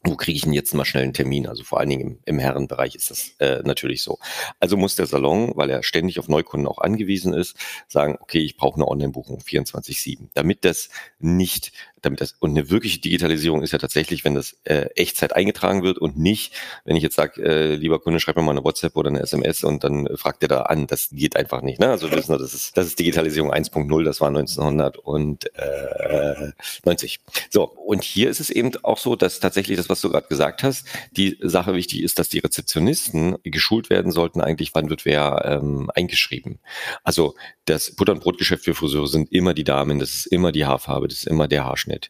wo 0.07 0.15
kriege 0.15 0.37
ich 0.37 0.43
denn 0.43 0.53
jetzt 0.53 0.73
mal 0.73 0.85
schnell 0.85 1.03
einen 1.03 1.13
Termin? 1.13 1.47
Also 1.47 1.63
vor 1.63 1.79
allen 1.79 1.89
Dingen 1.89 2.01
im, 2.01 2.19
im 2.25 2.39
Herrenbereich 2.39 2.95
ist 2.95 3.11
das 3.11 3.31
äh, 3.39 3.61
natürlich 3.63 4.03
so. 4.03 4.19
Also 4.59 4.77
muss 4.77 4.95
der 4.95 5.05
Salon, 5.05 5.51
weil 5.55 5.69
er 5.69 5.83
ständig 5.83 6.19
auf 6.19 6.27
Neukunden 6.27 6.67
auch 6.67 6.79
angewiesen 6.79 7.33
ist, 7.33 7.57
sagen, 7.87 8.17
okay, 8.19 8.39
ich 8.39 8.57
brauche 8.57 8.75
eine 8.75 8.87
Online-Buchung 8.87 9.39
24-7. 9.39 10.29
Damit 10.33 10.65
das 10.65 10.89
nicht 11.19 11.71
damit 12.07 12.21
das, 12.21 12.35
und 12.39 12.51
eine 12.51 12.69
wirkliche 12.69 12.99
Digitalisierung 12.99 13.63
ist 13.63 13.73
ja 13.73 13.77
tatsächlich, 13.77 14.23
wenn 14.23 14.35
das 14.35 14.55
äh, 14.63 14.85
Echtzeit 14.95 15.35
eingetragen 15.35 15.83
wird 15.83 15.97
und 15.97 16.17
nicht, 16.17 16.53
wenn 16.85 16.95
ich 16.95 17.03
jetzt 17.03 17.15
sage, 17.15 17.43
äh, 17.43 17.75
lieber 17.75 17.99
Kunde, 17.99 18.19
schreib 18.19 18.37
mir 18.37 18.41
mal 18.41 18.51
eine 18.51 18.63
WhatsApp 18.63 18.95
oder 18.95 19.09
eine 19.09 19.19
SMS 19.19 19.63
und 19.63 19.83
dann 19.83 20.07
äh, 20.07 20.17
fragt 20.17 20.41
er 20.43 20.47
da 20.47 20.61
an. 20.63 20.87
Das 20.87 21.09
geht 21.11 21.35
einfach 21.35 21.61
nicht. 21.61 21.79
Ne? 21.79 21.89
Also 21.89 22.09
wir 22.09 22.17
wissen, 22.17 22.35
das 22.37 22.53
ist, 22.53 22.75
das 22.77 22.87
ist 22.87 22.99
Digitalisierung 22.99 23.53
1.0, 23.53 24.03
das 24.03 24.19
war 24.21 24.29
1990. 24.29 27.19
So, 27.49 27.63
und 27.63 28.03
hier 28.03 28.29
ist 28.29 28.39
es 28.39 28.49
eben 28.49 28.71
auch 28.83 28.97
so, 28.97 29.15
dass 29.15 29.39
tatsächlich 29.39 29.77
das, 29.77 29.89
was 29.89 30.01
du 30.01 30.09
gerade 30.09 30.27
gesagt 30.27 30.63
hast, 30.63 30.87
die 31.11 31.37
Sache 31.41 31.73
wichtig 31.73 32.03
ist, 32.03 32.19
dass 32.19 32.29
die 32.29 32.39
Rezeptionisten 32.39 33.35
geschult 33.43 33.89
werden 33.89 34.13
sollten, 34.13 34.41
eigentlich, 34.41 34.71
wann 34.73 34.89
wird 34.89 35.05
wer 35.05 35.43
ähm, 35.45 35.89
eingeschrieben. 35.93 36.59
Also 37.03 37.35
das 37.65 37.91
Butter- 37.91 38.13
und 38.13 38.21
Brotgeschäft 38.21 38.63
für 38.63 38.73
Friseure 38.73 39.07
sind 39.07 39.29
immer 39.31 39.53
die 39.53 39.65
Damen, 39.65 39.99
das 39.99 40.15
ist 40.15 40.25
immer 40.27 40.53
die 40.53 40.65
Haarfarbe, 40.65 41.09
das 41.09 41.17
ist 41.19 41.27
immer 41.27 41.49
der 41.49 41.65
Haarschnitt 41.65 41.96
Haarschnitt 41.97 42.09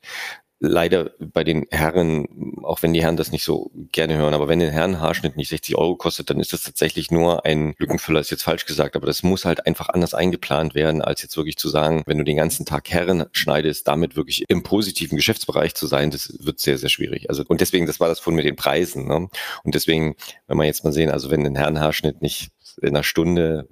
leider 0.59 1.11
bei 1.19 1.43
den 1.43 1.67
Herren, 1.69 2.27
auch 2.63 2.81
wenn 2.81 2.91
die 2.91 3.03
Herren 3.03 3.15
das 3.15 3.31
nicht 3.31 3.43
so 3.43 3.69
gerne 3.91 4.17
hören, 4.17 4.33
aber 4.33 4.47
wenn 4.47 4.57
den 4.57 4.71
Herren 4.71 4.99
Haarschnitt 4.99 5.37
nicht 5.37 5.49
60 5.49 5.75
Euro 5.75 5.95
kostet, 5.95 6.31
dann 6.31 6.39
ist 6.39 6.51
das 6.51 6.63
tatsächlich 6.63 7.11
nur 7.11 7.45
ein 7.45 7.75
Lückenfüller, 7.77 8.19
ist 8.19 8.31
jetzt 8.31 8.41
falsch 8.41 8.65
gesagt, 8.65 8.95
aber 8.95 9.05
das 9.05 9.21
muss 9.21 9.45
halt 9.45 9.67
einfach 9.67 9.89
anders 9.89 10.15
eingeplant 10.15 10.73
werden, 10.73 11.03
als 11.03 11.21
jetzt 11.21 11.37
wirklich 11.37 11.57
zu 11.57 11.69
sagen, 11.69 12.01
wenn 12.07 12.17
du 12.17 12.23
den 12.23 12.37
ganzen 12.37 12.65
Tag 12.65 12.89
Herren 12.89 13.25
schneidest, 13.33 13.87
damit 13.87 14.15
wirklich 14.15 14.45
im 14.47 14.63
positiven 14.63 15.15
Geschäftsbereich 15.15 15.75
zu 15.75 15.85
sein, 15.85 16.09
das 16.09 16.35
wird 16.39 16.59
sehr, 16.59 16.79
sehr 16.79 16.89
schwierig. 16.89 17.29
Also, 17.29 17.43
und 17.47 17.61
deswegen, 17.61 17.85
das 17.85 17.99
war 17.99 18.07
das 18.07 18.19
von 18.19 18.33
mit 18.33 18.45
den 18.45 18.55
Preisen, 18.55 19.07
ne? 19.07 19.29
Und 19.63 19.75
deswegen, 19.75 20.15
wenn 20.47 20.57
wir 20.57 20.65
jetzt 20.65 20.83
mal 20.83 20.93
sehen, 20.93 21.11
also 21.11 21.29
wenn 21.29 21.45
ein 21.45 21.55
Herrenhaarschnitt 21.55 22.23
nicht 22.23 22.49
in 22.81 22.89
einer 22.89 23.03
Stunde 23.03 23.67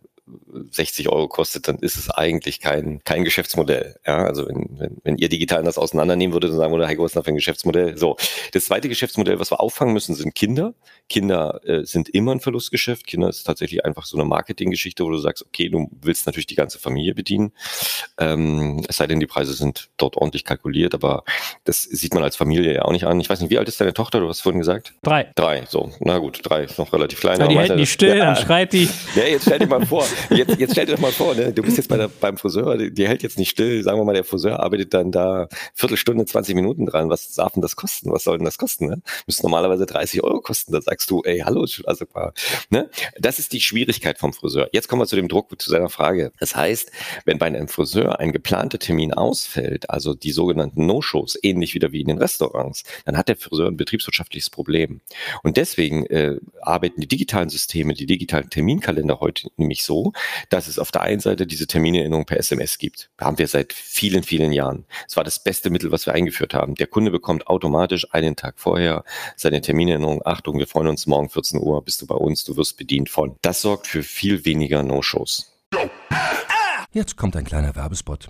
60 0.72 1.10
Euro 1.10 1.28
kostet, 1.28 1.68
dann 1.68 1.78
ist 1.78 1.98
es 1.98 2.10
eigentlich 2.10 2.60
kein, 2.60 3.02
kein 3.04 3.24
Geschäftsmodell. 3.24 3.96
Ja, 4.06 4.26
also 4.26 4.48
wenn, 4.48 4.70
wenn, 4.80 4.98
wenn 5.04 5.18
ihr 5.18 5.30
digital 5.30 5.64
das 5.64 5.78
auseinandernehmen 5.78 6.34
würdet 6.34 6.52
und 6.52 6.58
sagen 6.58 6.72
würde, 6.72 6.88
Heiko, 6.88 7.04
was 7.04 7.12
ist 7.12 7.16
das 7.16 7.26
für 7.26 7.32
ein 7.32 7.36
Geschäftsmodell? 7.36 7.98
So. 7.98 8.18
Das 8.52 8.66
zweite 8.66 8.90
Geschäftsmodell, 8.90 9.40
was 9.40 9.52
wir 9.52 9.60
auffangen 9.60 9.94
müssen, 9.94 10.16
sind 10.16 10.34
Kinder. 10.34 10.74
Kinder 11.10 11.62
äh, 11.64 11.86
sind 11.86 12.10
immer 12.10 12.32
ein 12.32 12.40
Verlustgeschäft. 12.40 13.06
Kinder 13.06 13.30
ist 13.30 13.44
tatsächlich 13.44 13.86
einfach 13.86 14.06
so 14.06 14.18
eine 14.18 14.26
Marketinggeschichte, 14.26 15.04
wo 15.06 15.12
du 15.12 15.20
sagst, 15.20 15.46
okay, 15.46 15.70
du 15.70 15.90
willst 16.02 16.26
natürlich 16.26 16.48
die 16.48 16.56
ganze 16.56 16.80
Familie 16.80 17.14
bedienen. 17.14 17.52
Ähm, 18.18 18.84
es 18.88 18.98
sei 18.98 19.06
denn, 19.06 19.20
die 19.20 19.28
Preise 19.28 19.54
sind 19.54 19.90
dort 19.98 20.18
ordentlich 20.18 20.44
kalkuliert, 20.44 20.96
aber 20.96 21.24
das 21.66 21.84
sieht 21.84 22.16
man 22.16 22.24
als 22.24 22.36
Familie 22.36 22.74
ja 22.74 22.82
auch 22.84 22.92
nicht 22.92 23.06
an. 23.06 23.20
Ich 23.20 23.30
weiß 23.30 23.42
nicht, 23.42 23.52
wie 23.52 23.60
alt 23.60 23.68
ist 23.68 23.80
deine 23.80 23.94
Tochter? 23.94 24.20
Du 24.20 24.28
hast 24.28 24.42
vorhin 24.42 24.60
gesagt? 24.60 24.94
Drei. 25.04 25.32
Drei, 25.36 25.66
so. 25.68 25.92
Na 26.00 26.18
gut, 26.18 26.40
drei 26.44 26.64
ist 26.64 26.80
noch 26.80 26.92
relativ 26.94 27.20
klein. 27.20 27.40
Ja, 27.40 27.48
die 27.48 27.60
hält 27.60 27.76
nicht 27.76 27.92
still, 27.92 28.18
ja. 28.18 28.34
dann 28.34 28.44
schreit 28.44 28.74
die. 28.74 28.90
Ja, 29.16 29.24
jetzt 29.24 29.44
stell 29.44 29.60
dir 29.60 29.68
mal 29.68 29.86
vor, 29.86 30.06
Jetzt, 30.30 30.60
jetzt 30.60 30.72
stell 30.72 30.86
dir 30.86 30.96
doch 30.96 31.02
mal 31.02 31.12
vor, 31.12 31.36
ne? 31.36 31.54
du 31.54 31.62
bist 31.62 31.78
jetzt 31.78 31.88
bei 31.88 31.98
der, 31.98 32.08
beim 32.08 32.38
Friseur, 32.38 32.78
die, 32.78 33.08
hält 33.08 33.24
jetzt 33.24 33.38
nicht 33.38 33.50
still, 33.50 33.84
sagen 33.84 34.00
wir 34.00 34.04
mal, 34.04 34.14
der 34.14 34.24
Friseur 34.24 34.60
arbeitet 34.60 34.94
dann 34.94 35.12
da 35.12 35.48
Viertelstunde, 35.74 36.26
20 36.26 36.56
Minuten 36.56 36.86
dran. 36.86 37.10
Was 37.10 37.34
darf 37.34 37.54
denn 37.54 37.62
das 37.62 37.76
kosten? 37.76 38.12
Was 38.12 38.24
soll 38.24 38.38
denn 38.38 38.46
das 38.46 38.58
kosten? 38.58 38.88
Ne? 38.88 39.02
Müsste 39.28 39.44
normalerweise 39.44 39.86
30 39.86 40.24
Euro 40.24 40.42
kosten. 40.42 40.74
Da 40.74 40.82
sagst 40.82 41.10
du, 41.10 41.22
ey, 41.24 41.40
hallo, 41.40 41.66
also 41.86 42.06
ne? 42.70 42.90
Das 43.20 43.40
ist 43.40 43.54
die 43.54 43.62
Schwierigkeit 43.62 44.18
vom 44.18 44.34
Friseur. 44.34 44.70
Jetzt 44.72 44.88
kommen 44.88 45.02
wir 45.02 45.08
zu 45.08 45.16
dem 45.16 45.28
Druck 45.28 45.60
zu 45.62 45.70
seiner 45.70 45.90
Frage. 45.90 46.32
Das 46.40 46.56
heißt, 46.56 46.92
wenn 47.26 47.38
bei 47.38 47.48
einem 47.48 47.68
Friseur 47.68 48.20
ein 48.20 48.32
geplanter 48.32 48.80
Termin 48.80 49.14
ausfällt, 49.14 49.90
also 49.90 50.14
die 50.14 50.32
sogenannten 50.32 50.86
No-Shows, 50.86 51.38
ähnlich 51.42 51.74
wieder 51.74 51.92
wie 51.92 52.02
in 52.02 52.08
den 52.08 52.18
Restaurants, 52.18 52.84
dann 53.06 53.18
hat 53.18 53.30
der 53.30 53.36
Friseur 53.36 53.68
ein 53.68 53.78
betriebswirtschaftliches 53.78 54.50
Problem. 54.50 55.02
Und 55.44 55.58
deswegen 55.58 56.06
äh, 56.08 56.38
arbeiten 56.62 57.02
die 57.02 57.08
digitalen 57.08 57.50
Systeme, 57.50 57.94
die 57.94 58.06
digitalen 58.06 58.50
Terminkalender 58.50 59.20
heute 59.20 59.50
nämlich 59.58 59.84
so, 59.84 60.05
dass 60.50 60.68
es 60.68 60.80
auf 60.80 60.92
der 60.92 61.02
einen 61.02 61.20
Seite 61.20 61.48
diese 61.48 61.68
Terminerinnerung 61.68 62.26
per 62.26 62.38
SMS 62.38 62.78
gibt. 62.78 63.10
Haben 63.20 63.38
wir 63.38 63.48
seit 63.48 63.74
vielen, 63.74 64.24
vielen 64.24 64.52
Jahren. 64.52 64.86
Es 65.08 65.18
war 65.18 65.24
das 65.24 65.44
beste 65.44 65.70
Mittel, 65.70 65.92
was 65.92 66.06
wir 66.06 66.14
eingeführt 66.14 66.54
haben. 66.54 66.76
Der 66.76 66.88
Kunde 66.88 67.12
bekommt 67.12 67.48
automatisch 67.48 68.08
einen 68.14 68.36
Tag 68.36 68.56
vorher 68.58 69.04
seine 69.36 69.62
Terminerinnerung. 69.62 70.22
Achtung, 70.26 70.60
wir 70.60 70.68
freuen 70.68 70.88
uns 70.88 71.08
morgen 71.08 71.30
14 71.30 71.60
Uhr, 71.62 71.84
bist 71.84 72.02
du 72.02 72.08
bei 72.08 72.16
uns, 72.16 72.44
du 72.44 72.58
wirst 72.58 72.78
bedient 72.78 73.10
von. 73.10 73.36
Das 73.42 73.62
sorgt 73.62 73.88
für 73.88 74.04
viel 74.04 74.46
weniger 74.46 74.84
No-Shows. 74.84 75.52
Jetzt 76.92 77.18
kommt 77.18 77.36
ein 77.36 77.44
kleiner 77.44 77.76
Werbespot. 77.76 78.30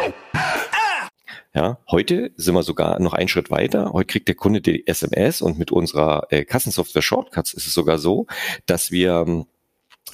Ja, 1.53 1.79
heute 1.89 2.31
sind 2.37 2.55
wir 2.55 2.63
sogar 2.63 2.99
noch 3.01 3.11
einen 3.13 3.27
Schritt 3.27 3.51
weiter. 3.51 3.91
Heute 3.91 4.07
kriegt 4.07 4.29
der 4.29 4.35
Kunde 4.35 4.61
die 4.61 4.87
SMS 4.87 5.41
und 5.41 5.59
mit 5.59 5.69
unserer 5.69 6.27
äh, 6.29 6.45
Kassensoftware 6.45 7.01
Shortcuts 7.01 7.53
ist 7.53 7.67
es 7.67 7.73
sogar 7.73 7.97
so, 7.97 8.25
dass 8.65 8.89
wir, 8.91 9.45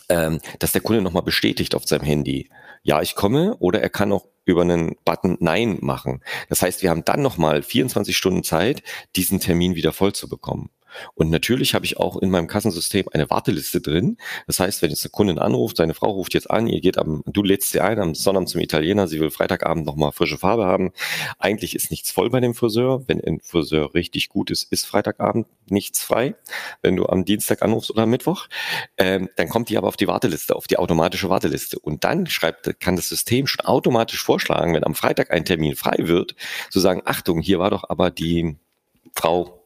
ähm, 0.09 0.39
dass 0.57 0.71
der 0.71 0.81
Kunde 0.81 1.03
nochmal 1.03 1.21
bestätigt 1.21 1.75
auf 1.75 1.85
seinem 1.85 2.05
Handy, 2.05 2.49
ja, 2.81 3.03
ich 3.03 3.13
komme, 3.13 3.55
oder 3.57 3.81
er 3.81 3.89
kann 3.89 4.11
auch 4.11 4.27
über 4.45 4.61
einen 4.63 4.95
Button 5.05 5.37
Nein 5.39 5.77
machen. 5.81 6.23
Das 6.49 6.63
heißt, 6.63 6.81
wir 6.81 6.89
haben 6.89 7.05
dann 7.05 7.21
nochmal 7.21 7.61
24 7.61 8.17
Stunden 8.17 8.43
Zeit, 8.43 8.81
diesen 9.15 9.39
Termin 9.39 9.75
wieder 9.75 9.93
voll 9.93 10.13
zu 10.13 10.27
bekommen. 10.27 10.71
Und 11.15 11.29
natürlich 11.29 11.73
habe 11.73 11.85
ich 11.85 11.97
auch 11.97 12.17
in 12.17 12.29
meinem 12.29 12.47
Kassensystem 12.47 13.05
eine 13.11 13.29
Warteliste 13.29 13.81
drin. 13.81 14.17
Das 14.45 14.59
heißt, 14.59 14.81
wenn 14.81 14.89
jetzt 14.89 15.05
eine 15.05 15.11
Kundin 15.11 15.39
anruft, 15.39 15.77
seine 15.77 15.93
Frau 15.93 16.11
ruft 16.11 16.33
jetzt 16.33 16.49
an, 16.49 16.67
ihr 16.67 16.81
geht 16.81 16.97
am, 16.97 17.23
du 17.25 17.43
lädst 17.43 17.71
sie 17.71 17.81
ein 17.81 17.99
am 17.99 18.15
Sonnabend 18.15 18.49
zum 18.49 18.61
Italiener, 18.61 19.07
sie 19.07 19.19
will 19.19 19.31
Freitagabend 19.31 19.85
nochmal 19.85 20.11
frische 20.11 20.37
Farbe 20.37 20.65
haben. 20.65 20.91
Eigentlich 21.39 21.75
ist 21.75 21.91
nichts 21.91 22.11
voll 22.11 22.29
bei 22.29 22.39
dem 22.39 22.53
Friseur. 22.53 23.07
Wenn 23.07 23.21
ein 23.23 23.39
Friseur 23.39 23.93
richtig 23.93 24.29
gut 24.29 24.51
ist, 24.51 24.71
ist 24.71 24.85
Freitagabend 24.85 25.47
nichts 25.69 26.03
frei. 26.03 26.35
Wenn 26.81 26.95
du 26.95 27.05
am 27.05 27.25
Dienstag 27.25 27.61
anrufst 27.61 27.91
oder 27.91 28.03
am 28.03 28.09
Mittwoch, 28.09 28.47
ähm, 28.97 29.29
dann 29.35 29.49
kommt 29.49 29.69
die 29.69 29.77
aber 29.77 29.87
auf 29.87 29.97
die 29.97 30.07
Warteliste, 30.07 30.55
auf 30.55 30.67
die 30.67 30.77
automatische 30.77 31.29
Warteliste. 31.29 31.79
Und 31.79 32.03
dann 32.03 32.27
schreibt, 32.27 32.79
kann 32.79 32.95
das 32.95 33.09
System 33.09 33.47
schon 33.47 33.65
automatisch 33.65 34.23
vorschlagen, 34.23 34.73
wenn 34.73 34.83
am 34.83 34.95
Freitag 34.95 35.31
ein 35.31 35.45
Termin 35.45 35.75
frei 35.75 35.95
wird, 35.99 36.35
zu 36.69 36.79
sagen, 36.79 37.01
Achtung, 37.05 37.41
hier 37.41 37.59
war 37.59 37.69
doch 37.69 37.89
aber 37.89 38.11
die 38.11 38.55
Frau 39.13 39.56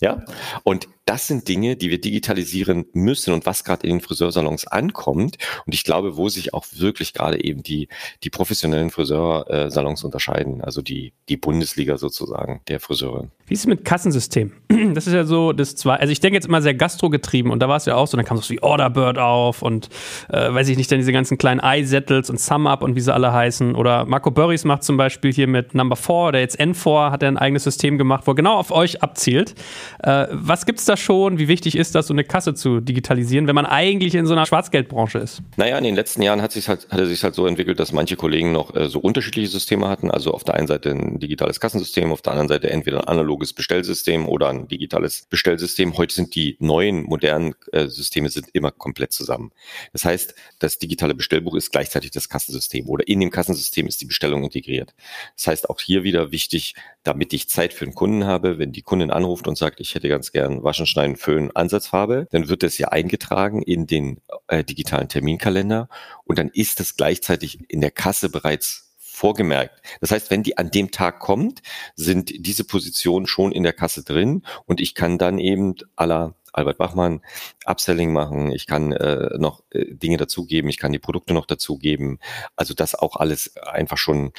ja, 0.00 0.24
und 0.64 0.88
das 1.10 1.26
sind 1.26 1.48
Dinge, 1.48 1.74
die 1.74 1.90
wir 1.90 2.00
digitalisieren 2.00 2.86
müssen 2.92 3.34
und 3.34 3.44
was 3.44 3.64
gerade 3.64 3.84
in 3.84 3.96
den 3.96 4.00
Friseursalons 4.00 4.68
ankommt. 4.68 5.38
Und 5.66 5.74
ich 5.74 5.82
glaube, 5.82 6.16
wo 6.16 6.28
sich 6.28 6.54
auch 6.54 6.64
wirklich 6.76 7.14
gerade 7.14 7.42
eben 7.42 7.64
die, 7.64 7.88
die 8.22 8.30
professionellen 8.30 8.90
Friseursalons 8.90 10.04
unterscheiden, 10.04 10.60
also 10.60 10.82
die, 10.82 11.12
die 11.28 11.36
Bundesliga 11.36 11.96
sozusagen 11.96 12.60
der 12.68 12.78
Friseure. 12.78 13.28
Wie 13.48 13.54
ist 13.54 13.60
es 13.60 13.66
mit 13.66 13.84
Kassensystem? 13.84 14.52
Das 14.94 15.06
ist 15.06 15.12
ja 15.12 15.24
so 15.24 15.52
das 15.52 15.76
zwei, 15.76 15.96
also 15.96 16.10
ich 16.10 16.20
denke 16.20 16.36
jetzt 16.36 16.46
immer 16.46 16.62
sehr 16.62 16.74
gastrogetrieben 16.74 17.52
und 17.52 17.60
da 17.60 17.68
war 17.68 17.76
es 17.76 17.84
ja 17.84 17.96
auch 17.96 18.06
so, 18.06 18.16
dann 18.16 18.26
kam 18.26 18.38
so 18.38 18.48
wie 18.50 18.62
Orderbird 18.62 19.18
auf 19.18 19.62
und 19.62 19.88
äh, 20.30 20.52
weiß 20.52 20.68
ich 20.68 20.76
nicht, 20.76 20.90
dann 20.90 20.98
diese 20.98 21.12
ganzen 21.12 21.38
kleinen 21.38 21.60
iSettles 21.62 22.30
und 22.30 22.40
SumUp 22.40 22.82
und 22.82 22.96
wie 22.96 23.00
sie 23.00 23.12
alle 23.12 23.32
heißen. 23.32 23.74
Oder 23.74 24.04
Marco 24.06 24.30
Burris 24.30 24.64
macht 24.64 24.82
zum 24.82 24.96
Beispiel 24.96 25.32
hier 25.32 25.46
mit 25.46 25.74
Number 25.74 25.96
4 25.96 26.14
oder 26.14 26.40
jetzt 26.40 26.58
N4 26.58 27.10
hat 27.10 27.22
er 27.22 27.28
ein 27.28 27.38
eigenes 27.38 27.64
System 27.64 27.98
gemacht, 27.98 28.26
wo 28.26 28.34
genau 28.34 28.56
auf 28.56 28.70
euch 28.70 29.02
abzielt. 29.02 29.54
Äh, 30.02 30.26
was 30.30 30.64
es 30.66 30.84
da 30.84 30.96
schon? 31.00 31.38
Wie 31.38 31.48
wichtig 31.48 31.76
ist 31.76 31.94
das, 31.94 32.06
so 32.06 32.14
eine 32.14 32.24
Kasse 32.24 32.54
zu 32.54 32.80
digitalisieren, 32.80 33.46
wenn 33.46 33.54
man 33.54 33.66
eigentlich 33.66 34.14
in 34.14 34.26
so 34.26 34.32
einer 34.32 34.46
Schwarzgeldbranche 34.46 35.18
ist? 35.18 35.42
Naja, 35.56 35.76
in 35.78 35.84
den 35.84 35.94
letzten 35.94 36.22
Jahren 36.22 36.42
hat, 36.42 36.54
halt, 36.54 36.88
hat 36.88 37.00
es 37.00 37.08
sich 37.08 37.24
halt 37.24 37.34
so 37.34 37.46
entwickelt, 37.46 37.80
dass 37.80 37.92
manche 37.92 38.16
Kollegen 38.16 38.52
noch 38.52 38.74
äh, 38.74 38.88
so 38.88 39.00
unterschiedliche 39.00 39.48
Systeme 39.48 39.88
hatten. 39.88 40.10
Also 40.10 40.32
auf 40.32 40.44
der 40.44 40.54
einen 40.54 40.66
Seite 40.66 40.90
ein 40.90 41.18
digitales 41.18 41.60
Kassensystem, 41.60 42.12
auf 42.12 42.22
der 42.22 42.32
anderen 42.32 42.48
Seite 42.48 42.70
entweder 42.70 42.98
ein 42.98 43.08
analoges 43.08 43.52
Bestellsystem 43.52 44.28
oder 44.28 44.48
ein 44.48 44.68
digitales 44.68 45.26
Bestellsystem. 45.28 45.96
Heute 45.96 46.14
sind 46.14 46.34
die 46.34 46.56
neuen, 46.60 47.04
modernen 47.04 47.54
äh, 47.72 47.88
Systeme 47.88 48.28
sind 48.28 48.48
immer 48.52 48.70
komplett 48.70 49.12
zusammen. 49.12 49.52
Das 49.92 50.04
heißt, 50.04 50.34
das 50.58 50.78
digitale 50.78 51.14
Bestellbuch 51.14 51.54
ist 51.54 51.72
gleichzeitig 51.72 52.10
das 52.10 52.28
Kassensystem 52.28 52.88
oder 52.88 53.06
in 53.08 53.20
dem 53.20 53.30
Kassensystem 53.30 53.86
ist 53.86 54.00
die 54.00 54.06
Bestellung 54.06 54.44
integriert. 54.44 54.94
Das 55.36 55.46
heißt, 55.46 55.70
auch 55.70 55.80
hier 55.80 56.02
wieder 56.02 56.32
wichtig, 56.32 56.74
damit 57.02 57.32
ich 57.32 57.48
Zeit 57.48 57.72
für 57.72 57.84
den 57.84 57.94
Kunden 57.94 58.24
habe, 58.24 58.58
wenn 58.58 58.72
die 58.72 58.82
Kundin 58.82 59.10
anruft 59.10 59.48
und 59.48 59.56
sagt, 59.56 59.80
ich 59.80 59.94
hätte 59.94 60.08
ganz 60.08 60.32
gern 60.32 60.62
Waschen, 60.62 60.86
Schneiden, 60.86 61.16
Föhn, 61.16 61.50
Ansatzfarbe, 61.54 62.26
dann 62.30 62.48
wird 62.48 62.62
das 62.62 62.78
ja 62.78 62.88
eingetragen 62.88 63.62
in 63.62 63.86
den 63.86 64.20
äh, 64.48 64.64
digitalen 64.64 65.08
Terminkalender. 65.08 65.88
Und 66.24 66.38
dann 66.38 66.48
ist 66.48 66.80
das 66.80 66.96
gleichzeitig 66.96 67.58
in 67.68 67.80
der 67.80 67.90
Kasse 67.90 68.28
bereits 68.28 68.90
vorgemerkt. 68.98 69.82
Das 70.00 70.10
heißt, 70.12 70.30
wenn 70.30 70.42
die 70.42 70.56
an 70.56 70.70
dem 70.70 70.90
Tag 70.90 71.20
kommt, 71.20 71.60
sind 71.94 72.32
diese 72.46 72.64
Positionen 72.64 73.26
schon 73.26 73.52
in 73.52 73.62
der 73.62 73.74
Kasse 73.74 74.02
drin. 74.02 74.42
Und 74.64 74.80
ich 74.80 74.94
kann 74.94 75.18
dann 75.18 75.38
eben 75.38 75.74
aller 75.94 76.34
Albert 76.52 76.78
Bachmann 76.78 77.20
Upselling 77.64 78.12
machen, 78.12 78.50
ich 78.50 78.66
kann 78.66 78.92
äh, 78.92 79.38
noch 79.38 79.62
äh, 79.70 79.94
Dinge 79.94 80.16
dazugeben, 80.16 80.68
ich 80.68 80.78
kann 80.78 80.92
die 80.92 80.98
Produkte 80.98 81.34
noch 81.34 81.46
dazugeben. 81.46 82.18
Also 82.56 82.74
das 82.74 82.94
auch 82.94 83.16
alles 83.16 83.56
einfach 83.56 83.98
schon, 83.98 84.32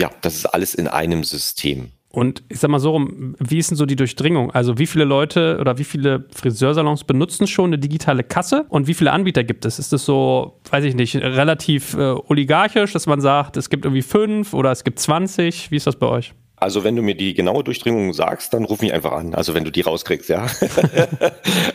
ja, 0.00 0.10
das 0.20 0.36
ist 0.36 0.46
alles 0.46 0.74
in 0.74 0.88
einem 0.88 1.24
System. 1.24 1.90
Und 2.10 2.42
ich 2.48 2.58
sag 2.58 2.70
mal 2.70 2.78
so 2.78 2.92
rum, 2.92 3.36
wie 3.38 3.58
ist 3.58 3.70
denn 3.70 3.76
so 3.76 3.84
die 3.84 3.96
Durchdringung? 3.96 4.50
Also 4.50 4.78
wie 4.78 4.86
viele 4.86 5.04
Leute 5.04 5.58
oder 5.60 5.76
wie 5.78 5.84
viele 5.84 6.24
Friseursalons 6.34 7.04
benutzen 7.04 7.46
schon 7.46 7.66
eine 7.66 7.78
digitale 7.78 8.24
Kasse 8.24 8.64
und 8.70 8.86
wie 8.86 8.94
viele 8.94 9.12
Anbieter 9.12 9.44
gibt 9.44 9.66
es? 9.66 9.78
Ist 9.78 9.92
das 9.92 10.06
so, 10.06 10.58
weiß 10.70 10.84
ich 10.84 10.94
nicht, 10.94 11.16
relativ 11.16 11.94
äh, 11.94 12.14
oligarchisch, 12.26 12.92
dass 12.92 13.06
man 13.06 13.20
sagt, 13.20 13.58
es 13.58 13.68
gibt 13.68 13.84
irgendwie 13.84 14.02
fünf 14.02 14.54
oder 14.54 14.70
es 14.70 14.84
gibt 14.84 14.98
20? 14.98 15.70
Wie 15.70 15.76
ist 15.76 15.86
das 15.86 15.96
bei 15.96 16.06
euch? 16.06 16.32
Also 16.60 16.84
wenn 16.84 16.96
du 16.96 17.02
mir 17.02 17.14
die 17.14 17.34
genaue 17.34 17.64
Durchdringung 17.64 18.12
sagst, 18.12 18.54
dann 18.54 18.64
ruf 18.64 18.80
mich 18.80 18.92
einfach 18.92 19.12
an. 19.12 19.34
Also 19.34 19.54
wenn 19.54 19.64
du 19.64 19.70
die 19.70 19.82
rauskriegst, 19.82 20.28
ja. 20.28 20.46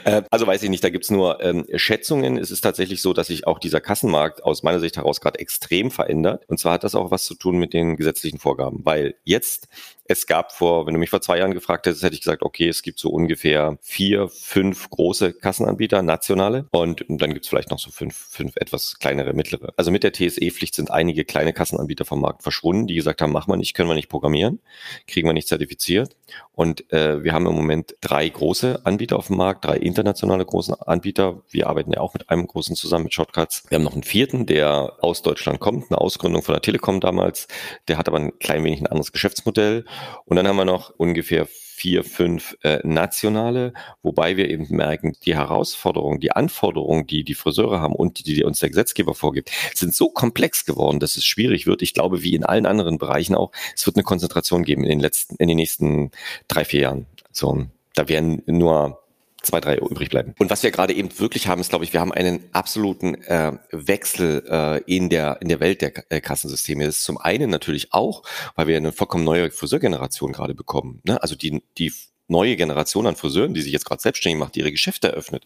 Äh, 0.05 0.23
also 0.31 0.45
weiß 0.45 0.61
ich 0.63 0.69
nicht, 0.69 0.83
da 0.83 0.89
gibt's 0.89 1.09
nur 1.09 1.41
ähm, 1.41 1.65
Schätzungen. 1.75 2.37
Es 2.37 2.51
ist 2.51 2.61
tatsächlich 2.61 3.01
so, 3.01 3.13
dass 3.13 3.27
sich 3.27 3.47
auch 3.47 3.57
dieser 3.57 3.79
Kassenmarkt 3.79 4.43
aus 4.43 4.61
meiner 4.61 4.81
Sicht 4.81 4.97
heraus 4.97 5.21
gerade 5.21 5.39
extrem 5.39 5.91
verändert. 5.91 6.43
Und 6.47 6.59
zwar 6.59 6.73
hat 6.73 6.83
das 6.83 6.95
auch 6.95 7.09
was 7.09 7.23
zu 7.23 7.35
tun 7.35 7.57
mit 7.57 7.73
den 7.73 7.95
gesetzlichen 7.95 8.37
Vorgaben. 8.37 8.81
Weil 8.83 9.15
jetzt 9.23 9.69
es 10.05 10.27
gab 10.27 10.51
vor, 10.51 10.85
wenn 10.85 10.93
du 10.93 10.99
mich 10.99 11.09
vor 11.09 11.21
zwei 11.21 11.37
Jahren 11.37 11.53
gefragt 11.53 11.85
hättest, 11.85 12.03
hätte 12.03 12.15
ich 12.15 12.21
gesagt, 12.21 12.43
okay, 12.43 12.67
es 12.67 12.81
gibt 12.81 12.99
so 12.99 13.09
ungefähr 13.09 13.77
vier, 13.81 14.27
fünf 14.27 14.89
große 14.89 15.33
Kassenanbieter, 15.33 16.01
nationale, 16.01 16.67
und 16.71 17.05
dann 17.07 17.33
gibt 17.33 17.45
es 17.45 17.49
vielleicht 17.49 17.71
noch 17.71 17.79
so 17.79 17.89
fünf, 17.89 18.15
fünf 18.15 18.55
etwas 18.57 18.99
kleinere, 18.99 19.33
mittlere. 19.33 19.73
Also 19.77 19.91
mit 19.91 20.03
der 20.03 20.11
TSE-Pflicht 20.11 20.75
sind 20.75 20.91
einige 20.91 21.23
kleine 21.23 21.53
Kassenanbieter 21.53 22.05
vom 22.05 22.19
Markt 22.21 22.43
verschwunden, 22.43 22.87
die 22.87 22.95
gesagt 22.95 23.21
haben, 23.21 23.31
machen 23.31 23.51
wir 23.51 23.57
nicht, 23.57 23.73
können 23.73 23.89
wir 23.89 23.95
nicht 23.95 24.09
programmieren, 24.09 24.59
kriegen 25.07 25.27
wir 25.27 25.33
nicht 25.33 25.47
zertifiziert. 25.47 26.15
Und 26.53 26.91
äh, 26.91 27.23
wir 27.23 27.33
haben 27.33 27.47
im 27.47 27.55
Moment 27.55 27.95
drei 28.01 28.27
große 28.27 28.85
Anbieter 28.85 29.17
auf 29.17 29.27
dem 29.27 29.37
Markt, 29.37 29.65
drei 29.65 29.77
internationale 29.77 30.45
große 30.45 30.87
Anbieter. 30.87 31.41
Wir 31.49 31.67
arbeiten 31.67 31.91
ja 31.91 31.99
auch 31.99 32.13
mit 32.13 32.29
einem 32.29 32.45
großen 32.45 32.75
zusammen 32.75 33.05
mit 33.05 33.13
Shortcuts. 33.13 33.63
Wir 33.69 33.77
haben 33.77 33.83
noch 33.83 33.93
einen 33.93 34.03
vierten, 34.03 34.45
der 34.45 34.93
aus 35.01 35.21
Deutschland 35.21 35.59
kommt, 35.59 35.89
eine 35.89 35.99
Ausgründung 35.99 36.43
von 36.43 36.53
der 36.53 36.61
Telekom 36.61 36.99
damals. 36.99 37.47
Der 37.87 37.97
hat 37.97 38.07
aber 38.07 38.19
ein 38.19 38.37
klein 38.39 38.63
wenig 38.63 38.81
ein 38.81 38.87
anderes 38.87 39.11
Geschäftsmodell 39.11 39.85
und 40.25 40.35
dann 40.35 40.47
haben 40.47 40.55
wir 40.55 40.65
noch 40.65 40.93
ungefähr 40.97 41.47
vier, 41.47 42.03
fünf 42.03 42.55
äh, 42.61 42.79
nationale, 42.83 43.73
wobei 44.03 44.37
wir 44.37 44.49
eben 44.49 44.67
merken, 44.69 45.17
die 45.25 45.35
Herausforderungen, 45.35 46.19
die 46.19 46.31
Anforderungen, 46.31 47.07
die 47.07 47.23
die 47.23 47.33
Friseure 47.33 47.81
haben 47.81 47.95
und 47.95 48.19
die, 48.19 48.35
die 48.35 48.43
uns 48.43 48.59
der 48.59 48.69
Gesetzgeber 48.69 49.13
vorgibt, 49.13 49.51
sind 49.73 49.93
so 49.93 50.09
komplex 50.09 50.65
geworden, 50.65 50.99
dass 50.99 51.17
es 51.17 51.25
schwierig 51.25 51.65
wird. 51.67 51.81
Ich 51.81 51.93
glaube, 51.93 52.23
wie 52.23 52.35
in 52.35 52.45
allen 52.45 52.65
anderen 52.65 52.99
Bereichen 52.99 53.35
auch, 53.35 53.51
es 53.75 53.85
wird 53.85 53.97
eine 53.97 54.03
Konzentration 54.03 54.63
geben 54.63 54.83
in 54.83 54.89
den 54.89 54.99
letzten, 55.01 55.35
in 55.37 55.47
den 55.47 55.57
nächsten 55.57 56.11
drei, 56.47 56.63
vier 56.63 56.81
Jahren. 56.81 57.05
So, 57.31 57.65
da 57.95 58.07
werden 58.07 58.43
nur 58.45 59.02
zwei, 59.43 59.59
drei 59.59 59.77
übrig 59.77 60.09
bleiben. 60.09 60.33
Und 60.39 60.49
was 60.49 60.63
wir 60.63 60.71
gerade 60.71 60.93
eben 60.93 61.19
wirklich 61.19 61.47
haben, 61.47 61.61
ist, 61.61 61.69
glaube 61.69 61.85
ich, 61.85 61.93
wir 61.93 61.99
haben 61.99 62.11
einen 62.11 62.43
absoluten 62.53 63.15
äh, 63.23 63.53
Wechsel 63.71 64.43
äh, 64.49 64.81
in 64.85 65.09
der 65.09 65.41
in 65.41 65.49
der 65.49 65.59
Welt 65.59 65.81
der 65.81 65.91
äh, 66.09 66.21
Kassensysteme. 66.21 66.85
Das 66.85 66.97
ist 66.97 67.03
zum 67.03 67.17
einen 67.17 67.49
natürlich 67.49 67.93
auch, 67.93 68.23
weil 68.55 68.67
wir 68.67 68.77
eine 68.77 68.91
vollkommen 68.91 69.23
neue 69.23 69.51
Friseurgeneration 69.51 70.31
gerade 70.31 70.55
bekommen. 70.55 71.01
Ne? 71.03 71.21
Also 71.21 71.35
die 71.35 71.61
die 71.77 71.91
neue 72.27 72.55
Generation 72.55 73.05
an 73.05 73.15
Friseuren, 73.15 73.53
die 73.53 73.61
sich 73.61 73.73
jetzt 73.73 73.85
gerade 73.85 74.01
selbstständig 74.01 74.39
macht, 74.39 74.55
die 74.55 74.61
ihre 74.61 74.71
Geschäfte 74.71 75.09
eröffnet, 75.09 75.45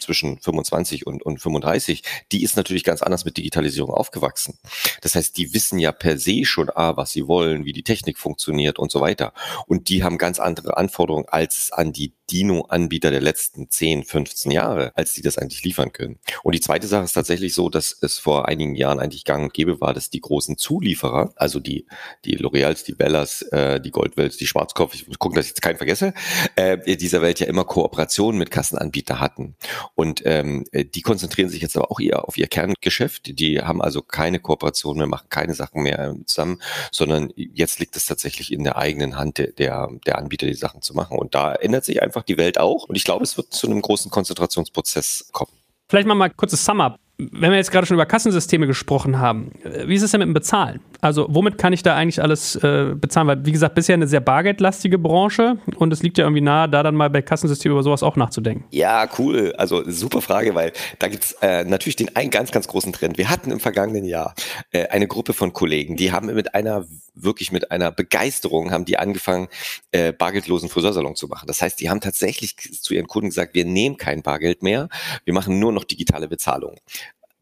zwischen 0.00 0.38
25 0.38 1.06
und, 1.06 1.22
und 1.22 1.40
35, 1.40 2.02
die 2.32 2.42
ist 2.42 2.56
natürlich 2.56 2.84
ganz 2.84 3.02
anders 3.02 3.24
mit 3.24 3.36
Digitalisierung 3.36 3.90
aufgewachsen. 3.90 4.58
Das 5.00 5.14
heißt, 5.14 5.36
die 5.36 5.54
wissen 5.54 5.78
ja 5.78 5.92
per 5.92 6.18
se 6.18 6.44
schon, 6.44 6.68
ah, 6.70 6.96
was 6.96 7.12
sie 7.12 7.26
wollen, 7.28 7.64
wie 7.64 7.72
die 7.72 7.84
Technik 7.84 8.18
funktioniert 8.18 8.78
und 8.78 8.90
so 8.90 9.00
weiter. 9.00 9.32
Und 9.66 9.88
die 9.88 10.02
haben 10.02 10.18
ganz 10.18 10.40
andere 10.40 10.76
Anforderungen 10.76 11.28
als 11.28 11.72
an 11.72 11.92
die 11.92 12.12
Dino-Anbieter 12.30 13.10
der 13.10 13.20
letzten 13.20 13.70
10, 13.70 14.04
15 14.04 14.50
Jahre, 14.50 14.92
als 14.96 15.14
die 15.14 15.22
das 15.22 15.38
eigentlich 15.38 15.64
liefern 15.64 15.92
können. 15.92 16.18
Und 16.42 16.54
die 16.54 16.60
zweite 16.60 16.86
Sache 16.86 17.04
ist 17.04 17.12
tatsächlich 17.12 17.54
so, 17.54 17.68
dass 17.68 17.96
es 18.00 18.18
vor 18.18 18.48
einigen 18.48 18.74
Jahren 18.74 18.98
eigentlich 18.98 19.24
gang 19.24 19.44
und 19.44 19.54
gäbe 19.54 19.80
war, 19.80 19.94
dass 19.94 20.10
die 20.10 20.20
großen 20.20 20.58
Zulieferer, 20.58 21.32
also 21.36 21.60
die, 21.60 21.86
die 22.24 22.38
L'Oreals, 22.38 22.84
die 22.84 22.92
Bellas, 22.92 23.42
äh, 23.42 23.80
die 23.80 23.90
Goldwells, 23.90 24.36
die 24.36 24.46
Schwarzkopf, 24.46 24.94
ich 24.94 25.06
muss 25.06 25.18
gucken, 25.18 25.36
dass 25.36 25.46
ich 25.46 25.50
jetzt 25.50 25.62
keinen 25.62 25.76
vergesse, 25.76 26.14
äh, 26.56 26.96
dieser 26.96 27.22
Welt 27.22 27.40
ja 27.40 27.46
immer 27.46 27.64
Kooperationen 27.64 28.38
mit 28.38 28.50
Kassenanbieter 28.50 29.20
hatten. 29.20 29.56
Und 29.94 30.22
ähm, 30.24 30.64
die 30.72 31.02
konzentrieren 31.02 31.48
sich 31.48 31.62
jetzt 31.62 31.76
aber 31.76 31.90
auch 31.90 32.00
eher 32.00 32.26
auf 32.26 32.36
ihr 32.36 32.46
Kerngeschäft. 32.46 33.38
Die 33.38 33.60
haben 33.60 33.82
also 33.82 34.02
keine 34.02 34.40
Kooperation 34.40 34.98
mehr, 34.98 35.06
machen 35.06 35.28
keine 35.28 35.54
Sachen 35.54 35.82
mehr 35.82 36.14
zusammen, 36.26 36.60
sondern 36.90 37.32
jetzt 37.36 37.78
liegt 37.78 37.96
es 37.96 38.06
tatsächlich 38.06 38.52
in 38.52 38.64
der 38.64 38.76
eigenen 38.76 39.16
Hand 39.16 39.38
der, 39.38 39.88
der 40.06 40.18
Anbieter, 40.18 40.46
die 40.46 40.54
Sachen 40.54 40.82
zu 40.82 40.94
machen. 40.94 41.18
Und 41.18 41.34
da 41.34 41.54
ändert 41.54 41.84
sich 41.84 42.02
einfach 42.02 42.15
die 42.24 42.36
Welt 42.36 42.58
auch. 42.58 42.88
Und 42.88 42.96
ich 42.96 43.04
glaube, 43.04 43.24
es 43.24 43.36
wird 43.36 43.52
zu 43.52 43.66
einem 43.66 43.82
großen 43.82 44.10
Konzentrationsprozess 44.10 45.28
kommen. 45.32 45.52
Vielleicht 45.88 46.08
mal 46.08 46.14
mal 46.14 46.30
kurzes 46.30 46.64
Sum-up 46.64 46.98
wenn 47.18 47.50
wir 47.50 47.56
jetzt 47.56 47.70
gerade 47.70 47.86
schon 47.86 47.94
über 47.94 48.04
Kassensysteme 48.04 48.66
gesprochen 48.66 49.18
haben, 49.18 49.52
äh, 49.64 49.88
wie 49.88 49.94
ist 49.94 50.02
es 50.02 50.10
denn 50.10 50.20
mit 50.20 50.26
dem 50.26 50.34
Bezahlen? 50.34 50.80
Also 51.00 51.26
womit 51.30 51.56
kann 51.56 51.72
ich 51.72 51.82
da 51.82 51.94
eigentlich 51.94 52.22
alles 52.22 52.56
äh, 52.56 52.94
bezahlen? 52.94 53.26
Weil, 53.26 53.46
wie 53.46 53.52
gesagt, 53.52 53.74
bisher 53.74 53.94
eine 53.94 54.06
sehr 54.06 54.20
bargeldlastige 54.20 54.98
Branche 54.98 55.56
und 55.76 55.92
es 55.92 56.02
liegt 56.02 56.18
ja 56.18 56.24
irgendwie 56.24 56.42
nahe, 56.42 56.68
da 56.68 56.82
dann 56.82 56.94
mal 56.94 57.08
bei 57.08 57.22
Kassensystemen 57.22 57.74
über 57.74 57.82
sowas 57.82 58.02
auch 58.02 58.16
nachzudenken. 58.16 58.64
Ja, 58.70 59.08
cool. 59.18 59.54
Also 59.56 59.88
super 59.90 60.20
Frage, 60.20 60.54
weil 60.54 60.72
da 60.98 61.08
gibt's 61.08 61.32
äh, 61.40 61.64
natürlich 61.64 61.96
den 61.96 62.14
einen 62.16 62.30
ganz, 62.30 62.50
ganz 62.50 62.68
großen 62.68 62.92
Trend. 62.92 63.16
Wir 63.16 63.30
hatten 63.30 63.50
im 63.50 63.60
vergangenen 63.60 64.04
Jahr 64.04 64.34
äh, 64.72 64.86
eine 64.88 65.06
Gruppe 65.06 65.32
von 65.32 65.52
Kollegen, 65.52 65.96
die 65.96 66.12
haben 66.12 66.26
mit 66.26 66.54
einer, 66.54 66.84
wirklich 67.16 67.50
mit 67.50 67.70
einer 67.70 67.90
Begeisterung, 67.90 68.70
haben 68.70 68.84
die 68.84 68.98
angefangen, 68.98 69.48
äh, 69.90 70.12
bargeldlosen 70.12 70.68
Friseursalon 70.68 71.16
zu 71.16 71.26
machen. 71.26 71.46
Das 71.46 71.62
heißt, 71.62 71.80
die 71.80 71.90
haben 71.90 72.00
tatsächlich 72.00 72.56
zu 72.56 72.94
ihren 72.94 73.06
Kunden 73.06 73.30
gesagt, 73.30 73.54
wir 73.54 73.64
nehmen 73.64 73.96
kein 73.96 74.22
Bargeld 74.22 74.62
mehr, 74.62 74.88
wir 75.24 75.34
machen 75.34 75.58
nur 75.58 75.72
noch 75.72 75.84
digitale 75.84 76.28
Bezahlung. 76.28 76.78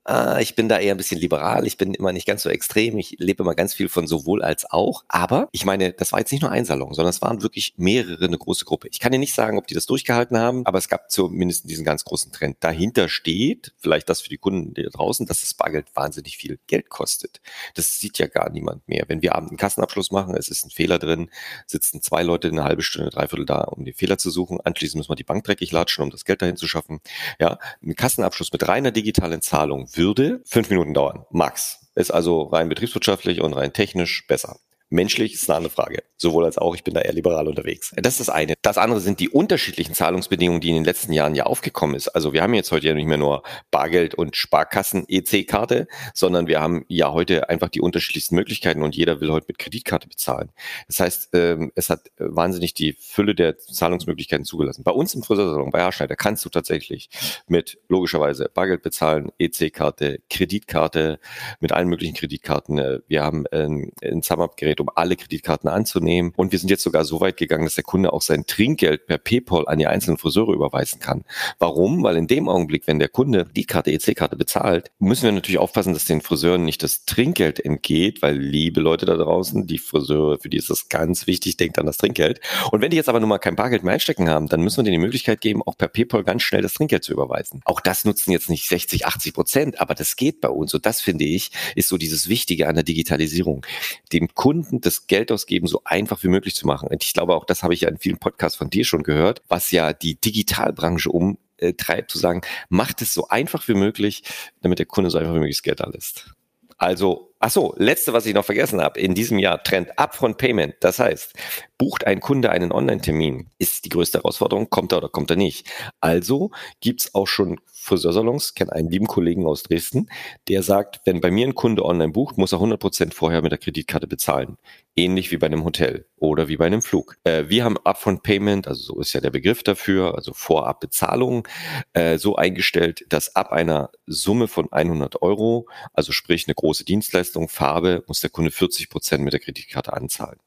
Äh, 0.07 0.43
ich 0.43 0.55
bin 0.55 0.69
da 0.69 0.79
eher 0.79 0.95
ein 0.95 0.99
bisschen 0.99 1.21
liberal, 1.21 1.67
ich 1.67 1.77
bin 1.77 1.95
immer 1.95 2.13
nicht 2.13 2.27
ganz 2.27 2.43
so 2.43 2.51
extrem, 2.51 2.99
ich 2.99 3.17
lebe 3.19 3.43
immer 3.43 3.55
ganz 3.55 3.75
viel 3.75 3.89
von 3.89 4.07
sowohl 4.07 4.43
als 4.43 4.71
auch. 4.71 5.05
Aber 5.09 5.49
ich 5.53 5.65
meine, 5.65 5.93
das 5.93 6.13
war 6.13 6.19
jetzt 6.19 6.33
nicht 6.33 6.43
nur 6.43 6.51
ein 6.51 6.65
Salon, 6.65 6.95
sondern 6.95 7.11
es 7.11 7.23
waren 7.23 7.43
wirklich 7.43 7.75
mehrere, 7.77 8.25
eine 8.25 8.39
große 8.39 8.65
Gruppe. 8.65 8.89
Ich 8.89 9.01
kann 9.01 9.13
dir 9.13 9.19
nicht 9.19 9.35
sagen, 9.35 9.59
ob 9.59 9.67
die 9.67 9.75
das 9.75 9.87
durchgehalten 9.87 10.39
haben, 10.39 10.67
aber 10.67 10.79
es 10.79 10.89
gab 10.89 11.11
zumindest 11.11 11.69
diesen 11.69 11.85
ganz 11.85 12.05
großen 12.05 12.33
Trend. 12.33 12.57
Dahinter 12.61 13.09
steht, 13.09 13.73
vielleicht 13.79 14.09
das 14.09 14.21
für 14.21 14.29
die 14.29 14.39
Kunden 14.39 14.75
da 14.75 14.83
draußen, 14.83 15.27
dass 15.27 15.41
das 15.41 15.55
Bargeld 15.55 15.87
wahnsinnig 15.95 16.37
viel 16.37 16.59
Geld 16.67 16.89
kostet. 16.91 17.41
Das 17.75 17.99
sieht 17.99 18.19
ja 18.19 18.27
gar 18.27 18.51
niemand 18.51 18.87
mehr. 18.89 19.05
Wenn 19.09 19.23
wir 19.23 19.35
abends 19.35 19.51
einen 19.51 19.59
Kassenabschluss 19.59 20.11
machen, 20.11 20.35
es 20.37 20.49
ist 20.49 20.65
ein 20.65 20.71
Fehler 20.71 20.99
drin, 20.99 21.31
sitzen 21.67 22.03
zwei 22.03 22.23
Leute 22.23 22.49
eine 22.49 22.65
halbe 22.65 22.83
Stunde, 22.83 23.11
dreiviertel 23.11 23.47
da, 23.47 23.63
um 23.63 23.85
den 23.85 23.95
Fehler 23.95 24.19
zu 24.19 24.31
suchen. 24.31 24.61
Anschließend 24.61 24.99
müssen 24.99 25.11
wir 25.11 25.17
die 25.17 25.25
Bank 25.25 25.45
dreckig 25.45 25.73
latschen, 25.73 26.05
um 26.05 26.11
das 26.11 26.25
Geld 26.25 26.43
dahin 26.43 26.57
zu 26.57 26.69
schaffen. 26.69 27.01
Ja, 27.39 27.59
ein 27.83 27.95
Kassenabschluss 27.95 28.53
mit 28.53 28.67
reiner 28.67 28.91
digitalen 28.91 29.43
Zahlung 29.43 29.89
würde 29.97 30.43
fünf 30.47 30.71
Minuten 30.71 30.95
dauern, 30.95 31.25
max. 31.31 31.91
Ist 31.95 32.11
also 32.11 32.43
rein 32.43 32.69
betriebswirtschaftlich 32.69 33.41
und 33.41 33.53
rein 33.53 33.73
technisch 33.73 34.27
besser. 34.27 34.59
Menschlich 34.91 35.35
ist 35.35 35.49
eine 35.49 35.57
andere 35.57 35.73
Frage. 35.73 36.03
Sowohl 36.17 36.45
als 36.45 36.59
auch, 36.59 36.75
ich 36.75 36.85
bin 36.85 36.95
da 36.95 37.01
eher 37.01 37.13
liberal 37.13 37.49
unterwegs. 37.49 37.93
Das 37.97 38.15
ist 38.15 38.29
das 38.29 38.31
eine. 38.31 38.55
Das 38.63 38.79
andere 38.79 39.01
sind 39.01 39.19
die 39.21 39.29
unterschiedlichen 39.29 39.95
Zahlungsbedingungen, 39.95 40.61
die 40.61 40.69
in 40.69 40.77
den 40.77 40.85
letzten 40.85 41.13
Jahren 41.13 41.35
ja 41.35 41.45
aufgekommen 41.45 41.97
ist. 41.97 42.09
Also 42.09 42.33
wir 42.33 42.43
haben 42.43 42.55
jetzt 42.55 42.71
heute 42.71 42.87
ja 42.87 42.95
nicht 42.95 43.07
mehr 43.07 43.17
nur 43.17 43.43
Bargeld 43.71 44.15
und 44.15 44.37
Sparkassen 44.37 45.05
EC-Karte, 45.09 45.89
sondern 46.13 46.47
wir 46.47 46.61
haben 46.61 46.85
ja 46.89 47.13
heute 47.13 47.49
einfach 47.49 47.69
die 47.69 47.81
unterschiedlichsten 47.81 48.37
Möglichkeiten 48.37 48.83
und 48.83 48.95
jeder 48.95 49.21
will 49.21 49.33
heute 49.33 49.47
mit 49.49 49.59
Kreditkarte 49.59 50.09
bezahlen. 50.09 50.51
Das 50.87 51.01
heißt, 51.01 51.31
ähm, 51.33 51.73
es 51.75 51.91
hat 51.91 52.11
wahnsinnig 52.19 52.75
die 52.75 52.95
Fülle 52.99 53.35
der 53.35 53.59
Zahlungsmöglichkeiten 53.59 54.45
zugelassen. 54.45 54.85
Bei 54.85 54.93
uns 54.93 55.15
im 55.15 55.23
Friseursalon, 55.23 55.71
bei 55.71 55.83
Haarschneider, 55.83 56.17
kannst 56.17 56.45
du 56.45 56.49
tatsächlich 56.49 57.11
mit 57.49 57.79
logischerweise 57.89 58.51
Bargeld 58.53 58.83
bezahlen, 58.83 59.33
EC-Karte, 59.39 60.21
Kreditkarte, 60.31 61.19
mit 61.61 61.73
allen 61.73 61.89
möglichen 61.89 62.15
Kreditkarten. 62.15 63.03
Wir 63.09 63.23
haben 63.23 63.47
ein, 63.49 63.93
ein 64.03 64.23
SumUp-Gerät 64.23 64.74
Gerät, 64.75 64.81
um 64.81 64.91
alle 64.95 65.17
Kreditkarten 65.17 65.69
anzunehmen. 65.69 66.33
Und 66.37 66.53
wir 66.53 66.59
sind 66.59 66.71
jetzt 66.71 66.83
sogar 66.83 67.05
so 67.05 67.21
weit 67.21 67.37
gegangen, 67.37 67.65
dass 67.65 67.75
der 67.75 67.85
Kunde 67.85 68.13
auch 68.13 68.23
sein 68.23 68.47
Trinkgeld 68.47 69.07
per 69.07 69.19
PayPal 69.19 69.67
an 69.69 69.79
die 69.79 69.87
einzelnen 69.87 70.19
Friseure 70.19 70.53
überweisen 70.53 71.01
kann. 71.01 71.25
Warum? 71.59 72.03
Weil 72.03 72.17
in 72.17 72.27
dem 72.27 72.49
Augenblick, 72.49 72.87
wenn 72.87 72.99
der 72.99 73.09
Kunde 73.09 73.47
die 73.55 73.65
Karte, 73.65 73.93
EC-Karte 73.93 74.37
bezahlt, 74.37 74.91
müssen 74.99 75.25
wir 75.25 75.33
natürlich 75.33 75.59
aufpassen, 75.59 75.93
dass 75.93 76.05
den 76.05 76.21
Friseuren 76.21 76.65
nicht 76.65 76.83
das 76.83 77.05
Trinkgeld 77.05 77.65
entgeht, 77.65 78.23
weil 78.23 78.37
liebe 78.37 78.81
Leute 78.81 79.07
da 79.07 79.17
draußen, 79.17 79.67
die 79.67 79.79
Friseure, 79.79 80.39
für 80.39 80.49
die 80.49 80.57
ist 80.57 80.71
das 80.71 80.89
ganz 80.89 81.27
wichtig, 81.27 81.57
denkt 81.57 81.79
an 81.79 81.87
das 81.87 81.99
Trinkgeld. 81.99 82.41
Und 82.71 82.81
wenn 82.81 82.91
die 82.91 82.97
jetzt 82.97 83.09
aber 83.09 83.21
nun 83.21 83.29
mal 83.29 83.39
kein 83.39 83.57
Bargeld 83.57 83.85
mehr 83.85 83.95
einstecken 83.95 84.29
haben, 84.29 84.49
dann 84.49 84.61
müssen 84.61 84.79
wir 84.79 84.85
denen 84.85 85.01
die 85.01 85.07
Möglichkeit 85.07 85.41
geben, 85.41 85.63
auch 85.63 85.77
per 85.77 85.89
PayPal 85.89 86.25
ganz 86.25 86.43
schnell 86.43 86.63
das 86.63 86.75
Trinkgeld 86.75 87.05
zu 87.05 87.13
überweisen. 87.13 87.61
Auch 87.65 87.81
das 87.81 88.05
nutzen 88.05 88.33
jetzt 88.33 88.51
nicht 88.51 88.69
60, 88.69 89.07
80 89.07 89.35
Prozent, 89.35 89.81
aber 89.81 89.95
das 89.95 90.17
geht 90.17 90.41
bei 90.41 90.49
uns. 90.49 90.75
Und 90.75 90.87
das 90.87 91.01
finde 91.01 91.25
ich, 91.25 91.51
ist 91.77 91.89
so 91.89 91.97
dieses 91.97 92.29
Wichtige 92.29 92.69
an 92.69 92.75
der 92.75 92.85
Digitalisierung. 92.85 93.65
Dem 94.13 94.29
Kunden 94.35 94.64
Kunden 94.65 94.81
das 94.81 95.07
Geld 95.07 95.31
ausgeben 95.31 95.67
so 95.67 95.83
einfach 95.85 96.23
wie 96.23 96.29
möglich 96.29 96.55
zu 96.55 96.67
machen. 96.67 96.89
Und 96.89 97.05
ich 97.05 97.13
glaube, 97.13 97.35
auch 97.35 97.45
das 97.45 97.63
habe 97.63 97.75
ich 97.75 97.83
ja 97.83 97.89
in 97.89 97.99
vielen 97.99 98.19
Podcasts 98.19 98.57
von 98.57 98.71
dir 98.71 98.85
schon 98.85 99.03
gehört, 99.03 99.43
was 99.49 99.71
ja 99.71 99.93
die 99.93 100.21
Digitalbranche 100.21 101.11
umtreibt, 101.11 102.11
zu 102.11 102.19
sagen, 102.19 102.43
macht 102.69 103.03
es 103.03 103.15
so 103.15 103.29
einfach 103.29 103.67
wie 103.69 103.75
möglich, 103.75 104.23
damit 104.63 104.79
der 104.79 104.87
Kunde 104.87 105.11
so 105.11 105.19
einfach 105.19 105.35
wie 105.35 105.39
möglich 105.39 105.57
das 105.57 105.63
Geld 105.63 105.81
da 105.81 105.89
lässt. 105.89 106.33
Also 106.79 107.34
Ach 107.47 107.51
so, 107.51 107.75
letzte, 107.77 108.15
was 108.15 108.25
ich 108.25 108.33
noch 108.33 108.47
vergessen 108.47 108.81
habe. 108.81 108.99
In 108.99 109.15
diesem 109.15 109.39
Jahr 109.39 109.63
Trend 109.63 109.99
Upfront 109.99 110.39
Payment. 110.39 110.77
Das 110.81 110.99
heißt, 110.99 111.35
bucht 111.77 112.07
ein 112.07 112.21
Kunde 112.21 112.51
einen 112.51 112.73
Online-Termin, 112.73 113.51
ist 113.59 113.85
die 113.85 113.91
größte 113.91 114.19
Herausforderung, 114.19 114.71
kommt 114.71 114.93
er 114.93 114.99
oder 114.99 115.11
kommt 115.11 115.31
er 115.31 115.37
nicht. 115.37 115.69
Also 116.01 116.53
gibt's 116.81 117.15
auch 117.15 117.27
schon 117.27 117.61
Friseursalons, 117.85 118.55
kenne 118.55 118.73
einen 118.73 118.89
lieben 118.89 119.07
Kollegen 119.07 119.47
aus 119.47 119.63
Dresden, 119.63 120.09
der 120.49 120.63
sagt, 120.63 121.01
wenn 121.05 121.21
bei 121.21 121.31
mir 121.31 121.47
ein 121.47 121.55
Kunde 121.55 121.85
online 121.85 122.13
bucht, 122.13 122.39
muss 122.39 122.53
er 122.53 122.57
100 122.57 122.81
Prozent 122.81 123.13
vorher 123.13 123.43
mit 123.43 123.53
der 123.53 123.59
Kreditkarte 123.59 124.07
bezahlen. 124.07 124.57
Ähnlich 124.97 125.31
wie 125.31 125.37
bei 125.37 125.49
einem 125.49 125.65
Hotel 125.65 126.07
oder 126.17 126.49
wie 126.49 126.57
bei 126.57 126.65
einem 126.67 126.81
Flug. 126.81 127.17
Äh, 127.25 127.45
wir 127.49 127.65
haben 127.65 127.77
Upfront 127.85 128.23
Payment, 128.23 128.69
also 128.69 128.95
so 128.95 129.01
ist 129.01 129.13
ja 129.13 129.21
der 129.21 129.31
Begriff 129.31 129.63
dafür, 129.63 130.15
also 130.15 130.33
Vorabbezahlung, 130.33 131.47
äh, 131.93 132.17
so 132.17 132.37
eingestellt, 132.37 133.05
dass 133.11 133.37
ab 133.37 133.53
einer 133.53 133.91
Summe 134.07 134.49
von 134.49 134.73
100 134.73 135.21
Euro, 135.21 135.69
also 135.93 136.13
sprich 136.13 136.47
eine 136.47 136.55
große 136.55 136.85
Dienstleistung, 136.85 137.34
Farbe, 137.49 138.05
muss 138.07 138.21
der 138.21 138.31
Kunde 138.31 138.51
40 138.51 138.89
Prozent 138.89 139.25
mit 139.25 139.33
der 139.33 139.41
Kreditkarte 139.41 139.93
anzahlen. 139.93 140.39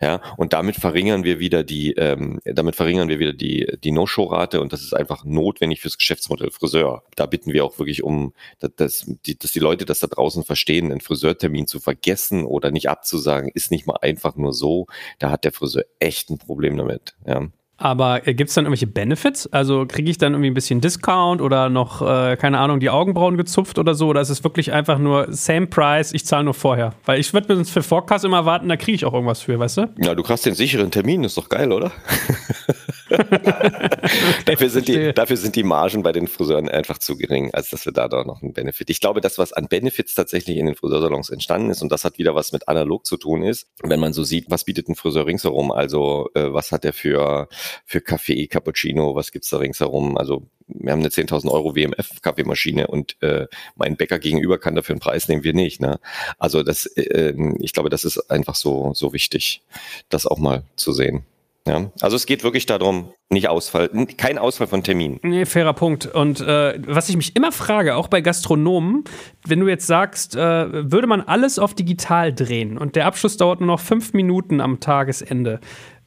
Ja, 0.00 0.20
und 0.36 0.52
damit 0.52 0.76
verringern 0.76 1.24
wir 1.24 1.38
wieder 1.38 1.64
die, 1.64 1.92
ähm, 1.92 2.40
damit 2.44 2.76
verringern 2.76 3.08
wir 3.08 3.18
wieder 3.18 3.32
die, 3.32 3.66
die 3.82 3.92
No-Show-Rate 3.92 4.60
und 4.60 4.72
das 4.72 4.82
ist 4.82 4.94
einfach 4.94 5.24
notwendig 5.24 5.80
fürs 5.80 5.98
Geschäftsmodell 5.98 6.50
Friseur. 6.50 7.02
Da 7.16 7.26
bitten 7.26 7.52
wir 7.52 7.64
auch 7.64 7.78
wirklich 7.78 8.02
um, 8.02 8.32
dass, 8.58 8.74
dass, 8.76 9.04
die, 9.26 9.38
dass 9.38 9.52
die 9.52 9.58
Leute 9.58 9.84
das 9.84 10.00
da 10.00 10.06
draußen 10.06 10.44
verstehen, 10.44 10.90
einen 10.90 11.00
Friseurtermin 11.00 11.66
zu 11.66 11.80
vergessen 11.80 12.44
oder 12.44 12.70
nicht 12.70 12.88
abzusagen, 12.88 13.50
ist 13.54 13.70
nicht 13.70 13.86
mal 13.86 13.98
einfach 14.00 14.36
nur 14.36 14.52
so. 14.52 14.86
Da 15.18 15.30
hat 15.30 15.44
der 15.44 15.52
Friseur 15.52 15.84
echt 15.98 16.30
ein 16.30 16.38
Problem 16.38 16.76
damit. 16.76 17.16
Ja. 17.26 17.48
Aber 17.78 18.26
äh, 18.26 18.34
gibt 18.34 18.48
es 18.48 18.54
dann 18.54 18.64
irgendwelche 18.64 18.86
Benefits? 18.86 19.46
Also 19.52 19.84
kriege 19.86 20.10
ich 20.10 20.18
dann 20.18 20.32
irgendwie 20.32 20.50
ein 20.50 20.54
bisschen 20.54 20.80
Discount 20.80 21.42
oder 21.42 21.68
noch, 21.68 22.00
äh, 22.02 22.36
keine 22.36 22.58
Ahnung, 22.58 22.80
die 22.80 22.90
Augenbrauen 22.90 23.36
gezupft 23.36 23.78
oder 23.78 23.94
so? 23.94 24.08
Oder 24.08 24.22
ist 24.22 24.30
es 24.30 24.42
wirklich 24.44 24.72
einfach 24.72 24.98
nur 24.98 25.26
same 25.30 25.66
price, 25.66 26.12
ich 26.12 26.24
zahle 26.24 26.44
nur 26.44 26.54
vorher? 26.54 26.94
Weil 27.04 27.20
ich 27.20 27.32
würde 27.34 27.54
mir 27.54 27.64
für 27.64 27.82
Forecast 27.82 28.24
immer 28.24 28.46
warten, 28.46 28.68
da 28.68 28.76
kriege 28.76 28.94
ich 28.94 29.04
auch 29.04 29.12
irgendwas 29.12 29.42
für, 29.42 29.58
weißt 29.58 29.76
du? 29.78 29.88
Ja, 29.98 30.14
du 30.14 30.22
kriegst 30.22 30.46
den 30.46 30.54
sicheren 30.54 30.90
Termin, 30.90 31.24
ist 31.24 31.36
doch 31.36 31.48
geil, 31.48 31.72
oder? 31.72 31.92
dafür, 34.44 34.68
sind 34.68 34.88
die, 34.88 35.12
dafür 35.12 35.36
sind 35.36 35.56
die 35.56 35.62
Margen 35.62 36.02
bei 36.02 36.12
den 36.12 36.26
Friseuren 36.26 36.68
einfach 36.68 36.98
zu 36.98 37.16
gering, 37.16 37.52
als 37.54 37.70
dass 37.70 37.86
wir 37.86 37.92
da 37.92 38.08
doch 38.08 38.24
noch 38.24 38.42
einen 38.42 38.52
Benefit. 38.52 38.90
Ich 38.90 39.00
glaube, 39.00 39.20
das, 39.20 39.38
was 39.38 39.52
an 39.52 39.68
Benefits 39.68 40.14
tatsächlich 40.14 40.56
in 40.56 40.66
den 40.66 40.74
Friseursalons 40.74 41.30
entstanden 41.30 41.70
ist, 41.70 41.82
und 41.82 41.92
das 41.92 42.04
hat 42.04 42.18
wieder 42.18 42.34
was 42.34 42.52
mit 42.52 42.68
analog 42.68 43.06
zu 43.06 43.16
tun 43.16 43.42
ist, 43.42 43.68
wenn 43.82 44.00
man 44.00 44.12
so 44.12 44.24
sieht, 44.24 44.46
was 44.50 44.64
bietet 44.64 44.88
ein 44.88 44.94
Friseur 44.94 45.26
ringsherum, 45.26 45.70
also 45.70 46.30
äh, 46.34 46.52
was 46.52 46.72
hat 46.72 46.84
er 46.84 46.92
für, 46.92 47.48
für 47.84 48.00
Kaffee, 48.00 48.46
Cappuccino, 48.46 49.14
was 49.14 49.30
gibt's 49.32 49.50
da 49.50 49.58
ringsherum, 49.58 50.16
also 50.16 50.46
wir 50.68 50.92
haben 50.92 51.00
eine 51.00 51.10
10.000 51.10 51.48
Euro 51.50 51.76
WMF-Kaffeemaschine 51.76 52.88
und 52.88 53.22
äh, 53.22 53.46
mein 53.76 53.96
Bäcker 53.96 54.18
gegenüber 54.18 54.58
kann 54.58 54.74
dafür 54.74 54.94
einen 54.94 55.00
Preis 55.00 55.28
nehmen, 55.28 55.44
wir 55.44 55.54
nicht. 55.54 55.80
Ne? 55.80 56.00
Also 56.38 56.64
das, 56.64 56.86
äh, 56.86 57.34
ich 57.60 57.72
glaube, 57.72 57.88
das 57.88 58.04
ist 58.04 58.30
einfach 58.30 58.56
so 58.56 58.92
so 58.94 59.12
wichtig, 59.12 59.62
das 60.08 60.26
auch 60.26 60.38
mal 60.38 60.64
zu 60.74 60.92
sehen. 60.92 61.24
Ja, 61.66 61.90
also 62.00 62.14
es 62.14 62.26
geht 62.26 62.44
wirklich 62.44 62.66
darum, 62.66 63.12
nicht 63.28 63.48
Ausfall, 63.48 63.90
kein 64.16 64.38
Ausfall 64.38 64.68
von 64.68 64.84
Terminen. 64.84 65.18
Nee, 65.22 65.46
fairer 65.46 65.72
Punkt. 65.72 66.06
Und 66.06 66.40
äh, 66.40 66.78
was 66.86 67.08
ich 67.08 67.16
mich 67.16 67.34
immer 67.34 67.50
frage, 67.50 67.96
auch 67.96 68.06
bei 68.06 68.20
Gastronomen, 68.20 69.02
wenn 69.44 69.58
du 69.58 69.66
jetzt 69.66 69.86
sagst, 69.86 70.36
äh, 70.36 70.38
würde 70.38 71.08
man 71.08 71.22
alles 71.22 71.58
auf 71.58 71.74
digital 71.74 72.32
drehen 72.32 72.78
und 72.78 72.94
der 72.94 73.06
Abschluss 73.06 73.36
dauert 73.36 73.60
nur 73.60 73.66
noch 73.66 73.80
fünf 73.80 74.12
Minuten 74.12 74.60
am 74.60 74.78
Tagesende, 74.78 75.58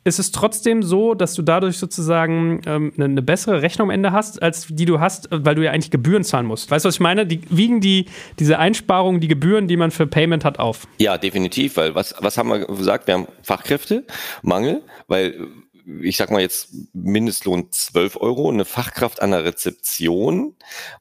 ist 0.09 0.19
es 0.19 0.31
trotzdem 0.31 0.83
so, 0.83 1.13
dass 1.13 1.33
du 1.35 1.41
dadurch 1.41 1.77
sozusagen 1.77 2.61
ähm, 2.65 2.91
eine, 2.95 3.05
eine, 3.05 3.21
bessere 3.21 3.61
Rechnung 3.61 3.87
am 3.87 3.91
Ende 3.91 4.11
hast, 4.11 4.41
als 4.41 4.67
die 4.69 4.85
du 4.85 4.99
hast, 4.99 5.29
weil 5.31 5.55
du 5.55 5.63
ja 5.63 5.71
eigentlich 5.71 5.91
Gebühren 5.91 6.23
zahlen 6.23 6.45
musst. 6.45 6.69
Weißt 6.69 6.83
du, 6.83 6.87
was 6.87 6.95
ich 6.95 6.99
meine? 6.99 7.25
Die, 7.25 7.41
wiegen 7.49 7.79
die, 7.79 8.05
diese 8.39 8.59
Einsparungen, 8.59 9.21
die 9.21 9.27
Gebühren, 9.27 9.67
die 9.67 9.77
man 9.77 9.91
für 9.91 10.07
Payment 10.07 10.43
hat, 10.43 10.59
auf? 10.59 10.87
Ja, 10.97 11.17
definitiv, 11.17 11.77
weil 11.77 11.95
was, 11.95 12.15
was 12.19 12.37
haben 12.37 12.49
wir 12.49 12.65
gesagt? 12.65 13.07
Wir 13.07 13.13
haben 13.13 13.27
Fachkräftemangel, 13.43 14.81
weil 15.07 15.47
ich 16.01 16.17
sag 16.17 16.31
mal 16.31 16.41
jetzt 16.41 16.69
Mindestlohn 16.93 17.71
12 17.71 18.17
Euro, 18.17 18.49
eine 18.49 18.65
Fachkraft 18.65 19.21
an 19.21 19.31
der 19.31 19.43
Rezeption 19.43 20.55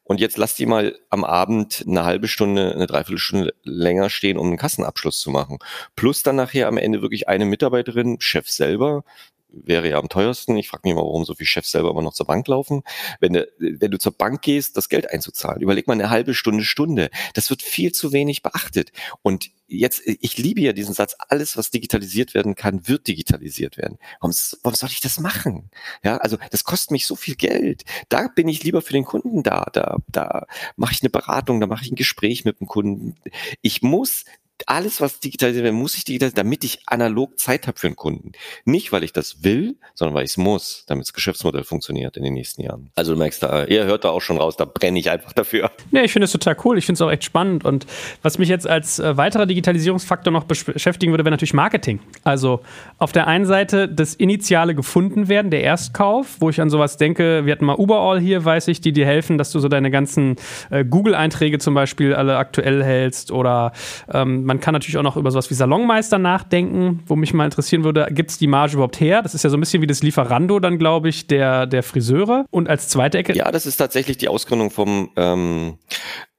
und 0.04 0.20
jetzt 0.20 0.36
lass 0.36 0.54
die 0.54 0.66
mal 0.66 0.98
am 1.10 1.24
Abend 1.24 1.84
eine 1.86 2.04
halbe 2.04 2.28
Stunde, 2.28 2.72
eine 2.74 2.86
Dreiviertelstunde 2.86 3.54
länger 3.64 4.10
stehen, 4.10 4.38
um 4.38 4.46
einen 4.46 4.56
Kassenabschluss 4.56 5.20
zu 5.20 5.30
machen. 5.30 5.58
Plus 5.96 6.22
dann 6.22 6.36
nachher 6.36 6.68
am 6.68 6.78
Ende 6.78 7.02
wirklich 7.02 7.28
eine 7.28 7.44
Mitarbeiterin, 7.44 8.20
Chef 8.20 8.48
selber, 8.48 9.04
wäre 9.50 9.88
ja 9.88 9.98
am 9.98 10.08
teuersten. 10.08 10.56
Ich 10.56 10.68
frage 10.68 10.82
mich 10.84 10.94
mal, 10.94 11.02
warum 11.02 11.24
so 11.24 11.34
viele 11.34 11.46
Chefs 11.46 11.70
selber 11.70 11.90
immer 11.90 12.02
noch 12.02 12.12
zur 12.12 12.26
Bank 12.26 12.46
laufen. 12.48 12.82
Wenn 13.20 13.32
du, 13.32 13.48
wenn 13.58 13.90
du 13.90 13.98
zur 13.98 14.12
Bank 14.12 14.42
gehst, 14.42 14.76
das 14.76 14.88
Geld 14.88 15.10
einzuzahlen, 15.10 15.62
überleg 15.62 15.86
mal 15.86 15.94
eine 15.94 16.10
halbe 16.10 16.34
Stunde, 16.34 16.64
Stunde. 16.64 17.10
Das 17.34 17.50
wird 17.50 17.62
viel 17.62 17.92
zu 17.92 18.12
wenig 18.12 18.42
beachtet. 18.42 18.92
Und 19.22 19.50
jetzt, 19.66 20.02
ich 20.04 20.36
liebe 20.38 20.60
ja 20.60 20.72
diesen 20.72 20.94
Satz, 20.94 21.16
alles, 21.28 21.56
was 21.56 21.70
digitalisiert 21.70 22.34
werden 22.34 22.54
kann, 22.54 22.88
wird 22.88 23.06
digitalisiert 23.06 23.76
werden. 23.78 23.98
Warum, 24.20 24.34
warum 24.62 24.76
soll 24.76 24.90
ich 24.90 25.00
das 25.00 25.20
machen? 25.20 25.70
Ja, 26.02 26.18
also 26.18 26.36
das 26.50 26.64
kostet 26.64 26.90
mich 26.90 27.06
so 27.06 27.16
viel 27.16 27.34
Geld. 27.34 27.84
Da 28.08 28.28
bin 28.28 28.48
ich 28.48 28.64
lieber 28.64 28.82
für 28.82 28.92
den 28.92 29.04
Kunden 29.04 29.42
da. 29.42 29.66
Da, 29.72 29.96
da 30.08 30.46
mache 30.76 30.92
ich 30.92 31.02
eine 31.02 31.10
Beratung, 31.10 31.60
da 31.60 31.66
mache 31.66 31.84
ich 31.84 31.90
ein 31.90 31.96
Gespräch 31.96 32.44
mit 32.44 32.60
dem 32.60 32.66
Kunden. 32.66 33.16
Ich 33.62 33.82
muss 33.82 34.24
alles, 34.68 35.00
was 35.00 35.18
digitalisiert 35.18 35.64
wird, 35.64 35.74
muss 35.74 35.96
ich 35.96 36.04
digitalisieren, 36.04 36.36
damit 36.36 36.62
ich 36.62 36.80
analog 36.86 37.38
Zeit 37.38 37.66
habe 37.66 37.78
für 37.78 37.86
einen 37.86 37.96
Kunden. 37.96 38.32
Nicht, 38.64 38.92
weil 38.92 39.02
ich 39.02 39.12
das 39.12 39.42
will, 39.42 39.76
sondern 39.94 40.14
weil 40.14 40.24
ich 40.24 40.32
es 40.32 40.36
muss, 40.36 40.84
damit 40.86 41.06
das 41.06 41.14
Geschäftsmodell 41.14 41.64
funktioniert 41.64 42.16
in 42.18 42.22
den 42.22 42.34
nächsten 42.34 42.62
Jahren. 42.62 42.90
Also 42.94 43.14
du 43.14 43.18
merkst 43.18 43.42
da, 43.42 43.64
ihr 43.64 43.84
hört 43.84 44.04
da 44.04 44.10
auch 44.10 44.20
schon 44.20 44.36
raus, 44.36 44.56
da 44.56 44.66
brenne 44.66 44.98
ich 44.98 45.10
einfach 45.10 45.32
dafür. 45.32 45.70
Ja, 45.90 46.02
ich 46.02 46.12
finde 46.12 46.26
es 46.26 46.32
total 46.32 46.56
cool. 46.64 46.76
Ich 46.76 46.84
finde 46.84 46.98
es 46.98 47.02
auch 47.02 47.10
echt 47.10 47.24
spannend. 47.24 47.64
Und 47.64 47.86
was 48.22 48.38
mich 48.38 48.50
jetzt 48.50 48.66
als 48.66 48.98
äh, 48.98 49.16
weiterer 49.16 49.46
Digitalisierungsfaktor 49.46 50.32
noch 50.32 50.44
beschäftigen 50.44 51.12
würde, 51.12 51.24
wäre 51.24 51.30
natürlich 51.30 51.54
Marketing. 51.54 52.00
Also 52.24 52.60
auf 52.98 53.12
der 53.12 53.26
einen 53.26 53.46
Seite 53.46 53.88
das 53.88 54.14
initiale 54.14 54.74
gefunden 54.74 55.28
werden, 55.28 55.50
der 55.50 55.62
Erstkauf, 55.62 56.36
wo 56.40 56.50
ich 56.50 56.60
an 56.60 56.68
sowas 56.68 56.98
denke, 56.98 57.46
wir 57.46 57.52
hatten 57.52 57.64
mal 57.64 57.76
Uberall 57.76 58.20
hier, 58.20 58.44
weiß 58.44 58.68
ich, 58.68 58.82
die 58.82 58.92
dir 58.92 59.06
helfen, 59.06 59.38
dass 59.38 59.50
du 59.50 59.60
so 59.60 59.68
deine 59.68 59.90
ganzen 59.90 60.36
äh, 60.70 60.84
Google-Einträge 60.84 61.58
zum 61.58 61.72
Beispiel 61.72 62.14
alle 62.14 62.36
aktuell 62.36 62.84
hältst 62.84 63.30
oder 63.30 63.72
ähm, 64.12 64.44
man 64.44 64.57
kann 64.60 64.72
natürlich 64.72 64.96
auch 64.98 65.02
noch 65.02 65.16
über 65.16 65.30
sowas 65.30 65.50
wie 65.50 65.54
Salonmeister 65.54 66.18
nachdenken, 66.18 67.02
wo 67.06 67.16
mich 67.16 67.34
mal 67.34 67.44
interessieren 67.44 67.84
würde, 67.84 68.08
gibt 68.10 68.30
es 68.30 68.38
die 68.38 68.46
Marge 68.46 68.74
überhaupt 68.74 69.00
her? 69.00 69.22
Das 69.22 69.34
ist 69.34 69.44
ja 69.44 69.50
so 69.50 69.56
ein 69.56 69.60
bisschen 69.60 69.82
wie 69.82 69.86
das 69.86 70.02
Lieferando 70.02 70.60
dann, 70.60 70.78
glaube 70.78 71.08
ich, 71.08 71.26
der, 71.26 71.66
der 71.66 71.82
Friseure. 71.82 72.44
Und 72.50 72.68
als 72.68 72.88
zweite 72.88 73.18
Ecke. 73.18 73.34
Ja, 73.34 73.50
das 73.50 73.66
ist 73.66 73.76
tatsächlich 73.76 74.18
die 74.18 74.28
Ausgründung 74.28 74.70
vom 74.70 75.10
ähm, 75.16 75.78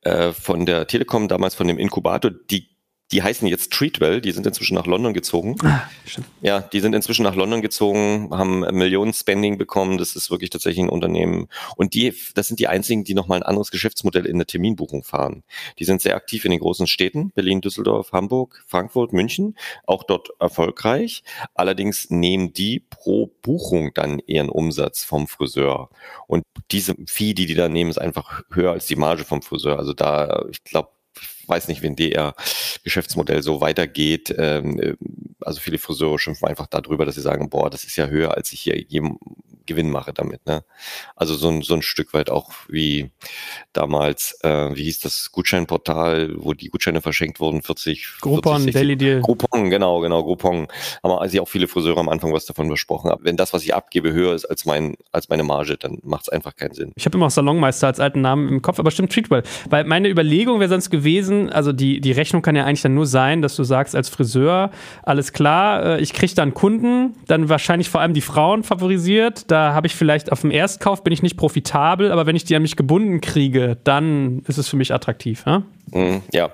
äh, 0.01 0.31
von 0.31 0.65
der 0.65 0.87
Telekom, 0.87 1.27
damals 1.27 1.55
von 1.55 1.67
dem 1.67 1.77
Inkubator, 1.77 2.31
die 2.31 2.67
die 3.11 3.23
heißen 3.23 3.47
jetzt 3.47 3.73
Treatwell, 3.73 4.21
die 4.21 4.31
sind 4.31 4.45
inzwischen 4.45 4.75
nach 4.75 4.85
London 4.85 5.13
gezogen. 5.13 5.55
Ah, 5.63 5.81
ja, 6.41 6.59
die 6.59 6.79
sind 6.79 6.93
inzwischen 6.93 7.23
nach 7.23 7.35
London 7.35 7.61
gezogen, 7.61 8.29
haben 8.31 8.59
Millionen 8.59 9.13
Spending 9.13 9.57
bekommen. 9.57 9.97
Das 9.97 10.15
ist 10.15 10.29
wirklich 10.29 10.51
tatsächlich 10.51 10.85
ein 10.85 10.89
Unternehmen. 10.89 11.47
Und 11.75 11.95
die, 11.95 12.13
das 12.35 12.47
sind 12.47 12.59
die 12.59 12.67
einzigen, 12.67 13.03
die 13.03 13.15
nochmal 13.15 13.39
ein 13.39 13.43
anderes 13.43 13.71
Geschäftsmodell 13.71 14.25
in 14.25 14.37
der 14.37 14.45
Terminbuchung 14.45 15.03
fahren. 15.03 15.43
Die 15.79 15.85
sind 15.85 16.01
sehr 16.01 16.15
aktiv 16.15 16.45
in 16.45 16.51
den 16.51 16.59
großen 16.59 16.85
Städten, 16.85 17.31
Berlin, 17.31 17.61
Düsseldorf, 17.61 18.11
Hamburg, 18.11 18.63
Frankfurt, 18.67 19.11
München, 19.11 19.57
auch 19.87 20.03
dort 20.03 20.29
erfolgreich. 20.39 21.23
Allerdings 21.55 22.11
nehmen 22.11 22.53
die 22.53 22.79
pro 22.79 23.31
Buchung 23.41 23.91
dann 23.95 24.19
ihren 24.27 24.49
Umsatz 24.49 25.03
vom 25.03 25.27
Friseur. 25.27 25.89
Und 26.27 26.43
diese 26.71 26.95
Fee, 27.07 27.33
die 27.33 27.47
die 27.47 27.55
da 27.55 27.69
nehmen, 27.69 27.89
ist 27.89 27.97
einfach 27.97 28.43
höher 28.51 28.71
als 28.71 28.85
die 28.85 28.95
Marge 28.95 29.23
vom 29.23 29.41
Friseur. 29.41 29.79
Also 29.79 29.93
da, 29.93 30.45
ich 30.51 30.63
glaube, 30.63 30.89
weiß 31.49 31.67
nicht, 31.67 31.81
wenn 31.81 31.95
DR 31.95 32.35
Geschäftsmodell 32.83 33.41
so 33.43 33.61
weitergeht. 33.61 34.33
Ähm, 34.37 34.97
also 35.41 35.59
viele 35.59 35.77
Friseure 35.77 36.19
schimpfen 36.19 36.47
einfach 36.47 36.67
darüber, 36.67 37.05
dass 37.05 37.15
sie 37.15 37.21
sagen, 37.21 37.49
boah, 37.49 37.69
das 37.69 37.83
ist 37.83 37.95
ja 37.95 38.07
höher, 38.07 38.35
als 38.35 38.53
ich 38.53 38.61
hier 38.61 38.77
jedem 38.79 39.17
Gewinn 39.65 39.91
mache 39.91 40.13
damit. 40.13 40.45
Ne? 40.45 40.63
Also 41.15 41.35
so 41.35 41.49
ein, 41.49 41.61
so 41.61 41.73
ein 41.73 41.81
Stück 41.81 42.13
weit 42.13 42.29
auch 42.29 42.51
wie 42.67 43.11
damals, 43.73 44.39
äh, 44.43 44.75
wie 44.75 44.83
hieß 44.83 44.99
das 44.99 45.31
Gutscheinportal, 45.31 46.33
wo 46.37 46.53
die 46.53 46.69
Gutscheine 46.69 47.01
verschenkt 47.01 47.39
wurden, 47.39 47.61
40 47.61 48.17
Groupon, 48.21 48.63
40, 48.63 48.73
Daily 48.73 48.97
Deal. 48.97 49.21
Groupon, 49.21 49.69
genau, 49.69 49.99
genau, 49.99 50.23
Groupon. 50.23 50.67
Haben 51.03 51.11
also 51.11 51.41
auch 51.41 51.47
viele 51.47 51.67
Friseure 51.67 51.99
am 51.99 52.09
Anfang 52.09 52.33
was 52.33 52.45
davon 52.45 52.67
besprochen. 52.69 53.11
Wenn 53.21 53.37
das, 53.37 53.53
was 53.53 53.63
ich 53.63 53.73
abgebe, 53.73 54.11
höher 54.11 54.33
ist 54.33 54.45
als 54.45 54.65
mein, 54.65 54.95
als 55.11 55.29
meine 55.29 55.43
Marge, 55.43 55.77
dann 55.77 55.99
macht 56.03 56.23
es 56.23 56.29
einfach 56.29 56.55
keinen 56.55 56.73
Sinn. 56.73 56.91
Ich 56.95 57.05
habe 57.05 57.17
immer 57.17 57.27
auch 57.27 57.31
Salonmeister 57.31 57.87
als 57.87 57.99
alten 57.99 58.21
Namen 58.21 58.49
im 58.49 58.61
Kopf, 58.61 58.79
aber 58.79 58.91
stimmt 58.91 59.11
Treatwell. 59.11 59.43
Weil 59.69 59.83
meine 59.83 60.09
Überlegung 60.09 60.59
wäre 60.59 60.69
sonst 60.69 60.89
gewesen, 60.89 61.49
also 61.49 61.73
die, 61.73 62.01
die 62.01 62.11
Rechnung 62.11 62.41
kann 62.41 62.55
ja 62.55 62.65
eigentlich 62.65 62.81
dann 62.81 62.95
nur 62.95 63.05
sein, 63.05 63.41
dass 63.41 63.55
du 63.55 63.63
sagst 63.63 63.95
als 63.95 64.09
Friseur, 64.09 64.71
alles 65.03 65.33
klar, 65.33 65.85
äh, 65.85 66.01
ich 66.01 66.13
kriege 66.13 66.33
dann 66.35 66.53
Kunden, 66.53 67.15
dann 67.27 67.49
wahrscheinlich 67.49 67.89
vor 67.89 68.01
allem 68.01 68.13
die 68.13 68.21
Frauen 68.21 68.63
favorisiert, 68.63 69.48
da 69.51 69.73
habe 69.73 69.87
ich 69.87 69.95
vielleicht 69.95 70.31
auf 70.31 70.41
dem 70.41 70.51
Erstkauf 70.51 71.03
bin 71.03 71.13
ich 71.13 71.21
nicht 71.21 71.37
profitabel, 71.37 72.11
aber 72.11 72.25
wenn 72.25 72.35
ich 72.35 72.43
die 72.43 72.55
an 72.55 72.61
mich 72.61 72.75
gebunden 72.75 73.21
kriege, 73.21 73.77
dann 73.83 74.43
ist 74.47 74.57
es 74.57 74.67
für 74.67 74.77
mich 74.77 74.93
attraktiv. 74.93 75.43
Ja, 75.45 75.63
mhm, 75.91 76.21
ja. 76.31 76.53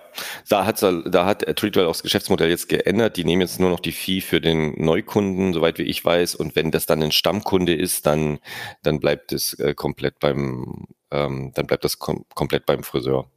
da 0.49 0.65
hat 0.65 0.81
da 0.81 1.25
hat 1.25 1.45
Treatwell 1.57 1.85
auch 1.85 1.91
das 1.91 2.03
Geschäftsmodell 2.03 2.49
jetzt 2.49 2.69
geändert. 2.69 3.17
Die 3.17 3.25
nehmen 3.25 3.41
jetzt 3.41 3.59
nur 3.59 3.69
noch 3.69 3.79
die 3.79 3.91
Fee 3.91 4.21
für 4.21 4.41
den 4.41 4.73
Neukunden, 4.83 5.53
soweit 5.53 5.77
wie 5.77 5.83
ich 5.83 6.03
weiß. 6.03 6.35
Und 6.35 6.55
wenn 6.55 6.71
das 6.71 6.85
dann 6.85 7.03
ein 7.03 7.11
Stammkunde 7.11 7.73
ist, 7.73 8.05
dann 8.05 8.39
dann 8.83 8.99
bleibt 8.99 9.33
es 9.33 9.53
äh, 9.59 9.73
komplett 9.73 10.19
beim 10.19 10.87
ähm, 11.11 11.51
dann 11.53 11.67
bleibt 11.67 11.83
das 11.83 11.99
kom 11.99 12.25
komplett 12.33 12.65
beim 12.65 12.83
Friseur. 12.83 13.29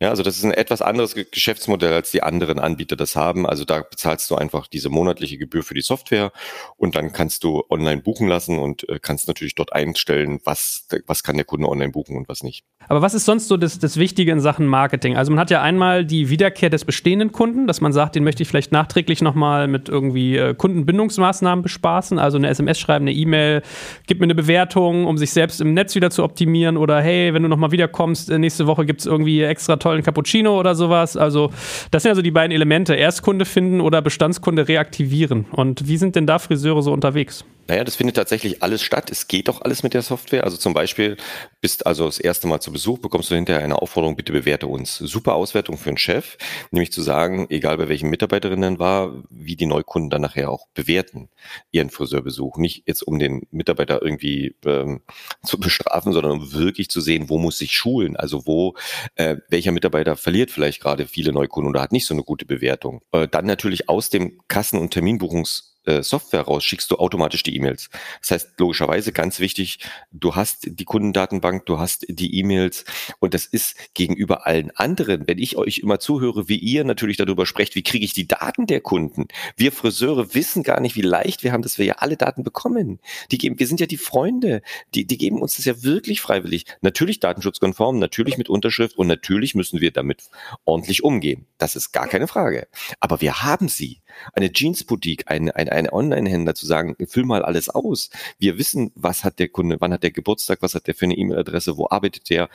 Ja, 0.00 0.10
also 0.10 0.22
das 0.22 0.36
ist 0.36 0.44
ein 0.44 0.52
etwas 0.52 0.82
anderes 0.82 1.14
Geschäftsmodell, 1.14 1.92
als 1.92 2.10
die 2.10 2.22
anderen 2.22 2.58
Anbieter 2.58 2.96
das 2.96 3.16
haben. 3.16 3.46
Also 3.46 3.64
da 3.64 3.82
bezahlst 3.82 4.30
du 4.30 4.36
einfach 4.36 4.66
diese 4.66 4.90
monatliche 4.90 5.38
Gebühr 5.38 5.62
für 5.62 5.74
die 5.74 5.80
Software 5.80 6.32
und 6.76 6.94
dann 6.94 7.12
kannst 7.12 7.44
du 7.44 7.64
online 7.70 8.02
buchen 8.02 8.28
lassen 8.28 8.58
und 8.58 8.88
äh, 8.88 8.98
kannst 9.00 9.28
natürlich 9.28 9.54
dort 9.54 9.72
einstellen, 9.72 10.40
was, 10.44 10.86
was 11.06 11.22
kann 11.22 11.36
der 11.36 11.44
Kunde 11.44 11.68
online 11.68 11.92
buchen 11.92 12.16
und 12.16 12.28
was 12.28 12.42
nicht. 12.42 12.64
Aber 12.88 13.00
was 13.00 13.14
ist 13.14 13.24
sonst 13.24 13.48
so 13.48 13.56
das, 13.56 13.78
das 13.78 13.96
Wichtige 13.96 14.32
in 14.32 14.40
Sachen 14.40 14.66
Marketing? 14.66 15.16
Also 15.16 15.32
man 15.32 15.40
hat 15.40 15.50
ja 15.50 15.62
einmal 15.62 16.04
die 16.04 16.28
Wiederkehr 16.28 16.68
des 16.68 16.84
bestehenden 16.84 17.32
Kunden, 17.32 17.66
dass 17.66 17.80
man 17.80 17.92
sagt, 17.92 18.16
den 18.16 18.24
möchte 18.24 18.42
ich 18.42 18.48
vielleicht 18.48 18.72
nachträglich 18.72 19.22
nochmal 19.22 19.66
mit 19.66 19.88
irgendwie 19.88 20.36
äh, 20.36 20.54
Kundenbindungsmaßnahmen 20.54 21.62
bespaßen, 21.62 22.18
also 22.18 22.36
eine 22.36 22.48
SMS 22.48 22.78
schreiben, 22.78 23.04
eine 23.04 23.12
E-Mail, 23.12 23.62
gib 24.06 24.20
mir 24.20 24.24
eine 24.24 24.34
Bewertung, 24.34 25.06
um 25.06 25.16
sich 25.16 25.30
selbst 25.30 25.60
im 25.60 25.72
Netz 25.72 25.94
wieder 25.94 26.10
zu 26.10 26.22
optimieren 26.22 26.76
oder 26.76 27.00
hey, 27.00 27.32
wenn 27.32 27.42
du 27.42 27.48
nochmal 27.48 27.72
wiederkommst, 27.72 28.30
äh, 28.30 28.38
nächste 28.38 28.66
Woche 28.66 28.84
gibt 28.84 29.00
es 29.00 29.06
irgendwie 29.06 29.42
extra 29.42 29.76
tollen 29.86 30.02
Cappuccino 30.02 30.58
oder 30.58 30.74
sowas. 30.74 31.16
Also 31.16 31.52
das 31.92 32.02
sind 32.02 32.10
also 32.10 32.22
die 32.22 32.32
beiden 32.32 32.50
Elemente, 32.52 32.94
Erstkunde 32.94 33.44
finden 33.44 33.80
oder 33.80 34.02
Bestandskunde 34.02 34.66
reaktivieren. 34.66 35.46
Und 35.52 35.86
wie 35.86 35.96
sind 35.96 36.16
denn 36.16 36.26
da 36.26 36.40
Friseure 36.40 36.82
so 36.82 36.92
unterwegs? 36.92 37.44
Naja, 37.68 37.82
das 37.82 37.96
findet 37.96 38.16
tatsächlich 38.16 38.62
alles 38.62 38.82
statt. 38.82 39.10
Es 39.10 39.26
geht 39.26 39.48
doch 39.48 39.62
alles 39.62 39.82
mit 39.82 39.92
der 39.92 40.02
Software. 40.02 40.44
Also 40.44 40.56
zum 40.56 40.72
Beispiel 40.72 41.16
bist 41.60 41.86
also 41.86 42.06
das 42.06 42.18
erste 42.18 42.46
Mal 42.46 42.60
zu 42.60 42.72
Besuch, 42.72 42.98
bekommst 42.98 43.30
du 43.30 43.34
hinterher 43.34 43.64
eine 43.64 43.80
Aufforderung, 43.82 44.14
bitte 44.14 44.32
bewerte 44.32 44.68
uns. 44.68 44.98
Super 44.98 45.34
Auswertung 45.34 45.76
für 45.76 45.88
einen 45.88 45.98
Chef, 45.98 46.36
nämlich 46.70 46.92
zu 46.92 47.02
sagen, 47.02 47.46
egal 47.50 47.76
bei 47.76 47.88
welchen 47.88 48.08
Mitarbeiterinnen 48.08 48.78
war, 48.78 49.24
wie 49.30 49.56
die 49.56 49.66
Neukunden 49.66 50.10
dann 50.10 50.22
nachher 50.22 50.50
auch 50.50 50.68
bewerten 50.74 51.28
ihren 51.72 51.90
Friseurbesuch. 51.90 52.58
Nicht 52.58 52.84
jetzt 52.86 53.02
um 53.02 53.18
den 53.18 53.46
Mitarbeiter 53.50 54.00
irgendwie 54.00 54.54
ähm, 54.64 55.00
zu 55.42 55.58
bestrafen, 55.60 56.12
sondern 56.12 56.32
um 56.32 56.52
wirklich 56.52 56.88
zu 56.88 57.00
sehen, 57.00 57.28
wo 57.28 57.38
muss 57.38 57.58
sich 57.58 57.72
schulen. 57.72 58.16
Also 58.16 58.46
wo, 58.46 58.74
äh, 59.16 59.36
welcher 59.48 59.72
Mitarbeiter 59.72 60.16
verliert 60.16 60.52
vielleicht 60.52 60.80
gerade 60.80 61.06
viele 61.06 61.32
Neukunden 61.32 61.70
oder 61.70 61.82
hat 61.82 61.92
nicht 61.92 62.06
so 62.06 62.14
eine 62.14 62.22
gute 62.22 62.46
Bewertung. 62.46 63.02
Äh, 63.10 63.26
dann 63.26 63.46
natürlich 63.46 63.88
aus 63.88 64.08
dem 64.10 64.40
Kassen- 64.46 64.78
und 64.78 64.92
Terminbuchungs 64.92 65.75
äh, 65.86 66.02
Software 66.02 66.42
raus, 66.42 66.64
schickst 66.64 66.90
du 66.90 66.96
automatisch 66.96 67.42
die 67.42 67.56
E-Mails. 67.56 67.90
Das 68.20 68.30
heißt, 68.32 68.50
logischerweise 68.58 69.12
ganz 69.12 69.40
wichtig, 69.40 69.78
du 70.12 70.34
hast 70.34 70.66
die 70.66 70.84
Kundendatenbank, 70.84 71.66
du 71.66 71.78
hast 71.78 72.06
die 72.08 72.38
E-Mails 72.38 72.84
und 73.20 73.34
das 73.34 73.46
ist 73.46 73.76
gegenüber 73.94 74.46
allen 74.46 74.70
anderen, 74.76 75.26
wenn 75.26 75.38
ich 75.38 75.56
euch 75.56 75.78
immer 75.78 75.98
zuhöre, 75.98 76.48
wie 76.48 76.58
ihr 76.58 76.84
natürlich 76.84 77.16
darüber 77.16 77.46
sprecht, 77.46 77.74
wie 77.74 77.82
kriege 77.82 78.04
ich 78.04 78.12
die 78.12 78.28
Daten 78.28 78.66
der 78.66 78.80
Kunden? 78.80 79.28
Wir 79.56 79.72
Friseure 79.72 80.34
wissen 80.34 80.62
gar 80.62 80.80
nicht, 80.80 80.96
wie 80.96 81.02
leicht 81.02 81.42
wir 81.42 81.52
haben, 81.52 81.62
dass 81.62 81.78
wir 81.78 81.86
ja 81.86 81.94
alle 81.98 82.16
Daten 82.16 82.42
bekommen. 82.42 83.00
Die 83.30 83.38
geben, 83.38 83.58
wir 83.58 83.66
sind 83.66 83.80
ja 83.80 83.86
die 83.86 83.96
Freunde, 83.96 84.62
die, 84.94 85.06
die 85.06 85.18
geben 85.18 85.40
uns 85.40 85.56
das 85.56 85.64
ja 85.64 85.82
wirklich 85.82 86.20
freiwillig. 86.20 86.64
Natürlich 86.80 87.20
datenschutzkonform, 87.20 87.98
natürlich 87.98 88.38
mit 88.38 88.48
Unterschrift 88.48 88.96
und 88.96 89.06
natürlich 89.06 89.54
müssen 89.54 89.80
wir 89.80 89.90
damit 89.90 90.24
ordentlich 90.64 91.04
umgehen. 91.04 91.46
Das 91.58 91.76
ist 91.76 91.92
gar 91.92 92.08
keine 92.08 92.28
Frage. 92.28 92.68
Aber 93.00 93.20
wir 93.20 93.42
haben 93.42 93.68
sie. 93.68 94.00
Eine 94.32 94.52
Jeans-Boutique, 94.52 95.24
eine, 95.26 95.54
eine 95.54 95.72
ein 95.72 95.90
Online-Händler 95.90 96.54
zu 96.54 96.66
sagen, 96.66 96.96
füll 97.06 97.24
mal 97.24 97.42
alles 97.42 97.68
aus. 97.68 98.10
Wir 98.38 98.58
wissen, 98.58 98.92
was 98.94 99.24
hat 99.24 99.38
der 99.38 99.48
Kunde, 99.48 99.76
wann 99.80 99.92
hat 99.92 100.02
der 100.02 100.10
Geburtstag, 100.10 100.58
was 100.62 100.74
hat 100.74 100.86
der 100.86 100.94
für 100.94 101.04
eine 101.04 101.16
E-Mail-Adresse, 101.16 101.76
wo 101.76 101.88
arbeitet 101.88 102.30
der, 102.30 102.48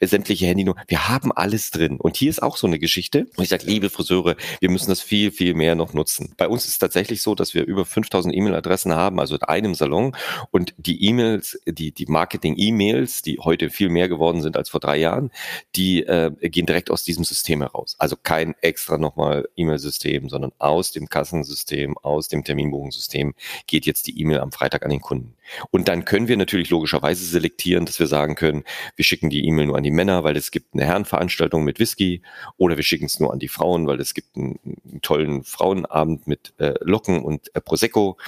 sämtliche 0.00 0.46
Handynummer. 0.46 0.80
Wir 0.86 1.08
haben 1.08 1.32
alles 1.32 1.70
drin. 1.70 1.98
Und 1.98 2.16
hier 2.16 2.30
ist 2.30 2.42
auch 2.42 2.56
so 2.56 2.66
eine 2.66 2.78
Geschichte. 2.78 3.26
Und 3.36 3.42
ich 3.42 3.48
sage, 3.48 3.66
liebe 3.66 3.90
Friseure, 3.90 4.36
wir 4.60 4.70
müssen 4.70 4.88
das 4.88 5.00
viel, 5.00 5.32
viel 5.32 5.54
mehr 5.54 5.74
noch 5.74 5.94
nutzen. 5.94 6.34
Bei 6.36 6.48
uns 6.48 6.64
ist 6.64 6.72
es 6.72 6.78
tatsächlich 6.78 7.22
so, 7.22 7.34
dass 7.34 7.54
wir 7.54 7.64
über 7.64 7.84
5000 7.84 8.34
E-Mail-Adressen 8.34 8.94
haben, 8.94 9.20
also 9.20 9.34
in 9.34 9.42
einem 9.42 9.74
Salon. 9.74 10.16
Und 10.50 10.74
die 10.76 11.04
E-Mails, 11.04 11.58
die, 11.66 11.92
die 11.92 12.06
Marketing-E-Mails, 12.06 13.22
die 13.22 13.38
heute 13.40 13.70
viel 13.70 13.88
mehr 13.88 14.08
geworden 14.08 14.42
sind 14.42 14.56
als 14.56 14.70
vor 14.70 14.80
drei 14.80 14.98
Jahren, 14.98 15.30
die 15.76 16.02
äh, 16.02 16.30
gehen 16.40 16.66
direkt 16.66 16.90
aus 16.90 17.04
diesem 17.04 17.24
System 17.24 17.60
heraus. 17.62 17.96
Also 17.98 18.16
kein 18.20 18.54
extra 18.60 18.98
nochmal 18.98 19.48
E-Mail-System, 19.56 20.28
sondern 20.28 20.52
aus 20.58 20.92
dem 20.92 20.99
Kassensystem, 21.08 21.96
aus 21.98 22.28
dem 22.28 22.44
Termin 22.44 22.60
Terminbuchungssystem 22.60 23.34
geht 23.66 23.86
jetzt 23.86 24.06
die 24.06 24.20
E-Mail 24.20 24.40
am 24.40 24.52
Freitag 24.52 24.84
an 24.84 24.90
den 24.90 25.00
Kunden. 25.00 25.34
Und 25.70 25.88
dann 25.88 26.04
können 26.04 26.28
wir 26.28 26.36
natürlich 26.36 26.70
logischerweise 26.70 27.24
selektieren, 27.24 27.86
dass 27.86 27.98
wir 27.98 28.06
sagen 28.06 28.34
können, 28.34 28.64
wir 28.96 29.04
schicken 29.04 29.30
die 29.30 29.46
E-Mail 29.46 29.66
nur 29.66 29.76
an 29.76 29.82
die 29.82 29.90
Männer, 29.90 30.24
weil 30.24 30.36
es 30.36 30.50
gibt 30.50 30.74
eine 30.74 30.84
Herrenveranstaltung 30.84 31.64
mit 31.64 31.78
Whisky 31.78 32.22
oder 32.56 32.76
wir 32.76 32.84
schicken 32.84 33.06
es 33.06 33.20
nur 33.20 33.32
an 33.32 33.38
die 33.38 33.48
Frauen, 33.48 33.86
weil 33.86 34.00
es 34.00 34.14
gibt 34.14 34.36
einen, 34.36 34.58
einen 34.64 35.00
tollen 35.02 35.44
Frauenabend 35.44 36.26
mit 36.26 36.54
äh, 36.58 36.74
Locken 36.80 37.22
und 37.22 37.54
äh, 37.54 37.60
Prosecco. 37.60 38.18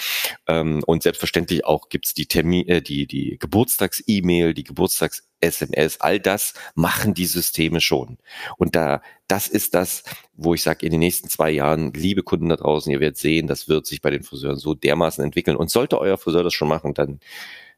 Ähm, 0.46 0.82
und 0.86 1.02
selbstverständlich 1.02 1.64
auch 1.64 1.88
gibt 1.88 2.06
es 2.06 2.14
die 2.14 2.26
Termin, 2.26 2.68
äh, 2.68 2.82
die, 2.82 3.06
die 3.06 3.38
Geburtstags-E-Mail, 3.38 4.54
die 4.54 4.64
Geburtstags 4.64 5.24
SMS, 5.42 6.00
all 6.00 6.20
das 6.20 6.54
machen 6.74 7.14
die 7.14 7.26
Systeme 7.26 7.80
schon. 7.80 8.18
Und 8.56 8.76
da, 8.76 9.02
das 9.26 9.48
ist 9.48 9.74
das, 9.74 10.04
wo 10.34 10.54
ich 10.54 10.62
sage, 10.62 10.86
in 10.86 10.92
den 10.92 11.00
nächsten 11.00 11.28
zwei 11.28 11.50
Jahren, 11.50 11.92
liebe 11.92 12.22
Kunden 12.22 12.48
da 12.48 12.56
draußen, 12.56 12.90
ihr 12.90 13.00
werdet 13.00 13.18
sehen, 13.18 13.48
das 13.48 13.68
wird 13.68 13.86
sich 13.86 14.00
bei 14.00 14.10
den 14.10 14.22
Friseuren 14.22 14.56
so 14.56 14.74
dermaßen 14.74 15.22
entwickeln. 15.22 15.56
Und 15.56 15.70
sollte 15.70 15.98
euer 15.98 16.16
Friseur 16.16 16.44
das 16.44 16.54
schon 16.54 16.68
machen, 16.68 16.94
dann 16.94 17.11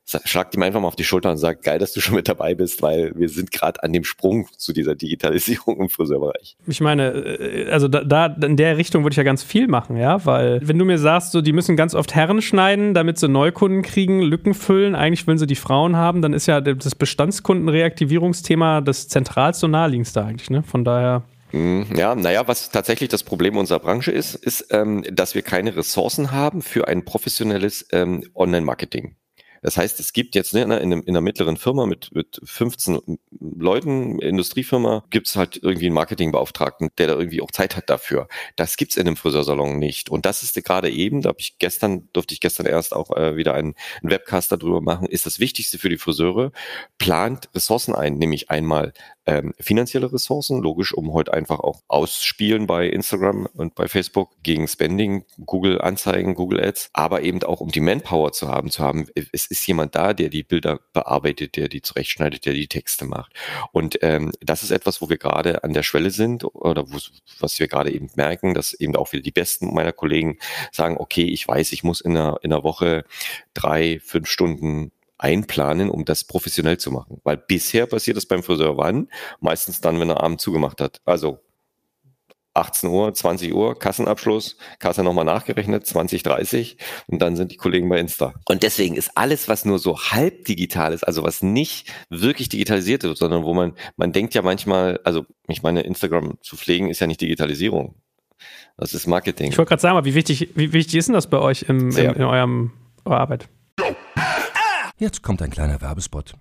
schlagt 0.05 0.55
ihm 0.55 0.63
einfach 0.63 0.81
mal 0.81 0.89
auf 0.89 0.97
die 0.97 1.05
Schulter 1.05 1.31
und 1.31 1.39
sagt, 1.39 1.65
geil, 1.65 1.79
dass 1.79 1.93
du 1.93 2.01
schon 2.01 2.15
mit 2.15 2.29
dabei 2.29 2.55
bist, 2.55 2.83
weil 2.83 3.13
wir 3.17 3.29
sind 3.29 3.51
gerade 3.51 3.83
an 3.83 3.93
dem 3.93 4.05
Sprung 4.05 4.47
zu 4.57 4.73
dieser 4.73 4.95
Digitalisierung 4.95 5.81
im 5.81 5.89
Friseurbereich. 5.89 6.57
Ich 6.67 6.81
meine, 6.81 7.09
äh, 7.11 7.71
also 7.71 7.89
da, 7.89 8.05
da 8.05 8.27
in 8.27 8.57
der 8.57 8.77
Richtung 8.77 9.03
würde 9.03 9.15
ich 9.15 9.19
ja 9.19 9.23
ganz 9.23 9.43
viel 9.43 9.67
machen, 9.67 9.97
ja, 9.97 10.25
weil 10.27 10.61
wenn 10.63 10.79
du 10.79 10.85
mir 10.85 10.99
sagst, 10.99 11.33
so 11.33 11.41
die 11.41 11.53
müssen 11.53 11.77
ganz 11.77 11.95
oft 11.95 12.15
Herren 12.15 12.43
schneiden, 12.43 12.95
damit 12.95 13.19
sie 13.19 13.29
Neukunden 13.29 13.83
kriegen, 13.83 14.21
Lücken 14.21 14.55
füllen, 14.55 14.95
eigentlich 14.95 15.27
wollen 15.27 15.39
sie 15.39 15.47
die 15.47 15.55
Frauen 15.55 15.97
haben, 15.97 16.21
dann 16.21 16.33
ist 16.33 16.47
ja 16.47 16.61
das 16.61 16.95
Bestandskundenreaktivierungsthema 16.95 18.83
das 18.83 19.09
zentralste 19.09 19.67
und 19.67 19.73
naheliegendste 19.73 20.23
eigentlich, 20.23 20.51
ne? 20.51 20.63
Von 20.63 20.85
daher 20.85 21.23
hm, 21.51 21.87
ja, 21.95 22.17
naja, 22.17 22.49
was 22.49 22.71
tatsächlich 22.71 23.11
das 23.11 23.23
Problem 23.23 23.57
unserer 23.57 23.79
Branche 23.79 24.11
ist, 24.11 24.35
ist, 24.35 24.67
ähm, 24.71 25.05
dass 25.11 25.37
wir 25.37 25.43
keine 25.43 25.77
Ressourcen 25.77 26.33
haben 26.33 26.63
für 26.63 26.89
ein 26.89 27.05
professionelles 27.05 27.87
ähm, 27.93 28.25
Online-Marketing. 28.35 29.15
Das 29.65 29.79
heißt, 29.79 29.99
es 29.99 30.13
gibt 30.13 30.35
jetzt 30.35 30.53
ne, 30.53 30.61
in, 30.61 30.73
einem, 30.73 31.01
in 31.01 31.09
einer 31.09 31.23
mittleren 31.23 31.57
Firma 31.57 31.87
mit, 31.87 32.15
mit 32.15 32.39
15 32.45 33.19
Leuten, 33.41 34.21
Industriefirma, 34.21 35.05
gibt 35.09 35.27
es 35.27 35.37
halt 35.37 35.59
irgendwie 35.63 35.87
einen 35.87 35.95
Marketingbeauftragten, 35.95 36.91
der 36.99 37.07
da 37.07 37.15
irgendwie 37.15 37.41
auch 37.41 37.51
Zeit 37.51 37.75
hat 37.75 37.89
dafür. 37.89 38.29
Das 38.57 38.77
gibt's 38.77 38.99
in 38.99 39.07
einem 39.07 39.17
Friseursalon 39.17 39.79
nicht. 39.79 40.11
Und 40.11 40.27
das 40.27 40.43
ist 40.43 40.63
gerade 40.63 40.91
eben, 40.91 41.23
da 41.23 41.31
habe 41.31 41.41
ich 41.41 41.57
gestern, 41.59 42.11
durfte 42.13 42.35
ich 42.35 42.41
gestern 42.41 42.67
erst 42.67 42.95
auch 42.95 43.17
äh, 43.17 43.37
wieder 43.37 43.55
einen, 43.55 43.75
einen 44.03 44.13
Webcast 44.13 44.53
darüber 44.53 44.83
machen, 44.83 45.07
ist 45.07 45.25
das 45.25 45.39
Wichtigste 45.39 45.79
für 45.79 45.89
die 45.89 45.97
Friseure, 45.97 46.53
plant 46.99 47.49
Ressourcen 47.55 47.95
ein, 47.95 48.19
nämlich 48.19 48.51
einmal 48.51 48.93
ähm, 49.27 49.55
finanzielle 49.59 50.13
Ressourcen, 50.13 50.61
logisch, 50.61 50.93
um 50.93 51.13
heute 51.13 51.33
einfach 51.33 51.61
auch 51.61 51.83
ausspielen 51.89 52.67
bei 52.67 52.89
Instagram 52.89 53.47
und 53.55 53.75
bei 53.75 53.89
Facebook 53.89 54.31
gegen 54.43 54.69
Spending, 54.69 55.25
Google 55.45 55.81
Anzeigen, 55.81 56.35
Google 56.35 56.63
Ads, 56.63 56.91
aber 56.93 57.23
eben 57.23 57.43
auch 57.43 57.61
um 57.61 57.71
die 57.71 57.81
Manpower 57.81 58.33
zu 58.33 58.49
haben, 58.49 58.71
zu 58.71 58.83
haben, 58.83 59.07
es 59.33 59.47
ist 59.47 59.67
jemand 59.67 59.95
da, 59.95 60.13
der 60.13 60.29
die 60.29 60.43
Bilder 60.43 60.81
bearbeitet, 60.93 61.57
der 61.57 61.69
die 61.69 61.83
zurechtschneidet, 61.83 62.45
der 62.47 62.55
die 62.55 62.69
Texte 62.69 63.07
macht. 63.07 63.33
Und 63.73 63.99
ähm, 64.03 64.33
das 64.41 64.63
ist 64.63 64.71
etwas, 64.71 65.01
wo 65.01 65.09
wir 65.09 65.19
gerade 65.19 65.65
an 65.65 65.73
der 65.73 65.83
Schwelle 65.83 66.11
sind 66.11 66.45
oder 66.45 66.91
wo, 66.91 66.99
was 67.39 67.59
wir 67.59 67.69
gerade 67.69 67.93
eben 67.93 68.11
merken, 68.17 68.55
dass 68.55 68.75
eben 68.75 68.97
auch 68.97 69.13
wieder 69.13 69.23
die 69.23 69.31
Besten 69.31 69.73
meiner 69.75 69.93
Kollegen 69.93 70.39
sagen, 70.73 70.97
okay, 70.99 71.25
ich 71.25 71.47
weiß, 71.47 71.73
ich 71.73 71.85
muss 71.85 72.01
in 72.01 72.17
einer, 72.17 72.39
in 72.43 72.53
einer 72.53 72.65
Woche 72.65 73.05
drei, 73.55 74.01
fünf 74.01 74.29
Stunden 74.29 74.93
einplanen, 75.25 75.89
um 75.89 76.05
das 76.05 76.25
professionell 76.25 76.77
zu 76.77 76.93
machen. 76.93 77.21
Weil 77.25 77.39
bisher 77.39 77.87
passiert 77.87 78.19
das 78.19 78.27
beim 78.27 78.43
Friseur 78.43 78.77
wann? 78.77 79.09
Meistens 79.41 79.81
dann, 79.81 79.99
wenn 79.99 80.11
er 80.11 80.23
Abend 80.23 80.41
zugemacht 80.41 80.83
hat. 80.83 81.01
Also 81.07 81.39
18 82.53 82.89
Uhr, 82.89 83.13
20 83.13 83.53
Uhr, 83.53 83.77
Kassenabschluss, 83.77 84.59
Kasse 84.79 85.03
nochmal 85.03 85.25
nachgerechnet, 85.25 85.87
20, 85.87 86.23
30 86.23 86.77
und 87.09 87.21
dann 87.21 87.37
sind 87.37 87.51
die 87.51 87.57
Kollegen 87.57 87.89
bei 87.89 87.99
Insta. 87.99 88.35
Und 88.49 88.63
deswegen 88.63 88.95
ist 88.95 89.17
alles, 89.17 89.49
was 89.49 89.65
nur 89.65 89.81
so 89.81 89.99
halb 89.99 90.45
digital 90.45 90.93
ist, 90.93 91.03
also 91.03 91.25
was 91.25 91.43
nicht 91.43 91.93
wirklich 92.11 92.51
digitalisiert 92.51 93.03
wird, 93.03 93.19
sondern 93.19 93.45
wo 93.45 93.55
man, 93.55 93.73
man 93.97 94.13
denkt 94.13 94.35
ja 94.35 94.43
manchmal, 94.43 95.01
also 95.05 95.25
ich 95.49 95.63
meine, 95.63 95.81
Instagram 95.81 96.39
zu 96.43 96.57
pflegen 96.57 96.91
ist 96.91 97.01
ja 97.01 97.09
nicht 97.09 97.21
Digitalisierung. 97.21 97.97
Das 98.77 98.95
ist 98.95 99.07
Marketing. 99.07 99.51
Ich 99.51 99.59
wollte 99.59 99.71
gerade 99.71 99.83
sagen, 99.83 100.05
wie 100.05 100.15
wichtig, 100.15 100.51
wie 100.55 100.73
wichtig 100.73 100.97
ist 100.97 101.07
denn 101.07 101.15
das 101.15 101.29
bei 101.29 101.39
euch 101.39 101.63
im, 101.63 101.91
im, 101.97 102.15
in 102.15 102.23
eurem, 102.23 102.73
eurer 103.05 103.21
Arbeit? 103.21 103.49
Jetzt 104.97 105.23
kommt 105.25 105.43
ein 105.43 105.51
kleiner 105.51 105.81
Werbespot. 105.81 106.35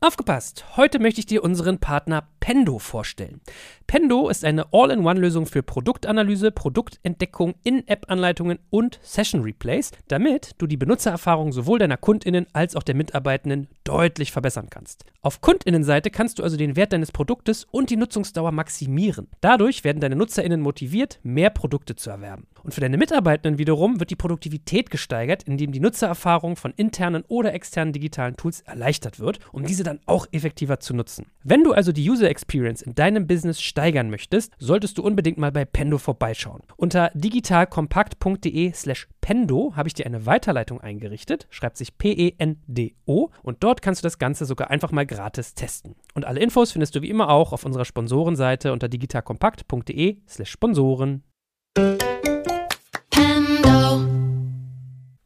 Aufgepasst! 0.00 0.76
Heute 0.76 0.98
möchte 0.98 1.20
ich 1.20 1.26
dir 1.26 1.44
unseren 1.44 1.78
Partner 1.78 2.28
Pendo 2.40 2.80
vorstellen. 2.80 3.40
Pendo 3.86 4.28
ist 4.28 4.44
eine 4.44 4.72
All-in-One-Lösung 4.72 5.46
für 5.46 5.62
Produktanalyse, 5.62 6.50
Produktentdeckung, 6.50 7.54
In-App-Anleitungen 7.62 8.58
und 8.70 8.98
Session-Replays, 9.02 9.92
damit 10.08 10.56
du 10.58 10.66
die 10.66 10.76
Benutzererfahrung 10.76 11.52
sowohl 11.52 11.78
deiner 11.78 11.96
KundInnen 11.96 12.48
als 12.52 12.74
auch 12.74 12.82
der 12.82 12.96
Mitarbeitenden 12.96 13.68
deutlich 13.84 14.32
verbessern 14.32 14.66
kannst. 14.68 15.04
Auf 15.22 15.40
KundInnenseite 15.40 16.10
kannst 16.10 16.40
du 16.40 16.42
also 16.42 16.56
den 16.56 16.74
Wert 16.74 16.92
deines 16.92 17.12
Produktes 17.12 17.64
und 17.70 17.90
die 17.90 17.96
Nutzungsdauer 17.96 18.50
maximieren. 18.50 19.28
Dadurch 19.40 19.84
werden 19.84 20.00
deine 20.00 20.16
NutzerInnen 20.16 20.60
motiviert, 20.60 21.20
mehr 21.22 21.50
Produkte 21.50 21.94
zu 21.94 22.10
erwerben. 22.10 22.48
Und 22.66 22.72
für 22.72 22.80
deine 22.80 22.96
Mitarbeitenden 22.96 23.58
wiederum 23.58 24.00
wird 24.00 24.10
die 24.10 24.16
Produktivität 24.16 24.90
gesteigert, 24.90 25.44
indem 25.44 25.70
die 25.70 25.78
Nutzererfahrung 25.78 26.56
von 26.56 26.72
internen 26.72 27.22
oder 27.28 27.54
externen 27.54 27.92
digitalen 27.92 28.36
Tools 28.36 28.62
erleichtert 28.62 29.20
wird, 29.20 29.38
um 29.52 29.64
diese 29.64 29.84
dann 29.84 30.00
auch 30.06 30.26
effektiver 30.32 30.80
zu 30.80 30.92
nutzen. 30.92 31.26
Wenn 31.44 31.62
du 31.62 31.72
also 31.72 31.92
die 31.92 32.10
User 32.10 32.28
Experience 32.28 32.82
in 32.82 32.96
deinem 32.96 33.28
Business 33.28 33.62
steigern 33.62 34.10
möchtest, 34.10 34.52
solltest 34.58 34.98
du 34.98 35.04
unbedingt 35.04 35.38
mal 35.38 35.52
bei 35.52 35.64
Pendo 35.64 35.96
vorbeischauen. 35.96 36.64
Unter 36.76 37.12
digitalkompakt.de 37.14 38.72
slash 38.72 39.06
Pendo 39.20 39.76
habe 39.76 39.86
ich 39.86 39.94
dir 39.94 40.06
eine 40.06 40.26
Weiterleitung 40.26 40.80
eingerichtet, 40.80 41.46
schreibt 41.50 41.76
sich 41.76 41.96
P-E-N-D-O 41.96 43.30
und 43.44 43.62
dort 43.62 43.80
kannst 43.80 44.02
du 44.02 44.06
das 44.06 44.18
Ganze 44.18 44.44
sogar 44.44 44.70
einfach 44.70 44.90
mal 44.90 45.06
gratis 45.06 45.54
testen. 45.54 45.94
Und 46.14 46.24
alle 46.24 46.40
Infos 46.40 46.72
findest 46.72 46.96
du 46.96 47.02
wie 47.02 47.10
immer 47.10 47.30
auch 47.30 47.52
auf 47.52 47.64
unserer 47.64 47.84
Sponsorenseite 47.84 48.72
unter 48.72 48.88
digitalkompakt.de 48.88 50.16
slash 50.26 50.50
Sponsoren. 50.50 51.22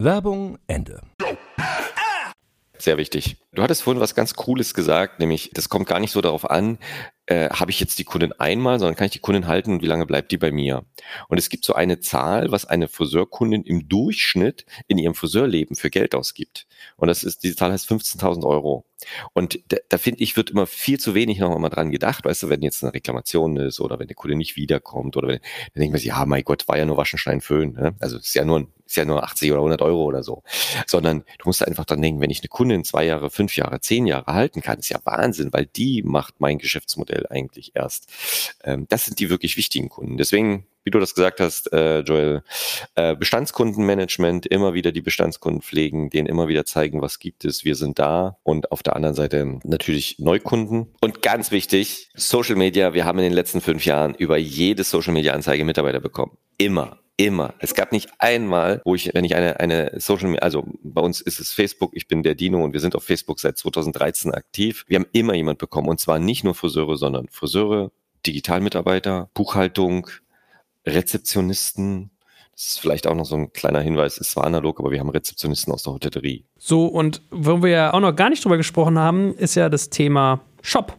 Werbung 0.03 0.57
Ende. 0.65 1.01
Sehr 2.79 2.97
wichtig. 2.97 3.37
Du 3.53 3.61
hattest 3.61 3.83
vorhin 3.83 4.01
was 4.01 4.15
ganz 4.15 4.33
Cooles 4.33 4.73
gesagt, 4.73 5.19
nämlich, 5.19 5.51
das 5.53 5.69
kommt 5.69 5.87
gar 5.87 5.99
nicht 5.99 6.11
so 6.11 6.21
darauf 6.21 6.49
an, 6.49 6.79
äh, 7.27 7.49
habe 7.51 7.69
ich 7.69 7.79
jetzt 7.79 7.99
die 7.99 8.03
Kundin 8.03 8.33
einmal, 8.33 8.79
sondern 8.79 8.95
kann 8.95 9.05
ich 9.05 9.11
die 9.11 9.19
Kundin 9.19 9.45
halten 9.45 9.73
und 9.73 9.83
wie 9.83 9.87
lange 9.87 10.07
bleibt 10.07 10.31
die 10.31 10.37
bei 10.37 10.51
mir? 10.51 10.83
Und 11.27 11.37
es 11.37 11.49
gibt 11.49 11.63
so 11.63 11.75
eine 11.75 11.99
Zahl, 11.99 12.51
was 12.51 12.65
eine 12.65 12.87
Friseurkundin 12.87 13.61
im 13.61 13.87
Durchschnitt 13.87 14.65
in 14.87 14.97
ihrem 14.97 15.13
Friseurleben 15.13 15.75
für 15.75 15.91
Geld 15.91 16.15
ausgibt. 16.15 16.65
Und 16.95 17.07
das 17.07 17.23
ist, 17.23 17.43
diese 17.43 17.55
Zahl 17.55 17.71
heißt 17.71 17.87
15.000 17.87 18.43
Euro. 18.43 18.85
Und 19.33 19.59
da, 19.69 19.77
da 19.89 19.97
finde 19.97 20.21
ich, 20.21 20.37
wird 20.37 20.49
immer 20.51 20.67
viel 20.67 20.99
zu 20.99 21.13
wenig 21.13 21.39
noch 21.39 21.57
mal 21.57 21.69
dran 21.69 21.91
gedacht, 21.91 22.25
weißt 22.25 22.43
du, 22.43 22.49
wenn 22.49 22.61
jetzt 22.61 22.83
eine 22.83 22.93
Reklamation 22.93 23.57
ist 23.57 23.79
oder 23.79 23.99
wenn 23.99 24.07
der 24.07 24.15
Kunde 24.15 24.37
nicht 24.37 24.55
wiederkommt 24.55 25.17
oder 25.17 25.27
wenn, 25.27 25.39
dann 25.73 25.81
denkt 25.81 25.93
man 25.93 25.99
sich, 25.99 26.09
ja, 26.09 26.25
mein 26.25 26.43
Gott, 26.43 26.67
war 26.67 26.77
ja 26.77 26.85
nur 26.85 26.97
Waschen, 26.97 27.41
Föhn, 27.41 27.73
ne? 27.73 27.95
Also 27.99 28.17
ist 28.17 28.33
ja 28.33 28.45
nur, 28.45 28.67
ist 28.85 28.97
ja 28.97 29.05
nur 29.05 29.23
80 29.23 29.51
oder 29.51 29.59
100 29.59 29.81
Euro 29.81 30.03
oder 30.03 30.23
so. 30.23 30.43
Sondern 30.87 31.23
du 31.39 31.45
musst 31.45 31.65
einfach 31.65 31.85
dran 31.85 32.01
denken, 32.01 32.21
wenn 32.21 32.29
ich 32.29 32.41
eine 32.41 32.49
Kundin 32.49 32.83
zwei 32.83 33.05
Jahre, 33.05 33.29
fünf 33.29 33.55
Jahre, 33.55 33.79
zehn 33.79 34.05
Jahre 34.05 34.33
halten 34.33 34.61
kann, 34.61 34.79
ist 34.79 34.89
ja 34.89 34.99
Wahnsinn, 35.03 35.53
weil 35.53 35.65
die 35.65 36.03
macht 36.03 36.35
mein 36.39 36.57
Geschäftsmodell 36.57 37.25
eigentlich 37.29 37.71
erst. 37.75 38.09
Ähm, 38.63 38.85
das 38.89 39.05
sind 39.05 39.19
die 39.19 39.29
wirklich 39.29 39.57
wichtigen 39.57 39.89
Kunden. 39.89 40.17
Deswegen 40.17 40.65
wie 40.83 40.91
du 40.91 40.99
das 40.99 41.13
gesagt 41.13 41.39
hast, 41.39 41.71
äh, 41.73 41.99
Joel, 41.99 42.43
äh, 42.95 43.15
Bestandskundenmanagement, 43.15 44.45
immer 44.47 44.73
wieder 44.73 44.91
die 44.91 45.01
Bestandskunden 45.01 45.61
pflegen, 45.61 46.09
denen 46.09 46.27
immer 46.27 46.47
wieder 46.47 46.65
zeigen, 46.65 47.01
was 47.01 47.19
gibt 47.19 47.45
es, 47.45 47.63
wir 47.65 47.75
sind 47.75 47.99
da 47.99 48.37
und 48.43 48.71
auf 48.71 48.83
der 48.83 48.95
anderen 48.95 49.15
Seite 49.15 49.59
natürlich 49.63 50.17
Neukunden. 50.19 50.93
Und 51.01 51.21
ganz 51.21 51.51
wichtig, 51.51 52.09
Social 52.15 52.55
Media, 52.55 52.93
wir 52.93 53.05
haben 53.05 53.19
in 53.19 53.25
den 53.25 53.33
letzten 53.33 53.61
fünf 53.61 53.85
Jahren 53.85 54.15
über 54.15 54.37
jede 54.37 54.83
Social 54.83 55.13
Media 55.13 55.33
Anzeige 55.33 55.65
Mitarbeiter 55.65 55.99
bekommen. 55.99 56.37
Immer. 56.57 56.97
Immer. 57.17 57.53
Es 57.59 57.75
gab 57.75 57.91
nicht 57.91 58.09
einmal, 58.17 58.81
wo 58.83 58.95
ich, 58.95 59.13
wenn 59.13 59.25
ich 59.25 59.35
eine, 59.35 59.59
eine 59.59 59.99
Social 59.99 60.27
Media, 60.29 60.41
also 60.41 60.65
bei 60.81 61.01
uns 61.01 61.21
ist 61.21 61.39
es 61.39 61.51
Facebook, 61.51 61.91
ich 61.93 62.07
bin 62.07 62.23
der 62.23 62.33
Dino 62.33 62.63
und 62.63 62.73
wir 62.73 62.79
sind 62.79 62.95
auf 62.95 63.03
Facebook 63.03 63.39
seit 63.39 63.59
2013 63.59 64.33
aktiv. 64.33 64.85
Wir 64.87 64.97
haben 64.97 65.05
immer 65.11 65.35
jemand 65.35 65.59
bekommen 65.59 65.87
und 65.87 65.99
zwar 65.99 66.17
nicht 66.17 66.43
nur 66.43 66.55
Friseure, 66.55 66.97
sondern 66.97 67.27
Friseure, 67.29 67.91
Digitalmitarbeiter, 68.25 69.29
Buchhaltung, 69.35 70.09
Rezeptionisten. 70.85 72.11
Das 72.53 72.67
ist 72.67 72.79
vielleicht 72.79 73.07
auch 73.07 73.15
noch 73.15 73.25
so 73.25 73.35
ein 73.35 73.53
kleiner 73.53 73.79
Hinweis, 73.79 74.19
es 74.19 74.35
war 74.35 74.43
analog, 74.43 74.79
aber 74.79 74.91
wir 74.91 74.99
haben 74.99 75.09
Rezeptionisten 75.09 75.73
aus 75.73 75.83
der 75.83 75.93
Hotellerie. 75.93 76.45
So, 76.57 76.85
und 76.85 77.21
wo 77.31 77.63
wir 77.63 77.69
ja 77.69 77.93
auch 77.93 77.99
noch 77.99 78.15
gar 78.15 78.29
nicht 78.29 78.43
drüber 78.43 78.57
gesprochen 78.57 78.99
haben, 78.99 79.33
ist 79.35 79.55
ja 79.55 79.69
das 79.69 79.89
Thema 79.89 80.41
Shop. 80.61 80.97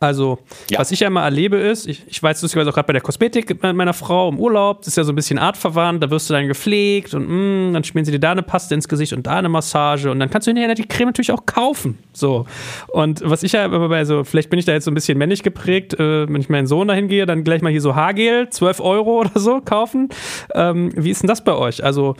Also, 0.00 0.38
ja. 0.70 0.78
was 0.78 0.90
ich 0.90 1.00
ja 1.00 1.08
immer 1.08 1.22
erlebe 1.22 1.58
ist, 1.58 1.86
ich, 1.86 2.02
ich 2.08 2.22
weiß 2.22 2.40
lustigerweise 2.42 2.70
auch 2.70 2.74
gerade 2.74 2.86
bei 2.86 2.94
der 2.94 3.02
Kosmetik 3.02 3.62
meiner 3.62 3.92
Frau 3.92 4.30
im 4.30 4.38
Urlaub, 4.38 4.78
das 4.78 4.88
ist 4.88 4.96
ja 4.96 5.04
so 5.04 5.12
ein 5.12 5.14
bisschen 5.14 5.38
artverwandt, 5.38 6.02
da 6.02 6.10
wirst 6.10 6.30
du 6.30 6.34
dann 6.34 6.48
gepflegt 6.48 7.12
und 7.14 7.28
mh, 7.28 7.70
mm, 7.70 7.72
dann 7.74 7.84
schmieren 7.84 8.06
sie 8.06 8.12
dir 8.12 8.18
da 8.18 8.32
eine 8.32 8.42
Paste 8.42 8.74
ins 8.74 8.88
Gesicht 8.88 9.12
und 9.12 9.26
da 9.26 9.36
eine 9.36 9.50
Massage 9.50 10.10
und 10.10 10.18
dann 10.18 10.30
kannst 10.30 10.46
du 10.46 10.50
hinterher 10.50 10.74
die 10.74 10.88
Creme 10.88 11.08
natürlich 11.08 11.32
auch 11.32 11.44
kaufen. 11.44 11.98
So. 12.12 12.46
Und 12.88 13.22
was 13.24 13.42
ich 13.42 13.52
ja 13.52 13.66
immer 13.66 13.88
bei 13.88 14.04
so, 14.04 14.24
vielleicht 14.24 14.48
bin 14.48 14.58
ich 14.58 14.64
da 14.64 14.72
jetzt 14.72 14.84
so 14.84 14.90
ein 14.90 14.94
bisschen 14.94 15.18
männlich 15.18 15.42
geprägt, 15.42 15.94
äh, 15.94 16.26
wenn 16.28 16.40
ich 16.40 16.48
meinen 16.48 16.66
Sohn 16.66 16.88
dahin 16.88 17.08
gehe, 17.08 17.26
dann 17.26 17.44
gleich 17.44 17.60
mal 17.60 17.70
hier 17.70 17.82
so 17.82 17.94
Haargel, 17.94 18.48
12 18.48 18.80
Euro 18.80 19.20
oder 19.20 19.38
so 19.38 19.60
kaufen. 19.60 20.08
Ähm, 20.54 20.92
wie 20.96 21.10
ist 21.10 21.22
denn 21.22 21.28
das 21.28 21.44
bei 21.44 21.52
euch? 21.52 21.84
Also, 21.84 22.16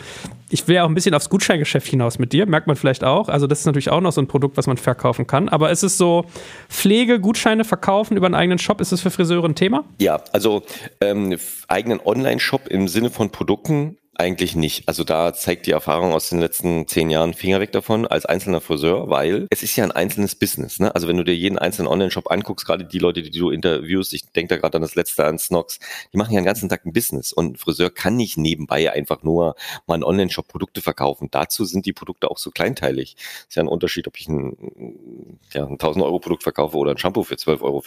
ich 0.50 0.66
will 0.68 0.76
ja 0.76 0.84
auch 0.84 0.88
ein 0.88 0.94
bisschen 0.94 1.14
aufs 1.14 1.28
Gutscheingeschäft 1.28 1.86
hinaus 1.88 2.18
mit 2.18 2.32
dir, 2.32 2.46
merkt 2.46 2.66
man 2.66 2.76
vielleicht 2.76 3.04
auch. 3.04 3.28
Also, 3.28 3.46
das 3.46 3.60
ist 3.60 3.66
natürlich 3.66 3.90
auch 3.90 4.00
noch 4.00 4.12
so 4.12 4.20
ein 4.20 4.26
Produkt, 4.26 4.56
was 4.56 4.66
man 4.66 4.76
verkaufen 4.76 5.26
kann. 5.26 5.48
Aber 5.48 5.70
ist 5.70 5.82
es 5.82 5.96
so, 5.96 6.24
Pflege, 6.68 7.20
Gutscheine 7.20 7.64
verkaufen 7.64 8.16
über 8.16 8.26
einen 8.26 8.34
eigenen 8.34 8.58
Shop, 8.58 8.80
ist 8.80 8.92
das 8.92 9.00
für 9.00 9.10
Friseure 9.10 9.48
ein 9.48 9.54
Thema? 9.54 9.84
Ja, 9.98 10.22
also 10.32 10.62
ähm, 11.00 11.36
eigenen 11.68 12.00
Online-Shop 12.04 12.68
im 12.68 12.88
Sinne 12.88 13.10
von 13.10 13.30
Produkten 13.30 13.96
eigentlich 14.20 14.54
nicht. 14.54 14.86
Also 14.86 15.02
da 15.02 15.32
zeigt 15.32 15.66
die 15.66 15.70
Erfahrung 15.70 16.12
aus 16.12 16.28
den 16.28 16.40
letzten 16.40 16.86
zehn 16.86 17.08
Jahren 17.08 17.32
Finger 17.32 17.58
weg 17.58 17.72
davon 17.72 18.06
als 18.06 18.26
einzelner 18.26 18.60
Friseur, 18.60 19.08
weil 19.08 19.46
es 19.50 19.62
ist 19.62 19.74
ja 19.76 19.84
ein 19.84 19.92
einzelnes 19.92 20.34
Business. 20.34 20.78
Ne? 20.78 20.94
Also 20.94 21.08
wenn 21.08 21.16
du 21.16 21.24
dir 21.24 21.34
jeden 21.34 21.58
einzelnen 21.58 21.88
Online-Shop 21.88 22.30
anguckst, 22.30 22.66
gerade 22.66 22.84
die 22.84 22.98
Leute, 22.98 23.22
die 23.22 23.30
du 23.30 23.50
interviewst, 23.50 24.12
ich 24.12 24.30
denke 24.32 24.54
da 24.54 24.60
gerade 24.60 24.76
an 24.76 24.82
das 24.82 24.94
letzte 24.94 25.24
an 25.24 25.38
Snox, 25.38 25.80
die 26.12 26.18
machen 26.18 26.34
ja 26.34 26.40
den 26.40 26.44
ganzen 26.44 26.68
Tag 26.68 26.84
ein 26.84 26.92
Business 26.92 27.32
und 27.32 27.52
ein 27.52 27.56
Friseur 27.56 27.88
kann 27.88 28.16
nicht 28.16 28.36
nebenbei 28.36 28.92
einfach 28.92 29.22
nur 29.22 29.54
mal 29.86 29.94
einen 29.94 30.04
Online-Shop 30.04 30.48
Produkte 30.48 30.82
verkaufen. 30.82 31.28
Dazu 31.30 31.64
sind 31.64 31.86
die 31.86 31.94
Produkte 31.94 32.30
auch 32.30 32.38
so 32.38 32.50
kleinteilig. 32.50 33.16
Ist 33.48 33.56
ja 33.56 33.62
ein 33.62 33.68
Unterschied, 33.68 34.06
ob 34.06 34.18
ich 34.18 34.28
ein, 34.28 34.54
ja, 35.54 35.64
ein 35.64 35.72
1000 35.72 36.04
Euro 36.04 36.18
Produkt 36.18 36.42
verkaufe 36.42 36.76
oder 36.76 36.90
ein 36.90 36.98
Shampoo 36.98 37.22
für 37.22 37.36
12,50 37.36 37.62
Euro 37.62 37.82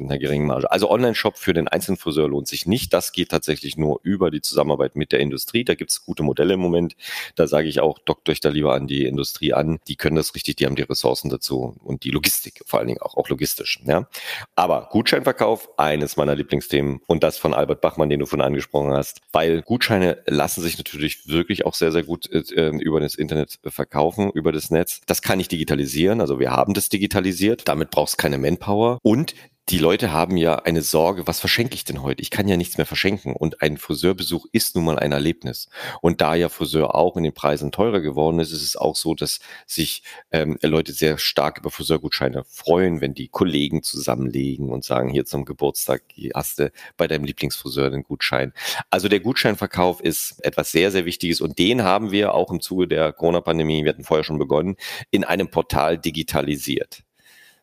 mit 0.00 0.10
einer 0.10 0.18
geringen 0.20 0.46
Marge. 0.46 0.70
Also 0.70 0.88
Online-Shop 0.88 1.38
für 1.38 1.54
den 1.54 1.66
einzelnen 1.66 1.96
Friseur 1.96 2.28
lohnt 2.28 2.46
sich 2.46 2.66
nicht. 2.66 2.92
Das 2.92 3.10
geht 3.10 3.30
tatsächlich 3.30 3.76
nur 3.76 3.98
über 4.04 4.30
die 4.30 4.40
Zusammenarbeit 4.40 4.94
mit 4.94 5.10
der 5.10 5.18
Industrie 5.18 5.64
da 5.72 5.76
gibt's 5.76 6.04
gute 6.04 6.22
Modelle 6.22 6.54
im 6.54 6.60
Moment. 6.60 6.96
Da 7.34 7.46
sage 7.46 7.68
ich 7.68 7.80
auch, 7.80 7.98
dockt 7.98 8.28
euch 8.28 8.40
da 8.40 8.50
lieber 8.50 8.74
an 8.74 8.86
die 8.86 9.06
Industrie 9.06 9.52
an. 9.54 9.78
Die 9.88 9.96
können 9.96 10.16
das 10.16 10.34
richtig, 10.34 10.56
die 10.56 10.66
haben 10.66 10.76
die 10.76 10.82
Ressourcen 10.82 11.30
dazu 11.30 11.76
und 11.82 12.04
die 12.04 12.10
Logistik, 12.10 12.62
vor 12.66 12.78
allen 12.78 12.88
Dingen 12.88 13.00
auch, 13.00 13.16
auch 13.16 13.28
logistisch. 13.28 13.80
Ja. 13.84 14.06
Aber 14.54 14.88
Gutscheinverkauf, 14.90 15.78
eines 15.78 16.16
meiner 16.16 16.34
Lieblingsthemen 16.34 17.00
und 17.06 17.22
das 17.22 17.38
von 17.38 17.54
Albert 17.54 17.80
Bachmann, 17.80 18.10
den 18.10 18.20
du 18.20 18.26
von 18.26 18.40
angesprochen 18.40 18.92
hast, 18.92 19.20
weil 19.32 19.62
Gutscheine 19.62 20.22
lassen 20.26 20.60
sich 20.60 20.76
natürlich 20.76 21.28
wirklich 21.28 21.64
auch 21.64 21.74
sehr, 21.74 21.92
sehr 21.92 22.02
gut 22.02 22.30
äh, 22.30 22.68
über 22.68 23.00
das 23.00 23.14
Internet 23.14 23.58
verkaufen, 23.64 24.30
über 24.30 24.52
das 24.52 24.70
Netz. 24.70 25.00
Das 25.06 25.22
kann 25.22 25.40
ich 25.40 25.48
digitalisieren, 25.48 26.20
also 26.20 26.38
wir 26.38 26.50
haben 26.50 26.74
das 26.74 26.88
digitalisiert. 26.88 27.66
Damit 27.66 27.90
brauchst 27.90 28.18
keine 28.18 28.38
Manpower 28.38 28.98
und 29.02 29.34
die 29.68 29.78
Leute 29.78 30.12
haben 30.12 30.36
ja 30.36 30.56
eine 30.56 30.82
Sorge, 30.82 31.26
was 31.28 31.38
verschenke 31.38 31.74
ich 31.74 31.84
denn 31.84 32.02
heute? 32.02 32.20
Ich 32.20 32.30
kann 32.30 32.48
ja 32.48 32.56
nichts 32.56 32.78
mehr 32.78 32.86
verschenken. 32.86 33.34
Und 33.34 33.62
ein 33.62 33.76
Friseurbesuch 33.76 34.46
ist 34.50 34.74
nun 34.74 34.84
mal 34.84 34.98
ein 34.98 35.12
Erlebnis. 35.12 35.68
Und 36.00 36.20
da 36.20 36.34
ja 36.34 36.48
Friseur 36.48 36.96
auch 36.96 37.16
in 37.16 37.22
den 37.22 37.32
Preisen 37.32 37.70
teurer 37.70 38.00
geworden 38.00 38.40
ist, 38.40 38.50
ist 38.50 38.62
es 38.62 38.76
auch 38.76 38.96
so, 38.96 39.14
dass 39.14 39.38
sich 39.66 40.02
ähm, 40.32 40.58
Leute 40.62 40.92
sehr 40.92 41.16
stark 41.16 41.58
über 41.58 41.70
Friseurgutscheine 41.70 42.44
freuen, 42.48 43.00
wenn 43.00 43.14
die 43.14 43.28
Kollegen 43.28 43.84
zusammenlegen 43.84 44.70
und 44.70 44.84
sagen, 44.84 45.08
hier 45.08 45.26
zum 45.26 45.44
Geburtstag 45.44 46.02
hast 46.34 46.58
du 46.58 46.72
bei 46.96 47.06
deinem 47.06 47.24
Lieblingsfriseur 47.24 47.90
den 47.90 48.02
Gutschein. 48.02 48.52
Also 48.90 49.08
der 49.08 49.20
Gutscheinverkauf 49.20 50.00
ist 50.00 50.44
etwas 50.44 50.72
sehr, 50.72 50.90
sehr 50.90 51.04
Wichtiges 51.04 51.40
und 51.40 51.58
den 51.58 51.82
haben 51.84 52.10
wir 52.10 52.34
auch 52.34 52.50
im 52.50 52.60
Zuge 52.60 52.88
der 52.88 53.12
Corona-Pandemie, 53.12 53.84
wir 53.84 53.90
hatten 53.90 54.04
vorher 54.04 54.24
schon 54.24 54.38
begonnen, 54.38 54.76
in 55.10 55.22
einem 55.24 55.48
Portal 55.48 55.98
digitalisiert. 55.98 57.04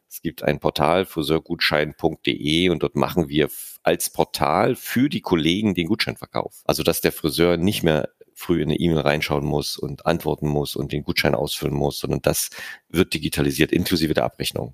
Es 0.09 0.23
gibt 0.23 0.41
ein 0.43 0.59
Portal 0.59 1.05
friseurgutschein.de 1.05 2.69
und 2.69 2.81
dort 2.81 2.95
machen 2.95 3.29
wir 3.29 3.49
als 3.83 4.09
Portal 4.09 4.75
für 4.75 5.07
die 5.07 5.21
Kollegen 5.21 5.75
den 5.75 5.87
Gutscheinverkauf. 5.87 6.63
Also 6.65 6.81
dass 6.81 7.01
der 7.01 7.11
Friseur 7.11 7.57
nicht 7.57 7.83
mehr 7.83 8.09
früh 8.33 8.61
in 8.61 8.69
eine 8.69 8.79
E-Mail 8.79 8.99
reinschauen 8.99 9.45
muss 9.45 9.77
und 9.77 10.05
antworten 10.05 10.47
muss 10.47 10.75
und 10.75 10.91
den 10.91 11.03
Gutschein 11.03 11.35
ausfüllen 11.35 11.75
muss, 11.75 11.99
sondern 11.99 12.21
das 12.21 12.49
wird 12.87 13.13
digitalisiert 13.13 13.71
inklusive 13.71 14.13
der 14.13 14.23
Abrechnung. 14.23 14.73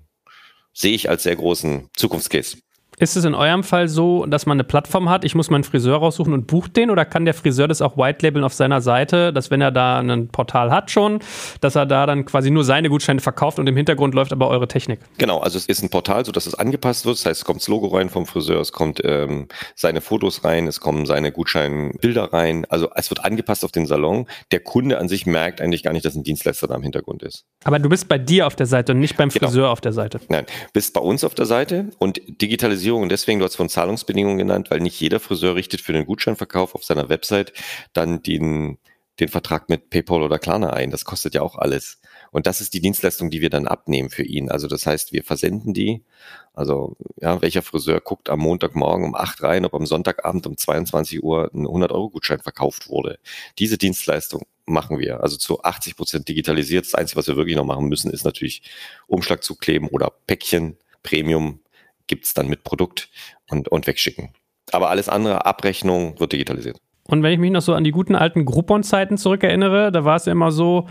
Sehe 0.72 0.94
ich 0.94 1.10
als 1.10 1.24
sehr 1.24 1.36
großen 1.36 1.90
Zukunftscase. 1.94 2.58
Ist 2.98 3.14
es 3.14 3.24
in 3.24 3.34
eurem 3.34 3.62
Fall 3.62 3.88
so, 3.88 4.24
dass 4.24 4.46
man 4.46 4.56
eine 4.56 4.64
Plattform 4.64 5.10
hat, 5.10 5.22
ich 5.22 5.34
muss 5.34 5.50
meinen 5.50 5.64
Friseur 5.64 5.98
raussuchen 5.98 6.32
und 6.32 6.46
bucht 6.46 6.76
den 6.76 6.90
oder 6.90 7.04
kann 7.04 7.26
der 7.26 7.34
Friseur 7.34 7.68
das 7.68 7.82
auch 7.82 7.98
white 7.98 8.24
labeln 8.24 8.42
auf 8.42 8.54
seiner 8.54 8.80
Seite, 8.80 9.34
dass 9.34 9.50
wenn 9.50 9.60
er 9.60 9.70
da 9.70 9.98
ein 9.98 10.28
Portal 10.28 10.70
hat 10.70 10.90
schon, 10.90 11.20
dass 11.60 11.74
er 11.74 11.84
da 11.84 12.06
dann 12.06 12.24
quasi 12.24 12.50
nur 12.50 12.64
seine 12.64 12.88
Gutscheine 12.88 13.20
verkauft 13.20 13.58
und 13.58 13.66
im 13.66 13.76
Hintergrund 13.76 14.14
läuft 14.14 14.32
aber 14.32 14.48
eure 14.48 14.66
Technik? 14.66 15.00
Genau, 15.18 15.40
also 15.40 15.58
es 15.58 15.66
ist 15.66 15.82
ein 15.82 15.90
Portal, 15.90 16.24
so 16.24 16.32
dass 16.32 16.46
es 16.46 16.54
angepasst 16.54 17.04
wird. 17.04 17.18
Das 17.18 17.26
heißt, 17.26 17.40
es 17.42 17.44
kommt 17.44 17.60
das 17.60 17.68
Logo 17.68 17.88
rein 17.88 18.08
vom 18.08 18.24
Friseur, 18.24 18.62
es 18.62 18.72
kommt 18.72 19.02
ähm, 19.04 19.48
seine 19.74 20.00
Fotos 20.00 20.42
rein, 20.42 20.66
es 20.66 20.80
kommen 20.80 21.04
seine 21.04 21.32
Gutscheinbilder 21.32 22.32
rein. 22.32 22.64
Also 22.70 22.88
es 22.94 23.10
wird 23.10 23.26
angepasst 23.26 23.62
auf 23.62 23.72
den 23.72 23.84
Salon. 23.84 24.26
Der 24.52 24.60
Kunde 24.60 24.98
an 24.98 25.08
sich 25.08 25.26
merkt 25.26 25.60
eigentlich 25.60 25.82
gar 25.82 25.92
nicht, 25.92 26.06
dass 26.06 26.14
ein 26.14 26.22
Dienstleister 26.22 26.66
da 26.66 26.76
im 26.76 26.82
Hintergrund 26.82 27.22
ist. 27.22 27.44
Aber 27.64 27.78
du 27.78 27.90
bist 27.90 28.08
bei 28.08 28.16
dir 28.16 28.46
auf 28.46 28.56
der 28.56 28.66
Seite 28.66 28.92
und 28.92 29.00
nicht 29.00 29.18
beim 29.18 29.28
genau. 29.28 29.48
Friseur 29.48 29.62
genau. 29.64 29.72
auf 29.72 29.82
der 29.82 29.92
Seite. 29.92 30.18
Nein, 30.28 30.46
bist 30.72 30.94
bei 30.94 31.00
uns 31.00 31.24
auf 31.24 31.34
der 31.34 31.44
Seite 31.44 31.90
und 31.98 32.22
Digitalisierung 32.40 32.85
Digitalisierung. 32.86 33.08
Deswegen, 33.08 33.38
du 33.40 33.44
hast 33.44 33.56
von 33.56 33.68
Zahlungsbedingungen 33.68 34.38
genannt, 34.38 34.70
weil 34.70 34.80
nicht 34.80 35.00
jeder 35.00 35.20
Friseur 35.20 35.54
richtet 35.54 35.80
für 35.80 35.92
den 35.92 36.06
Gutscheinverkauf 36.06 36.74
auf 36.74 36.84
seiner 36.84 37.08
Website 37.08 37.52
dann 37.92 38.22
den 38.22 38.78
den 39.18 39.28
Vertrag 39.28 39.70
mit 39.70 39.88
PayPal 39.88 40.20
oder 40.20 40.38
Klarna 40.38 40.74
ein. 40.74 40.90
Das 40.90 41.06
kostet 41.06 41.32
ja 41.32 41.40
auch 41.40 41.56
alles. 41.56 42.02
Und 42.32 42.46
das 42.46 42.60
ist 42.60 42.74
die 42.74 42.82
Dienstleistung, 42.82 43.30
die 43.30 43.40
wir 43.40 43.48
dann 43.48 43.66
abnehmen 43.66 44.10
für 44.10 44.24
ihn. 44.24 44.50
Also 44.50 44.68
das 44.68 44.84
heißt, 44.84 45.14
wir 45.14 45.24
versenden 45.24 45.72
die. 45.72 46.04
Also 46.52 46.98
ja, 47.22 47.40
welcher 47.40 47.62
Friseur 47.62 48.02
guckt 48.02 48.28
am 48.28 48.40
Montagmorgen 48.40 49.06
um 49.06 49.14
acht 49.14 49.42
rein, 49.42 49.64
ob 49.64 49.72
am 49.72 49.86
Sonntagabend 49.86 50.46
um 50.46 50.58
22 50.58 51.22
Uhr 51.22 51.50
ein 51.54 51.66
100-Euro-Gutschein 51.66 52.40
verkauft 52.40 52.90
wurde. 52.90 53.18
Diese 53.58 53.78
Dienstleistung 53.78 54.42
machen 54.66 54.98
wir. 54.98 55.22
Also 55.22 55.38
zu 55.38 55.62
80 55.62 55.96
Prozent 55.96 56.28
digitalisiert. 56.28 56.84
Das 56.84 56.94
Einzige, 56.94 57.16
was 57.18 57.26
wir 57.26 57.36
wirklich 57.36 57.56
noch 57.56 57.64
machen 57.64 57.86
müssen, 57.86 58.10
ist 58.10 58.26
natürlich 58.26 58.60
Umschlag 59.06 59.42
zu 59.42 59.54
kleben 59.54 59.88
oder 59.88 60.12
Päckchen, 60.26 60.76
Premium 61.02 61.60
gibt's 62.06 62.34
dann 62.34 62.48
mit 62.48 62.64
Produkt 62.64 63.08
und, 63.50 63.68
und 63.68 63.86
wegschicken. 63.86 64.30
Aber 64.72 64.90
alles 64.90 65.08
andere, 65.08 65.46
Abrechnung, 65.46 66.18
wird 66.18 66.32
digitalisiert. 66.32 66.78
Und 67.04 67.22
wenn 67.22 67.32
ich 67.32 67.38
mich 67.38 67.52
noch 67.52 67.62
so 67.62 67.74
an 67.74 67.84
die 67.84 67.92
guten 67.92 68.16
alten 68.16 68.44
Groupon-Zeiten 68.44 69.16
zurückerinnere, 69.16 69.92
da 69.92 70.04
war 70.04 70.16
es 70.16 70.26
ja 70.26 70.32
immer 70.32 70.50
so, 70.50 70.88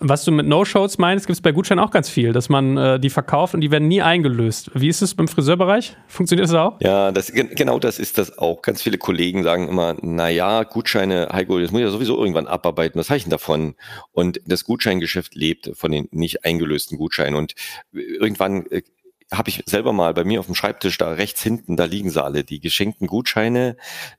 was 0.00 0.24
du 0.24 0.30
mit 0.30 0.46
No-Shows 0.46 0.98
meinst, 0.98 1.26
gibt 1.26 1.34
es 1.34 1.40
bei 1.40 1.50
Gutscheinen 1.50 1.84
auch 1.84 1.90
ganz 1.90 2.08
viel, 2.08 2.32
dass 2.32 2.48
man 2.48 2.76
äh, 2.76 3.00
die 3.00 3.10
verkauft 3.10 3.54
und 3.54 3.60
die 3.62 3.70
werden 3.70 3.88
nie 3.88 4.00
eingelöst. 4.00 4.70
Wie 4.74 4.88
ist 4.88 5.02
es 5.02 5.14
beim 5.14 5.26
Friseurbereich? 5.26 5.96
Funktioniert 6.06 6.48
das 6.48 6.54
auch? 6.54 6.80
Ja, 6.80 7.10
das, 7.10 7.32
genau 7.32 7.78
das 7.78 7.98
ist 7.98 8.16
das 8.16 8.38
auch. 8.38 8.62
Ganz 8.62 8.80
viele 8.82 8.98
Kollegen 8.98 9.42
sagen 9.42 9.68
immer, 9.68 9.96
na 10.00 10.28
ja, 10.28 10.62
Gutscheine, 10.62 11.28
Heiko, 11.32 11.58
das 11.58 11.72
muss 11.72 11.80
ich 11.80 11.86
ja 11.86 11.90
sowieso 11.90 12.16
irgendwann 12.16 12.46
abarbeiten. 12.46 13.00
Was 13.00 13.10
habe 13.10 13.16
ich 13.16 13.24
denn 13.24 13.30
davon? 13.30 13.74
Und 14.12 14.40
das 14.46 14.64
Gutscheingeschäft 14.64 15.34
lebt 15.34 15.70
von 15.74 15.90
den 15.90 16.08
nicht 16.12 16.44
eingelösten 16.44 16.96
Gutscheinen. 16.96 17.34
Und 17.34 17.54
irgendwann 17.92 18.66
äh, 18.66 18.82
habe 19.30 19.50
ich 19.50 19.62
selber 19.66 19.92
mal 19.92 20.14
bei 20.14 20.24
mir 20.24 20.40
auf 20.40 20.46
dem 20.46 20.54
Schreibtisch 20.54 20.96
da 20.96 21.12
rechts 21.12 21.42
hinten, 21.42 21.76
da 21.76 21.84
liegen 21.84 22.10
sie 22.10 22.22
alle, 22.22 22.44
die 22.44 22.60
geschenkten 22.60 23.06
Gutscheine, 23.06 23.76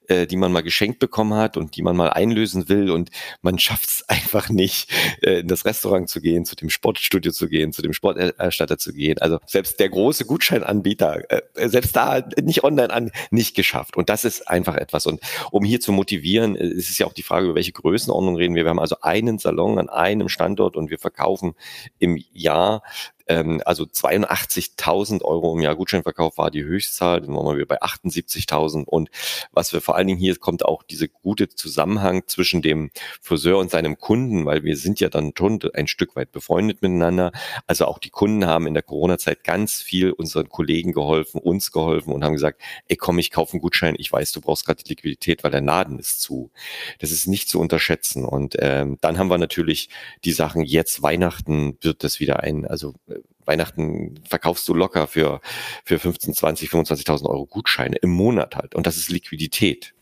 äh, 0.08 0.28
die 0.28 0.36
man 0.36 0.52
mal 0.52 0.62
geschenkt 0.62 1.00
bekommen 1.00 1.34
hat 1.34 1.58
und 1.58 1.76
die 1.76 1.82
man 1.82 1.96
mal 1.96 2.12
einlösen 2.12 2.70
will 2.70 2.92
und 2.92 3.10
man 3.42 3.58
schafft 3.58 3.88
es 3.88 4.04
einfach 4.08 4.50
nicht, 4.50 4.92
äh, 5.22 5.40
in 5.40 5.48
das 5.48 5.66
Restaurant 5.66 6.10
zu 6.10 6.22
gehen, 6.22 6.46
zu 6.46 6.56
dem 6.56 6.70
Sportstudio 6.70 7.32
zu 7.32 7.50
gehen, 7.50 7.74
zu 7.74 7.82
dem 7.82 7.94
Sporterstatter 7.94 8.78
zu 8.78 8.94
gehen. 8.94 9.18
Also 9.20 9.40
selbst 9.48 9.80
der 9.80 9.90
große 9.90 10.26
Gutscheinanbieter, 10.26 11.32
äh, 11.32 11.70
selbst 11.70 11.96
da 11.96 12.24
nicht 12.42 12.64
online 12.64 12.92
an, 12.92 13.12
nicht 13.32 13.56
geschafft. 13.56 13.98
Und 13.98 14.10
das 14.10 14.26
ist 14.26 14.48
einfach 14.48 14.76
etwas. 14.76 15.08
Und 15.08 15.22
um 15.52 15.66
hier 15.66 15.80
zu 15.80 15.92
motivieren, 15.92 16.56
äh, 16.56 16.68
ist 16.68 16.90
es 16.90 17.00
ja 17.00 17.08
auch 17.08 17.14
die 17.14 17.24
Frage, 17.24 17.46
über 17.46 17.56
welche 17.56 17.72
Größenordnung 17.72 18.36
reden 18.36 18.54
wir. 18.54 18.64
Wir 18.64 18.70
haben 18.70 18.80
also 18.80 18.98
einen 19.02 19.40
Salon 19.40 19.80
an 19.80 19.90
einem 19.90 20.30
Standort 20.30 20.78
und 20.78 20.92
wir 20.92 21.00
verkaufen 21.00 21.56
im 21.98 22.24
Jahr 22.32 22.84
ähm, 23.30 23.62
also 23.66 23.84
82.000 23.86 25.22
Euro 25.24 25.56
im 25.56 25.62
Jahr 25.62 25.76
Gutscheinverkauf 25.76 26.38
war 26.38 26.52
die 26.52 26.64
Höchstzahl, 26.64 27.22
dann 27.22 27.36
waren 27.36 27.58
wir 27.58 27.68
bei 27.68 27.82
78.000 27.82 28.84
und 28.86 29.10
was 29.52 29.72
wir 29.72 29.82
vor 29.82 29.96
allen 29.96 30.08
Dingen 30.08 30.20
hier 30.20 30.36
kommt 30.36 30.66
auch 30.66 30.84
diese 30.84 31.08
gute 31.08 31.48
Zusammenhang 31.48 32.24
zwischen 32.28 32.62
dem 32.62 32.92
Friseur 33.22 33.60
und 33.60 33.72
seinem 33.72 33.98
Kunden, 34.00 34.46
weil 34.46 34.64
wir 34.64 34.76
sind 34.76 35.00
ja 35.00 35.10
dann 35.10 35.34
schon 35.38 35.60
ein 35.74 35.88
Stück 35.88 36.16
weit 36.16 36.32
befreundet 36.32 36.82
miteinander. 36.82 37.32
Also 37.68 37.86
auch 37.86 38.00
die 38.00 38.10
Kunden 38.10 38.46
haben 38.46 38.68
in 38.68 38.74
der 38.74 38.84
Corona-Zeit 38.84 39.44
ganz 39.44 39.82
viel 39.82 40.12
unseren 40.12 40.50
Kollegen 40.50 40.92
geholfen, 40.92 41.40
uns 41.40 41.72
geholfen 41.72 42.12
und 42.12 42.24
haben 42.24 42.34
gesagt, 42.34 42.62
ey 42.88 42.96
komm, 42.96 43.20
ich 43.20 43.32
kaufe 43.32 43.54
einen 43.54 43.62
Gutschein, 43.62 43.96
ich 43.98 44.12
weiß, 44.12 44.32
du 44.32 44.42
brauchst 44.42 44.66
gerade 44.66 44.84
die 44.84 44.90
Liquidität, 44.90 45.44
weil 45.44 45.52
der 45.52 45.62
Laden 45.62 46.00
ist 46.00 46.22
zu. 46.22 46.52
Das 47.00 47.12
ist 47.12 47.28
nicht 47.28 47.48
zu 47.48 47.60
unterschätzen. 47.60 48.26
Und 48.26 48.56
ähm, 48.60 48.98
dann 49.02 49.18
haben 49.18 49.30
wir 49.30 49.38
natürlich 49.38 49.90
die 50.26 50.32
Sachen, 50.32 50.64
jetzt 50.64 51.02
Weihnachten 51.04 51.78
wird 51.82 52.04
das 52.04 52.20
wieder 52.20 52.42
ein, 52.42 52.66
also 52.66 52.96
Weihnachten 53.46 54.16
verkaufst 54.28 54.68
du 54.68 54.74
locker 54.74 55.08
für, 55.08 55.42
für 55.84 56.00
15, 56.00 56.34
20, 56.34 56.70
25.000 56.70 57.26
Euro 57.26 57.46
Gutscheine 57.46 57.96
im 57.98 58.12
Monat 58.12 58.56
halt. 58.56 58.76
Und 58.76 58.86
das 58.86 58.98
ist 58.98 59.10
Liquidität. 59.10 59.94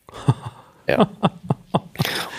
Ja. 0.87 1.09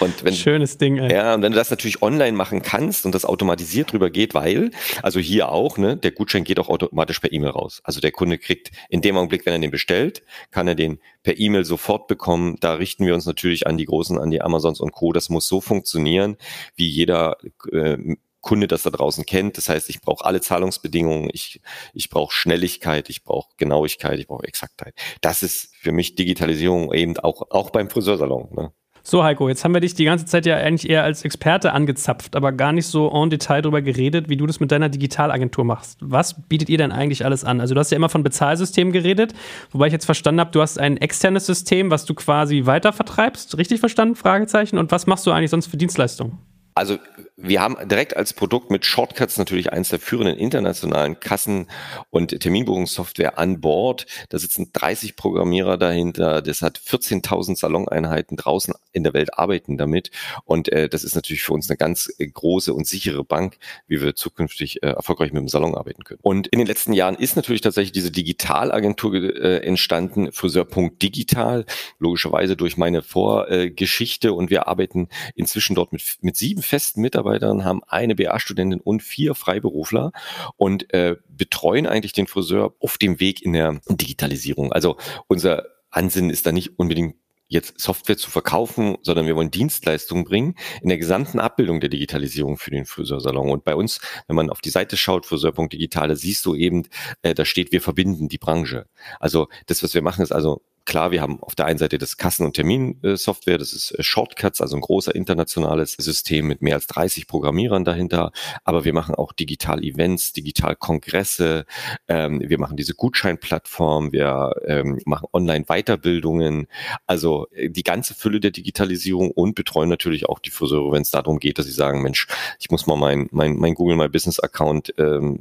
Und 0.01 0.25
wenn, 0.25 0.33
Schönes 0.33 0.79
Ding, 0.79 0.97
ey. 0.99 1.13
Ja, 1.13 1.35
und 1.35 1.43
wenn 1.43 1.53
du 1.53 1.59
das 1.59 1.71
natürlich 1.71 2.03
online 2.03 2.37
machen 2.37 2.63
kannst 2.63 3.05
und 3.05 3.15
das 3.15 3.25
automatisiert 3.25 3.93
drüber 3.93 4.11
geht, 4.11 4.33
weil, 4.33 4.71
also 5.03 5.19
hier 5.19 5.51
auch, 5.51 5.77
ne, 5.77 5.97
der 5.97 6.13
Gutschein 6.13 6.45
geht 6.45 6.61
auch 6.61 6.69
automatisch 6.69 7.19
per 7.19 7.33
E-Mail 7.33 7.51
raus. 7.51 7.81
Also 7.85 8.01
der 8.01 8.13
Kunde 8.13 8.39
kriegt 8.39 8.71
in 8.89 9.01
dem 9.01 9.17
Augenblick, 9.17 9.45
wenn 9.45 9.53
er 9.53 9.59
den 9.59 9.71
bestellt, 9.71 10.23
kann 10.51 10.69
er 10.69 10.77
den 10.77 11.01
per 11.23 11.39
E-Mail 11.39 11.65
sofort 11.65 12.07
bekommen. 12.07 12.57
Da 12.61 12.75
richten 12.75 13.07
wir 13.07 13.15
uns 13.15 13.27
natürlich 13.27 13.67
an 13.67 13.77
die 13.77 13.87
Großen, 13.87 14.19
an 14.19 14.31
die 14.31 14.41
Amazons 14.41 14.81
und 14.81 14.93
Co. 14.93 15.13
Das 15.13 15.29
muss 15.29 15.49
so 15.49 15.61
funktionieren, 15.61 16.37
wie 16.77 16.89
jeder 16.89 17.37
äh, 17.73 17.99
Kunde 18.41 18.69
das 18.69 18.83
da 18.83 18.91
draußen 18.91 19.27
kennt. 19.27 19.57
Das 19.57 19.69
heißt, 19.69 19.89
ich 19.91 20.01
brauche 20.01 20.25
alle 20.25 20.41
Zahlungsbedingungen, 20.41 21.31
ich, 21.33 21.61
ich 21.93 22.11
brauche 22.11 22.33
Schnelligkeit, 22.33 23.11
ich 23.11 23.25
brauche 23.25 23.51
Genauigkeit, 23.57 24.19
ich 24.19 24.27
brauche 24.27 24.47
Exaktheit. 24.47 24.95
Das 25.21 25.43
ist 25.43 25.75
für 25.77 25.93
mich 25.93 26.15
Digitalisierung 26.15 26.93
eben 26.93 27.17
auch, 27.19 27.51
auch 27.51 27.71
beim 27.71 27.91
Friseursalon. 27.91 28.49
Ne? 28.55 28.73
So, 29.03 29.25
Heiko, 29.25 29.49
jetzt 29.49 29.65
haben 29.65 29.73
wir 29.73 29.81
dich 29.81 29.95
die 29.95 30.05
ganze 30.05 30.27
Zeit 30.27 30.45
ja 30.45 30.57
eigentlich 30.57 30.91
eher 30.91 31.03
als 31.03 31.25
Experte 31.25 31.73
angezapft, 31.73 32.37
aber 32.37 32.53
gar 32.53 32.73
nicht 32.73 32.87
so 32.87 33.11
en 33.11 33.31
Detail 33.31 33.63
darüber 33.63 33.81
geredet, 33.81 34.29
wie 34.29 34.37
du 34.37 34.47
das 34.47 34.61
mit 34.61 34.71
deiner 34.71 34.91
Digitalagentur 34.91 35.65
machst. 35.65 35.99
Was 36.03 36.47
bietet 36.49 36.69
ihr 36.69 36.77
denn 36.77 36.93
eigentlich 36.93 37.25
alles 37.25 37.43
an? 37.43 37.61
Also, 37.61 37.75
du 37.75 37.81
hast 37.81 37.91
ja 37.91 37.97
immer 37.97 38.11
von 38.11 38.23
Bezahlsystemen 38.23 38.93
geredet, 38.93 39.33
wobei 39.71 39.87
ich 39.87 39.95
jetzt 39.95 40.05
verstanden 40.05 40.41
habe, 40.41 40.51
du 40.51 40.61
hast 40.61 40.79
ein 40.79 40.99
externes 40.99 41.47
System, 41.47 41.91
was 41.91 42.05
du 42.05 42.13
quasi 42.13 42.67
weiter 42.67 42.93
vertreibst. 42.93 43.57
Richtig 43.57 43.81
verstanden? 43.81 44.15
Fragezeichen. 44.15 44.77
Und 44.77 44.91
was 44.93 45.07
machst 45.07 45.27
du 45.27 45.31
eigentlich 45.31 45.51
sonst 45.51 45.69
für 45.69 45.79
Dienstleistungen? 45.79 46.39
Also 46.79 47.01
wir 47.37 47.61
haben 47.61 47.77
direkt 47.89 48.17
als 48.17 48.33
Produkt 48.33 48.71
mit 48.71 48.85
Shortcuts 48.85 49.37
natürlich 49.37 49.73
eins 49.73 49.89
der 49.89 49.99
führenden 49.99 50.37
internationalen 50.37 51.19
Kassen- 51.19 51.67
und 52.11 52.39
Terminbuchungssoftware 52.39 53.37
an 53.37 53.61
Bord. 53.61 54.07
Da 54.29 54.39
sitzen 54.39 54.71
30 54.73 55.17
Programmierer 55.17 55.77
dahinter. 55.77 56.41
Das 56.41 56.63
hat 56.63 56.79
14.000 56.79 57.57
Saloneinheiten 57.57 58.37
draußen 58.37 58.75
in 58.93 59.03
der 59.03 59.13
Welt 59.13 59.37
arbeiten 59.37 59.77
damit. 59.77 60.13
Und 60.45 60.71
äh, 60.71 60.89
das 60.89 61.03
ist 61.03 61.17
natürlich 61.17 61.43
für 61.43 61.53
uns 61.53 61.69
eine 61.69 61.77
ganz 61.77 62.13
äh, 62.19 62.27
große 62.27 62.73
und 62.73 62.87
sichere 62.87 63.25
Bank, 63.25 63.59
wie 63.89 64.01
wir 64.01 64.15
zukünftig 64.15 64.83
äh, 64.85 64.91
erfolgreich 64.91 65.33
mit 65.33 65.41
dem 65.41 65.49
Salon 65.49 65.75
arbeiten 65.75 66.05
können. 66.05 66.21
Und 66.23 66.47
in 66.47 66.61
den 66.61 66.69
letzten 66.69 66.93
Jahren 66.93 67.17
ist 67.17 67.35
natürlich 67.35 67.61
tatsächlich 67.61 67.93
diese 67.93 68.13
Digitalagentur 68.13 69.15
äh, 69.15 69.59
entstanden, 69.67 70.31
Friseur.digital, 70.31 71.67
logischerweise 71.99 72.57
durch 72.57 72.77
meine 72.77 73.03
Vorgeschichte. 73.03 74.33
und 74.33 74.51
wir 74.51 74.69
arbeiten 74.69 75.09
inzwischen 75.35 75.75
dort 75.75 75.93
mit, 75.93 76.03
mit 76.21 76.37
sieben 76.37 76.63
festen 76.69 77.01
Mitarbeitern, 77.01 77.65
haben 77.65 77.83
eine 77.89 78.15
BA-Studentin 78.15 78.81
und 78.81 79.03
vier 79.03 79.35
Freiberufler 79.35 80.13
und 80.57 80.93
äh, 80.95 81.17
betreuen 81.29 81.87
eigentlich 81.87 82.13
den 82.13 82.27
Friseur 82.27 82.75
auf 82.81 82.99
dem 82.99 83.21
Weg 83.21 83.43
in 83.43 83.53
der 83.53 83.81
Digitalisierung. 83.89 84.73
Also 84.73 84.97
unser 85.27 85.65
Ansinnen 85.91 86.31
ist 86.31 86.47
da 86.47 86.53
nicht 86.53 86.79
unbedingt 86.79 87.17
jetzt 87.49 87.81
Software 87.81 88.19
zu 88.19 88.31
verkaufen, 88.31 88.99
sondern 89.03 89.27
wir 89.27 89.35
wollen 89.35 89.51
Dienstleistungen 89.51 90.25
bringen 90.25 90.55
in 90.83 90.91
der 90.91 90.99
gesamten 90.99 91.41
Abbildung 91.41 91.81
der 91.81 91.89
Digitalisierung 91.89 92.59
für 92.59 92.71
den 92.71 92.85
Friseursalon. 92.85 93.51
Und 93.51 93.65
bei 93.65 93.75
uns, 93.75 94.01
wenn 94.27 94.37
man 94.37 94.51
auf 94.51 94.61
die 94.61 94.71
Seite 94.71 94.97
schaut, 94.99 95.25
friseur.digitale, 95.25 96.15
siehst 96.15 96.45
du 96.45 96.55
eben, 96.55 96.87
äh, 97.23 97.35
da 97.35 97.47
steht, 97.47 97.73
wir 97.73 97.81
verbinden 97.81 98.29
die 98.29 98.39
Branche. 98.39 98.87
Also 99.19 99.49
das, 99.67 99.83
was 99.83 99.95
wir 99.95 100.03
machen, 100.03 100.23
ist 100.23 100.33
also 100.33 100.63
Klar, 100.89 101.11
wir 101.11 101.21
haben 101.21 101.43
auf 101.43 101.55
der 101.55 101.67
einen 101.67 101.79
Seite 101.79 101.99
das 101.99 102.17
Kassen- 102.17 102.47
und 102.47 102.55
Terminsoftware, 102.55 103.59
das 103.59 103.75
ist 103.75 103.91
äh, 103.91 104.03
Shortcuts, 104.03 104.63
also 104.63 104.75
ein 104.75 104.81
großer 104.81 105.15
internationales 105.15 105.93
System 105.93 106.47
mit 106.47 106.63
mehr 106.63 106.77
als 106.77 106.87
30 106.87 107.27
Programmierern 107.27 107.85
dahinter. 107.85 108.33
Aber 108.65 108.87
wir 108.87 108.95
machen 108.95 109.15
auch 109.15 109.35
digital 109.35 109.85
Events, 109.85 110.33
digital 110.33 110.77
Kongresse, 110.77 111.67
ähm, 112.09 112.41
wir 112.43 112.59
machen 112.59 112.79
diese 112.79 112.95
Gutscheinplattform, 112.95 114.13
wir 114.13 114.55
ähm, 114.65 114.99
machen 115.05 115.29
Online-Weiterbildungen, 115.31 116.69
also 117.07 117.49
äh, 117.53 117.69
die 117.69 117.83
ganze 117.83 118.15
Fülle 118.15 118.41
der 118.41 118.53
Digitalisierung 118.53 119.31
und 119.31 119.57
betreuen 119.57 119.91
natürlich 119.91 120.27
auch 120.27 120.39
die 120.39 120.51
Friseure, 120.51 120.91
wenn 120.93 121.03
es 121.03 121.11
darum 121.11 121.39
geht, 121.39 121.59
dass 121.59 121.67
sie 121.67 121.73
sagen, 121.73 122.01
Mensch, 122.01 122.29
ich 122.61 122.71
muss 122.71 122.87
mal 122.87 122.97
mein, 122.97 123.29
mein, 123.31 123.57
mein 123.57 123.75
Google 123.75 123.99
My 123.99 124.09
Business 124.09 124.41
Account 124.41 124.95
ähm, 124.97 125.41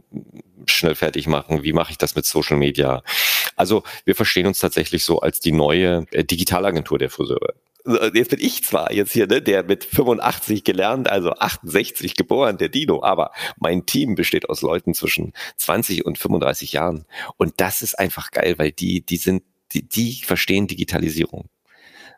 schnell 0.65 0.95
fertig 0.95 1.25
machen, 1.27 1.63
wie 1.63 1.71
mache 1.71 1.91
ich 1.91 1.97
das 1.97 2.15
mit 2.15 2.25
Social 2.25 2.57
Media? 2.57 3.01
Also 3.57 3.83
wir 4.05 4.15
verstehen 4.15 4.47
uns 4.47 4.59
tatsächlich 4.59 5.03
so 5.03 5.19
als 5.19 5.41
die 5.41 5.51
neue 5.51 6.05
äh, 6.11 6.23
Digitalagentur 6.23 6.97
der 6.97 7.09
Friseure 7.09 7.53
jetzt 8.13 8.29
bin 8.29 8.39
ich 8.41 8.63
zwar 8.63 8.91
jetzt 8.91 9.13
hier, 9.13 9.27
ne, 9.27 9.41
der 9.41 9.63
mit 9.63 9.83
85 9.83 10.63
gelernt, 10.63 11.09
also 11.09 11.31
68 11.31 12.15
geboren, 12.15 12.57
der 12.57 12.69
Dino, 12.69 13.01
aber 13.03 13.31
mein 13.57 13.85
Team 13.85 14.15
besteht 14.15 14.49
aus 14.49 14.61
Leuten 14.61 14.93
zwischen 14.93 15.33
20 15.57 16.05
und 16.05 16.17
35 16.17 16.73
Jahren. 16.73 17.05
Und 17.37 17.53
das 17.57 17.81
ist 17.81 17.97
einfach 17.97 18.31
geil, 18.31 18.55
weil 18.57 18.71
die, 18.71 19.05
die 19.05 19.17
sind, 19.17 19.43
die, 19.71 19.87
die 19.87 20.21
verstehen 20.23 20.67
Digitalisierung. 20.67 21.49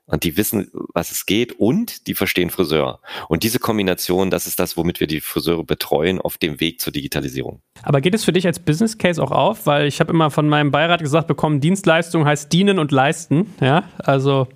Und 0.10 0.24
die 0.24 0.38
wissen, 0.38 0.72
was 0.94 1.12
es 1.12 1.26
geht 1.26 1.60
und 1.60 2.08
die 2.08 2.16
verstehen 2.16 2.50
Friseur. 2.50 3.00
Und 3.28 3.44
diese 3.44 3.60
Kombination, 3.60 4.30
das 4.30 4.48
ist 4.48 4.60
das, 4.60 4.76
womit 4.76 5.00
wir 5.00 5.08
die 5.08 5.22
Friseure 5.22 5.64
betreuen 5.64 6.20
auf 6.20 6.38
dem 6.38 6.60
Weg 6.60 6.82
zur 6.82 6.92
Digitalisierung. 6.92 7.62
Aber 7.84 8.02
geht 8.02 8.16
es 8.16 8.26
für 8.26 8.34
dich 8.34 8.48
als 8.48 8.60
Business 8.60 8.98
Case 8.98 9.22
auch 9.22 9.32
auf? 9.32 9.68
Weil 9.68 9.88
ich 9.88 10.00
habe 10.00 10.12
immer 10.12 10.32
von 10.32 10.50
meinem 10.50 10.72
Beirat 10.72 11.02
gesagt 11.02 11.28
bekommen, 11.28 11.62
Dienstleistung 11.62 12.26
heißt 12.26 12.52
dienen 12.52 12.80
und 12.80 12.92
leisten. 12.92 13.54
Ja, 13.62 13.84
also 14.00 14.48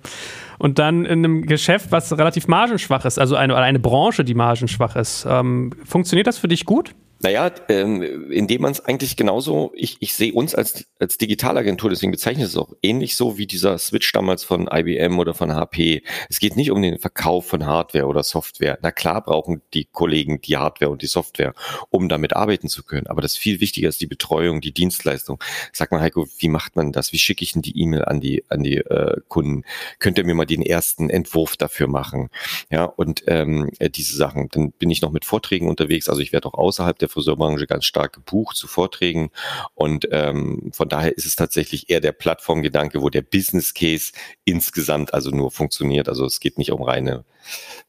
und 0.58 0.78
dann 0.78 1.04
in 1.04 1.24
einem 1.24 1.42
Geschäft, 1.46 1.90
was 1.90 2.16
relativ 2.16 2.48
margenschwach 2.48 3.04
ist, 3.04 3.18
also 3.18 3.36
eine, 3.36 3.54
eine 3.56 3.78
Branche, 3.78 4.24
die 4.24 4.34
margenschwach 4.34 4.96
ist. 4.96 5.26
Ähm, 5.28 5.72
funktioniert 5.84 6.26
das 6.26 6.38
für 6.38 6.48
dich 6.48 6.64
gut? 6.64 6.94
Naja, 7.24 7.50
ähm, 7.70 8.30
indem 8.30 8.60
man 8.60 8.72
es 8.72 8.84
eigentlich 8.84 9.16
genauso, 9.16 9.72
ich, 9.74 9.96
ich 10.00 10.12
sehe 10.12 10.34
uns 10.34 10.54
als, 10.54 10.84
als 10.98 11.16
Digitalagentur, 11.16 11.88
deswegen 11.88 12.12
bezeichne 12.12 12.42
ich 12.44 12.50
es 12.50 12.56
auch 12.58 12.74
ähnlich 12.82 13.16
so 13.16 13.38
wie 13.38 13.46
dieser 13.46 13.78
Switch 13.78 14.12
damals 14.12 14.44
von 14.44 14.68
IBM 14.70 15.18
oder 15.18 15.32
von 15.32 15.54
HP. 15.54 16.02
Es 16.28 16.38
geht 16.38 16.54
nicht 16.54 16.70
um 16.70 16.82
den 16.82 16.98
Verkauf 16.98 17.46
von 17.46 17.64
Hardware 17.64 18.04
oder 18.04 18.22
Software. 18.22 18.78
Na 18.82 18.90
klar 18.90 19.22
brauchen 19.24 19.62
die 19.72 19.86
Kollegen 19.86 20.42
die 20.42 20.58
Hardware 20.58 20.90
und 20.90 21.00
die 21.00 21.06
Software, 21.06 21.54
um 21.88 22.10
damit 22.10 22.36
arbeiten 22.36 22.68
zu 22.68 22.82
können. 22.82 23.06
Aber 23.06 23.22
das 23.22 23.38
viel 23.38 23.58
wichtiger 23.58 23.88
ist 23.88 24.02
die 24.02 24.06
Betreuung, 24.06 24.60
die 24.60 24.72
Dienstleistung. 24.72 25.42
Sag 25.72 25.92
mal, 25.92 26.02
Heiko, 26.02 26.26
wie 26.40 26.48
macht 26.50 26.76
man 26.76 26.92
das? 26.92 27.14
Wie 27.14 27.18
schicke 27.18 27.42
ich 27.42 27.54
denn 27.54 27.62
die 27.62 27.80
E-Mail 27.80 28.04
an 28.04 28.20
die, 28.20 28.44
an 28.50 28.62
die 28.62 28.76
äh, 28.76 29.22
Kunden? 29.28 29.64
Könnt 29.98 30.18
ihr 30.18 30.26
mir 30.26 30.34
mal 30.34 30.44
den 30.44 30.60
ersten 30.60 31.08
Entwurf 31.08 31.56
dafür 31.56 31.86
machen? 31.86 32.28
Ja, 32.70 32.84
und 32.84 33.24
ähm, 33.28 33.70
diese 33.80 34.14
Sachen. 34.14 34.50
Dann 34.50 34.72
bin 34.72 34.90
ich 34.90 35.00
noch 35.00 35.10
mit 35.10 35.24
Vorträgen 35.24 35.70
unterwegs. 35.70 36.10
Also 36.10 36.20
ich 36.20 36.34
werde 36.34 36.48
auch 36.48 36.54
außerhalb 36.54 36.98
der 36.98 37.13
Friseurbranche 37.14 37.66
ganz 37.66 37.84
stark 37.86 38.12
gebucht 38.12 38.56
zu 38.56 38.66
Vorträgen. 38.66 39.30
Und 39.74 40.06
ähm, 40.10 40.70
von 40.72 40.88
daher 40.88 41.16
ist 41.16 41.26
es 41.26 41.36
tatsächlich 41.36 41.88
eher 41.88 42.00
der 42.00 42.12
Plattformgedanke, 42.12 43.00
wo 43.00 43.08
der 43.08 43.22
Business 43.22 43.72
Case 43.72 44.12
insgesamt 44.44 45.14
also 45.14 45.30
nur 45.30 45.50
funktioniert. 45.50 46.08
Also 46.08 46.26
es 46.26 46.40
geht 46.40 46.58
nicht 46.58 46.72
um 46.72 46.82
reine 46.82 47.24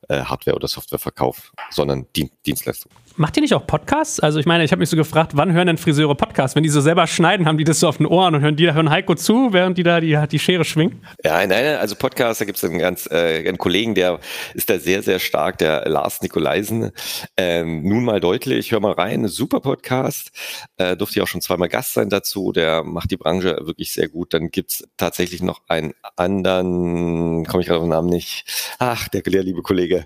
äh, 0.08 0.22
Hardware- 0.22 0.56
oder 0.56 0.68
Softwareverkauf, 0.68 1.52
sondern 1.70 2.06
Dien 2.16 2.30
Dienstleistung. 2.46 2.92
Macht 3.18 3.38
ihr 3.38 3.42
nicht 3.42 3.54
auch 3.54 3.66
Podcasts? 3.66 4.20
Also 4.20 4.40
ich 4.40 4.46
meine, 4.46 4.66
ich 4.66 4.72
habe 4.72 4.82
mich 4.82 4.90
so 4.90 4.98
gefragt, 4.98 5.32
wann 5.36 5.54
hören 5.54 5.68
denn 5.68 5.78
Friseure 5.78 6.16
Podcasts? 6.16 6.54
Wenn 6.54 6.64
die 6.64 6.70
so 6.70 6.82
selber 6.82 7.08
schneiden, 7.08 7.48
haben 7.48 7.58
die 7.58 7.64
das 7.64 7.80
so 7.80 7.88
auf 7.88 7.96
den 7.96 8.08
Ohren 8.08 8.36
und 8.36 8.42
hören 8.42 8.58
die 8.58 8.74
hören 8.74 8.90
Heiko 8.90 9.16
zu, 9.16 9.54
während 9.54 9.78
die 9.78 9.84
da 9.84 10.02
die, 10.02 10.20
die 10.30 10.38
Schere 10.38 10.66
schwingen? 10.66 11.02
Ja, 11.24 11.48
nein, 11.48 11.78
also 11.78 11.96
Podcasts, 11.96 12.40
da 12.40 12.46
gibt 12.46 12.58
es 12.58 12.64
einen 12.66 12.78
ganz 12.78 13.08
äh, 13.10 13.48
einen 13.48 13.58
Kollegen, 13.58 13.96
der 13.96 14.20
ist 14.54 14.70
da 14.70 14.80
sehr, 14.80 15.02
sehr 15.02 15.20
stark, 15.20 15.60
der 15.60 15.88
Lars 15.88 16.22
Nikolaisen. 16.22 16.92
Ähm, 17.38 17.84
nun 17.88 18.04
mal 18.04 18.20
deutlich, 18.20 18.74
hör 18.74 18.82
mal 18.82 18.92
rein, 18.92 19.30
super 19.30 19.62
Podcast. 19.62 20.32
Äh, 20.76 20.98
durfte 20.98 21.20
ja 21.20 21.24
auch 21.24 21.28
schon 21.30 21.40
zweimal 21.40 21.70
Gast 21.70 21.94
sein 21.94 22.10
dazu, 22.10 22.52
der 22.52 22.84
macht 22.84 23.12
die 23.12 23.18
Branche 23.18 23.60
wirklich 23.62 23.94
sehr 23.94 24.10
gut. 24.10 24.34
Dann 24.34 24.52
gibt's 24.52 24.84
tatsächlich 24.98 25.42
noch 25.42 25.62
einen 25.70 25.94
anderen, 26.18 27.46
komme 27.46 27.62
ich 27.62 27.68
gerade 27.68 27.80
auf 27.80 27.86
den 27.86 27.92
Namen 27.92 28.10
nicht. 28.10 28.76
Ach, 28.78 29.08
der 29.08 29.22
liebe 29.46 29.62
Kollege. 29.62 30.06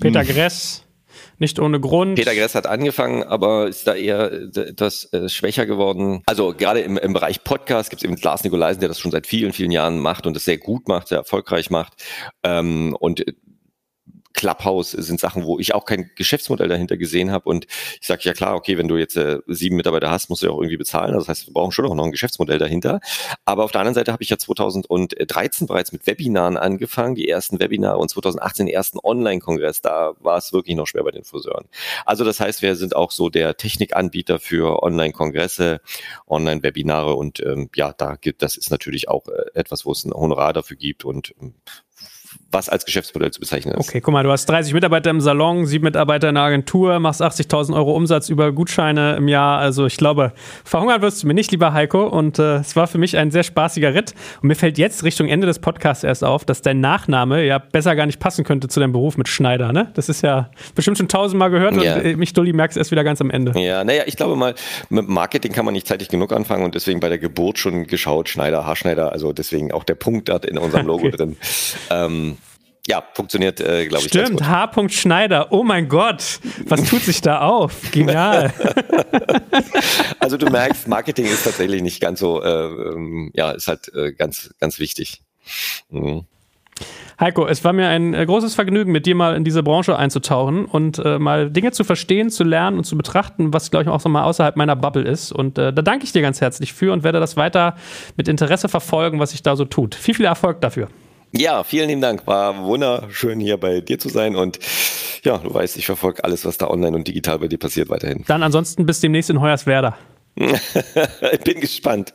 Peter 0.00 0.22
hm. 0.22 0.28
Gress. 0.28 0.80
Nicht 1.38 1.58
ohne 1.58 1.80
Grund. 1.80 2.14
Peter 2.14 2.34
Gress 2.34 2.54
hat 2.54 2.66
angefangen, 2.66 3.24
aber 3.24 3.66
ist 3.66 3.86
da 3.86 3.94
eher 3.94 4.32
äh, 4.32 4.60
etwas 4.60 5.12
äh, 5.12 5.28
schwächer 5.28 5.66
geworden. 5.66 6.22
Also 6.26 6.54
gerade 6.54 6.80
im, 6.80 6.96
im 6.96 7.12
Bereich 7.12 7.42
Podcast 7.42 7.90
gibt 7.90 8.02
es 8.02 8.08
eben 8.08 8.16
Lars 8.22 8.44
Nikolaisen, 8.44 8.80
der 8.80 8.88
das 8.88 9.00
schon 9.00 9.10
seit 9.10 9.26
vielen, 9.26 9.52
vielen 9.52 9.72
Jahren 9.72 9.98
macht 9.98 10.26
und 10.26 10.34
das 10.34 10.44
sehr 10.44 10.58
gut 10.58 10.86
macht, 10.88 11.08
sehr 11.08 11.18
erfolgreich 11.18 11.70
macht. 11.70 12.04
Ähm, 12.44 12.96
und 12.98 13.24
Clubhouse 14.34 14.90
sind 14.90 15.20
Sachen, 15.20 15.44
wo 15.44 15.58
ich 15.58 15.74
auch 15.74 15.84
kein 15.84 16.10
Geschäftsmodell 16.16 16.68
dahinter 16.68 16.96
gesehen 16.96 17.30
habe. 17.30 17.48
Und 17.48 17.66
ich 18.00 18.06
sage, 18.06 18.22
ja 18.24 18.34
klar, 18.34 18.56
okay, 18.56 18.76
wenn 18.76 18.88
du 18.88 18.96
jetzt 18.96 19.16
äh, 19.16 19.38
sieben 19.46 19.76
Mitarbeiter 19.76 20.10
hast, 20.10 20.28
musst 20.28 20.42
du 20.42 20.46
ja 20.46 20.52
auch 20.52 20.58
irgendwie 20.60 20.76
bezahlen. 20.76 21.14
Das 21.14 21.28
heißt, 21.28 21.46
wir 21.46 21.54
brauchen 21.54 21.72
schon 21.72 21.86
auch 21.86 21.94
noch 21.94 22.04
ein 22.04 22.12
Geschäftsmodell 22.12 22.58
dahinter. 22.58 23.00
Aber 23.44 23.64
auf 23.64 23.72
der 23.72 23.80
anderen 23.80 23.94
Seite 23.94 24.12
habe 24.12 24.22
ich 24.22 24.30
ja 24.30 24.38
2013 24.38 25.66
bereits 25.66 25.92
mit 25.92 26.06
Webinaren 26.06 26.56
angefangen, 26.56 27.14
die 27.14 27.28
ersten 27.28 27.60
Webinare 27.60 27.98
und 27.98 28.08
2018 28.10 28.66
den 28.66 28.74
ersten 28.74 28.98
Online-Kongress. 29.02 29.80
Da 29.80 30.14
war 30.20 30.38
es 30.38 30.52
wirklich 30.52 30.76
noch 30.76 30.86
schwer 30.86 31.04
bei 31.04 31.10
den 31.10 31.24
Friseuren. 31.24 31.66
Also 32.04 32.24
das 32.24 32.40
heißt, 32.40 32.62
wir 32.62 32.76
sind 32.76 32.96
auch 32.96 33.10
so 33.10 33.28
der 33.28 33.56
Technikanbieter 33.56 34.38
für 34.38 34.82
Online-Kongresse, 34.82 35.80
Online-Webinare 36.26 37.14
und 37.14 37.40
ähm, 37.40 37.70
ja, 37.74 37.92
da 37.92 38.16
gibt 38.16 38.42
das 38.42 38.56
ist 38.56 38.70
natürlich 38.70 39.08
auch 39.08 39.28
äh, 39.28 39.58
etwas, 39.58 39.86
wo 39.86 39.92
es 39.92 40.04
ein 40.04 40.12
Honorar 40.12 40.52
dafür 40.52 40.76
gibt 40.76 41.04
und 41.04 41.34
ähm, 41.40 41.54
was 42.54 42.68
als 42.68 42.84
Geschäftsmodell 42.84 43.30
zu 43.32 43.40
bezeichnen 43.40 43.74
ist. 43.74 43.88
Okay, 43.88 44.00
guck 44.00 44.12
mal, 44.12 44.22
du 44.22 44.30
hast 44.30 44.46
30 44.46 44.72
Mitarbeiter 44.72 45.10
im 45.10 45.20
Salon, 45.20 45.66
sieben 45.66 45.84
Mitarbeiter 45.84 46.28
in 46.28 46.36
der 46.36 46.44
Agentur, 46.44 46.98
machst 47.00 47.20
80.000 47.20 47.74
Euro 47.74 47.94
Umsatz 47.94 48.28
über 48.30 48.52
Gutscheine 48.52 49.16
im 49.16 49.28
Jahr. 49.28 49.58
Also 49.58 49.86
ich 49.86 49.96
glaube, 49.96 50.32
verhungern 50.64 51.02
wirst 51.02 51.22
du 51.22 51.26
mir 51.26 51.34
nicht, 51.34 51.50
lieber 51.50 51.72
Heiko. 51.72 52.06
Und 52.06 52.38
äh, 52.38 52.56
es 52.56 52.76
war 52.76 52.86
für 52.86 52.98
mich 52.98 53.16
ein 53.16 53.30
sehr 53.30 53.42
spaßiger 53.42 53.92
Ritt. 53.94 54.14
Und 54.40 54.48
mir 54.48 54.54
fällt 54.54 54.78
jetzt 54.78 55.04
Richtung 55.04 55.28
Ende 55.28 55.46
des 55.46 55.58
Podcasts 55.58 56.04
erst 56.04 56.24
auf, 56.24 56.44
dass 56.44 56.62
dein 56.62 56.80
Nachname 56.80 57.44
ja 57.44 57.58
besser 57.58 57.96
gar 57.96 58.06
nicht 58.06 58.20
passen 58.20 58.44
könnte 58.44 58.68
zu 58.68 58.80
deinem 58.80 58.92
Beruf 58.92 59.18
mit 59.18 59.28
Schneider. 59.28 59.72
Ne? 59.72 59.90
Das 59.94 60.08
ist 60.08 60.22
ja 60.22 60.50
bestimmt 60.74 60.96
schon 60.96 61.08
tausendmal 61.08 61.50
gehört 61.50 61.76
ja. 61.82 61.96
und 61.96 62.16
mich, 62.16 62.32
Dulli, 62.32 62.52
merkst 62.52 62.78
erst 62.78 62.92
wieder 62.92 63.04
ganz 63.04 63.20
am 63.20 63.30
Ende. 63.30 63.58
Ja, 63.60 63.82
naja, 63.84 64.04
ich 64.06 64.16
glaube 64.16 64.36
mal, 64.36 64.54
mit 64.88 65.08
Marketing 65.08 65.52
kann 65.52 65.64
man 65.64 65.74
nicht 65.74 65.88
zeitig 65.88 66.08
genug 66.08 66.32
anfangen 66.32 66.64
und 66.64 66.74
deswegen 66.74 67.00
bei 67.00 67.08
der 67.08 67.18
Geburt 67.18 67.58
schon 67.58 67.86
geschaut, 67.86 68.28
Schneider, 68.28 68.64
Haarschneider, 68.64 69.12
also 69.12 69.32
deswegen 69.32 69.72
auch 69.72 69.84
der 69.84 69.96
Punkt 69.96 70.28
da 70.28 70.36
in 70.36 70.58
unserem 70.58 70.86
Logo 70.94 71.06
okay. 71.06 71.16
drin. 71.16 71.36
Ähm, 71.90 72.23
ja, 72.86 73.02
funktioniert, 73.14 73.60
äh, 73.60 73.86
glaube 73.86 74.04
ich. 74.04 74.10
Stimmt, 74.10 74.46
H. 74.46 74.88
Schneider. 74.88 75.52
Oh 75.52 75.64
mein 75.64 75.88
Gott, 75.88 76.40
was 76.66 76.84
tut 76.84 77.00
sich 77.00 77.22
da 77.22 77.40
auf? 77.40 77.90
Genial. 77.92 78.52
also 80.18 80.36
du 80.36 80.50
merkst, 80.50 80.86
Marketing 80.86 81.24
ist 81.24 81.44
tatsächlich 81.44 81.80
nicht 81.80 82.00
ganz 82.00 82.20
so, 82.20 82.42
äh, 82.42 82.48
ähm, 82.48 83.30
ja, 83.32 83.52
ist 83.52 83.68
halt 83.68 83.90
äh, 83.94 84.12
ganz, 84.12 84.54
ganz 84.60 84.78
wichtig. 84.78 85.22
Mhm. 85.88 86.26
Heiko, 87.20 87.46
es 87.46 87.64
war 87.64 87.72
mir 87.72 87.88
ein 87.88 88.12
äh, 88.12 88.26
großes 88.26 88.54
Vergnügen, 88.54 88.92
mit 88.92 89.06
dir 89.06 89.14
mal 89.14 89.36
in 89.36 89.44
diese 89.44 89.62
Branche 89.62 89.96
einzutauchen 89.96 90.64
und 90.64 90.98
äh, 90.98 91.18
mal 91.18 91.50
Dinge 91.50 91.70
zu 91.70 91.84
verstehen, 91.84 92.28
zu 92.28 92.44
lernen 92.44 92.76
und 92.76 92.84
zu 92.84 92.96
betrachten, 92.96 93.54
was, 93.54 93.70
glaube 93.70 93.84
ich, 93.84 93.88
auch 93.88 94.00
so 94.00 94.08
mal 94.08 94.24
außerhalb 94.24 94.56
meiner 94.56 94.76
Bubble 94.76 95.04
ist. 95.04 95.32
Und 95.32 95.56
äh, 95.56 95.72
da 95.72 95.80
danke 95.80 96.04
ich 96.04 96.12
dir 96.12 96.22
ganz 96.22 96.40
herzlich 96.40 96.72
für 96.74 96.92
und 96.92 97.04
werde 97.04 97.20
das 97.20 97.36
weiter 97.36 97.76
mit 98.16 98.28
Interesse 98.28 98.68
verfolgen, 98.68 99.20
was 99.20 99.30
sich 99.30 99.42
da 99.42 99.56
so 99.56 99.64
tut. 99.64 99.94
Viel, 99.94 100.14
viel 100.14 100.26
Erfolg 100.26 100.60
dafür. 100.60 100.88
Ja, 101.36 101.64
vielen 101.64 101.88
lieben 101.88 102.00
Dank. 102.00 102.26
War 102.26 102.64
wunderschön 102.64 103.40
hier 103.40 103.56
bei 103.56 103.80
dir 103.80 103.98
zu 103.98 104.08
sein 104.08 104.36
und 104.36 104.58
ja, 105.24 105.38
du 105.38 105.52
weißt, 105.52 105.76
ich 105.76 105.86
verfolge 105.86 106.22
alles, 106.22 106.44
was 106.44 106.58
da 106.58 106.68
online 106.68 106.96
und 106.96 107.08
digital 107.08 107.40
bei 107.40 107.48
dir 107.48 107.58
passiert 107.58 107.88
weiterhin. 107.88 108.24
Dann 108.28 108.42
ansonsten 108.42 108.86
bis 108.86 109.00
demnächst 109.00 109.30
in 109.30 109.40
Hoyerswerda. 109.40 109.96
ich 110.36 111.40
bin 111.44 111.60
gespannt. 111.60 112.14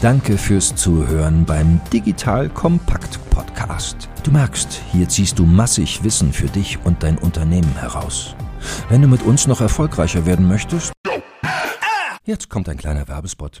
Danke 0.00 0.38
fürs 0.38 0.74
Zuhören 0.76 1.44
beim 1.44 1.80
Digital 1.92 2.48
Kompakt 2.48 3.18
Podcast. 3.30 4.08
Du 4.22 4.30
merkst, 4.30 4.80
hier 4.92 5.08
ziehst 5.08 5.38
du 5.38 5.44
massig 5.44 6.04
Wissen 6.04 6.32
für 6.32 6.48
dich 6.48 6.78
und 6.84 7.02
dein 7.02 7.18
Unternehmen 7.18 7.74
heraus. 7.78 8.36
Wenn 8.88 9.02
du 9.02 9.08
mit 9.08 9.22
uns 9.22 9.46
noch 9.48 9.60
erfolgreicher 9.60 10.24
werden 10.26 10.46
möchtest, 10.46 10.92
jetzt 12.24 12.48
kommt 12.48 12.68
ein 12.68 12.76
kleiner 12.76 13.08
Werbespot. 13.08 13.60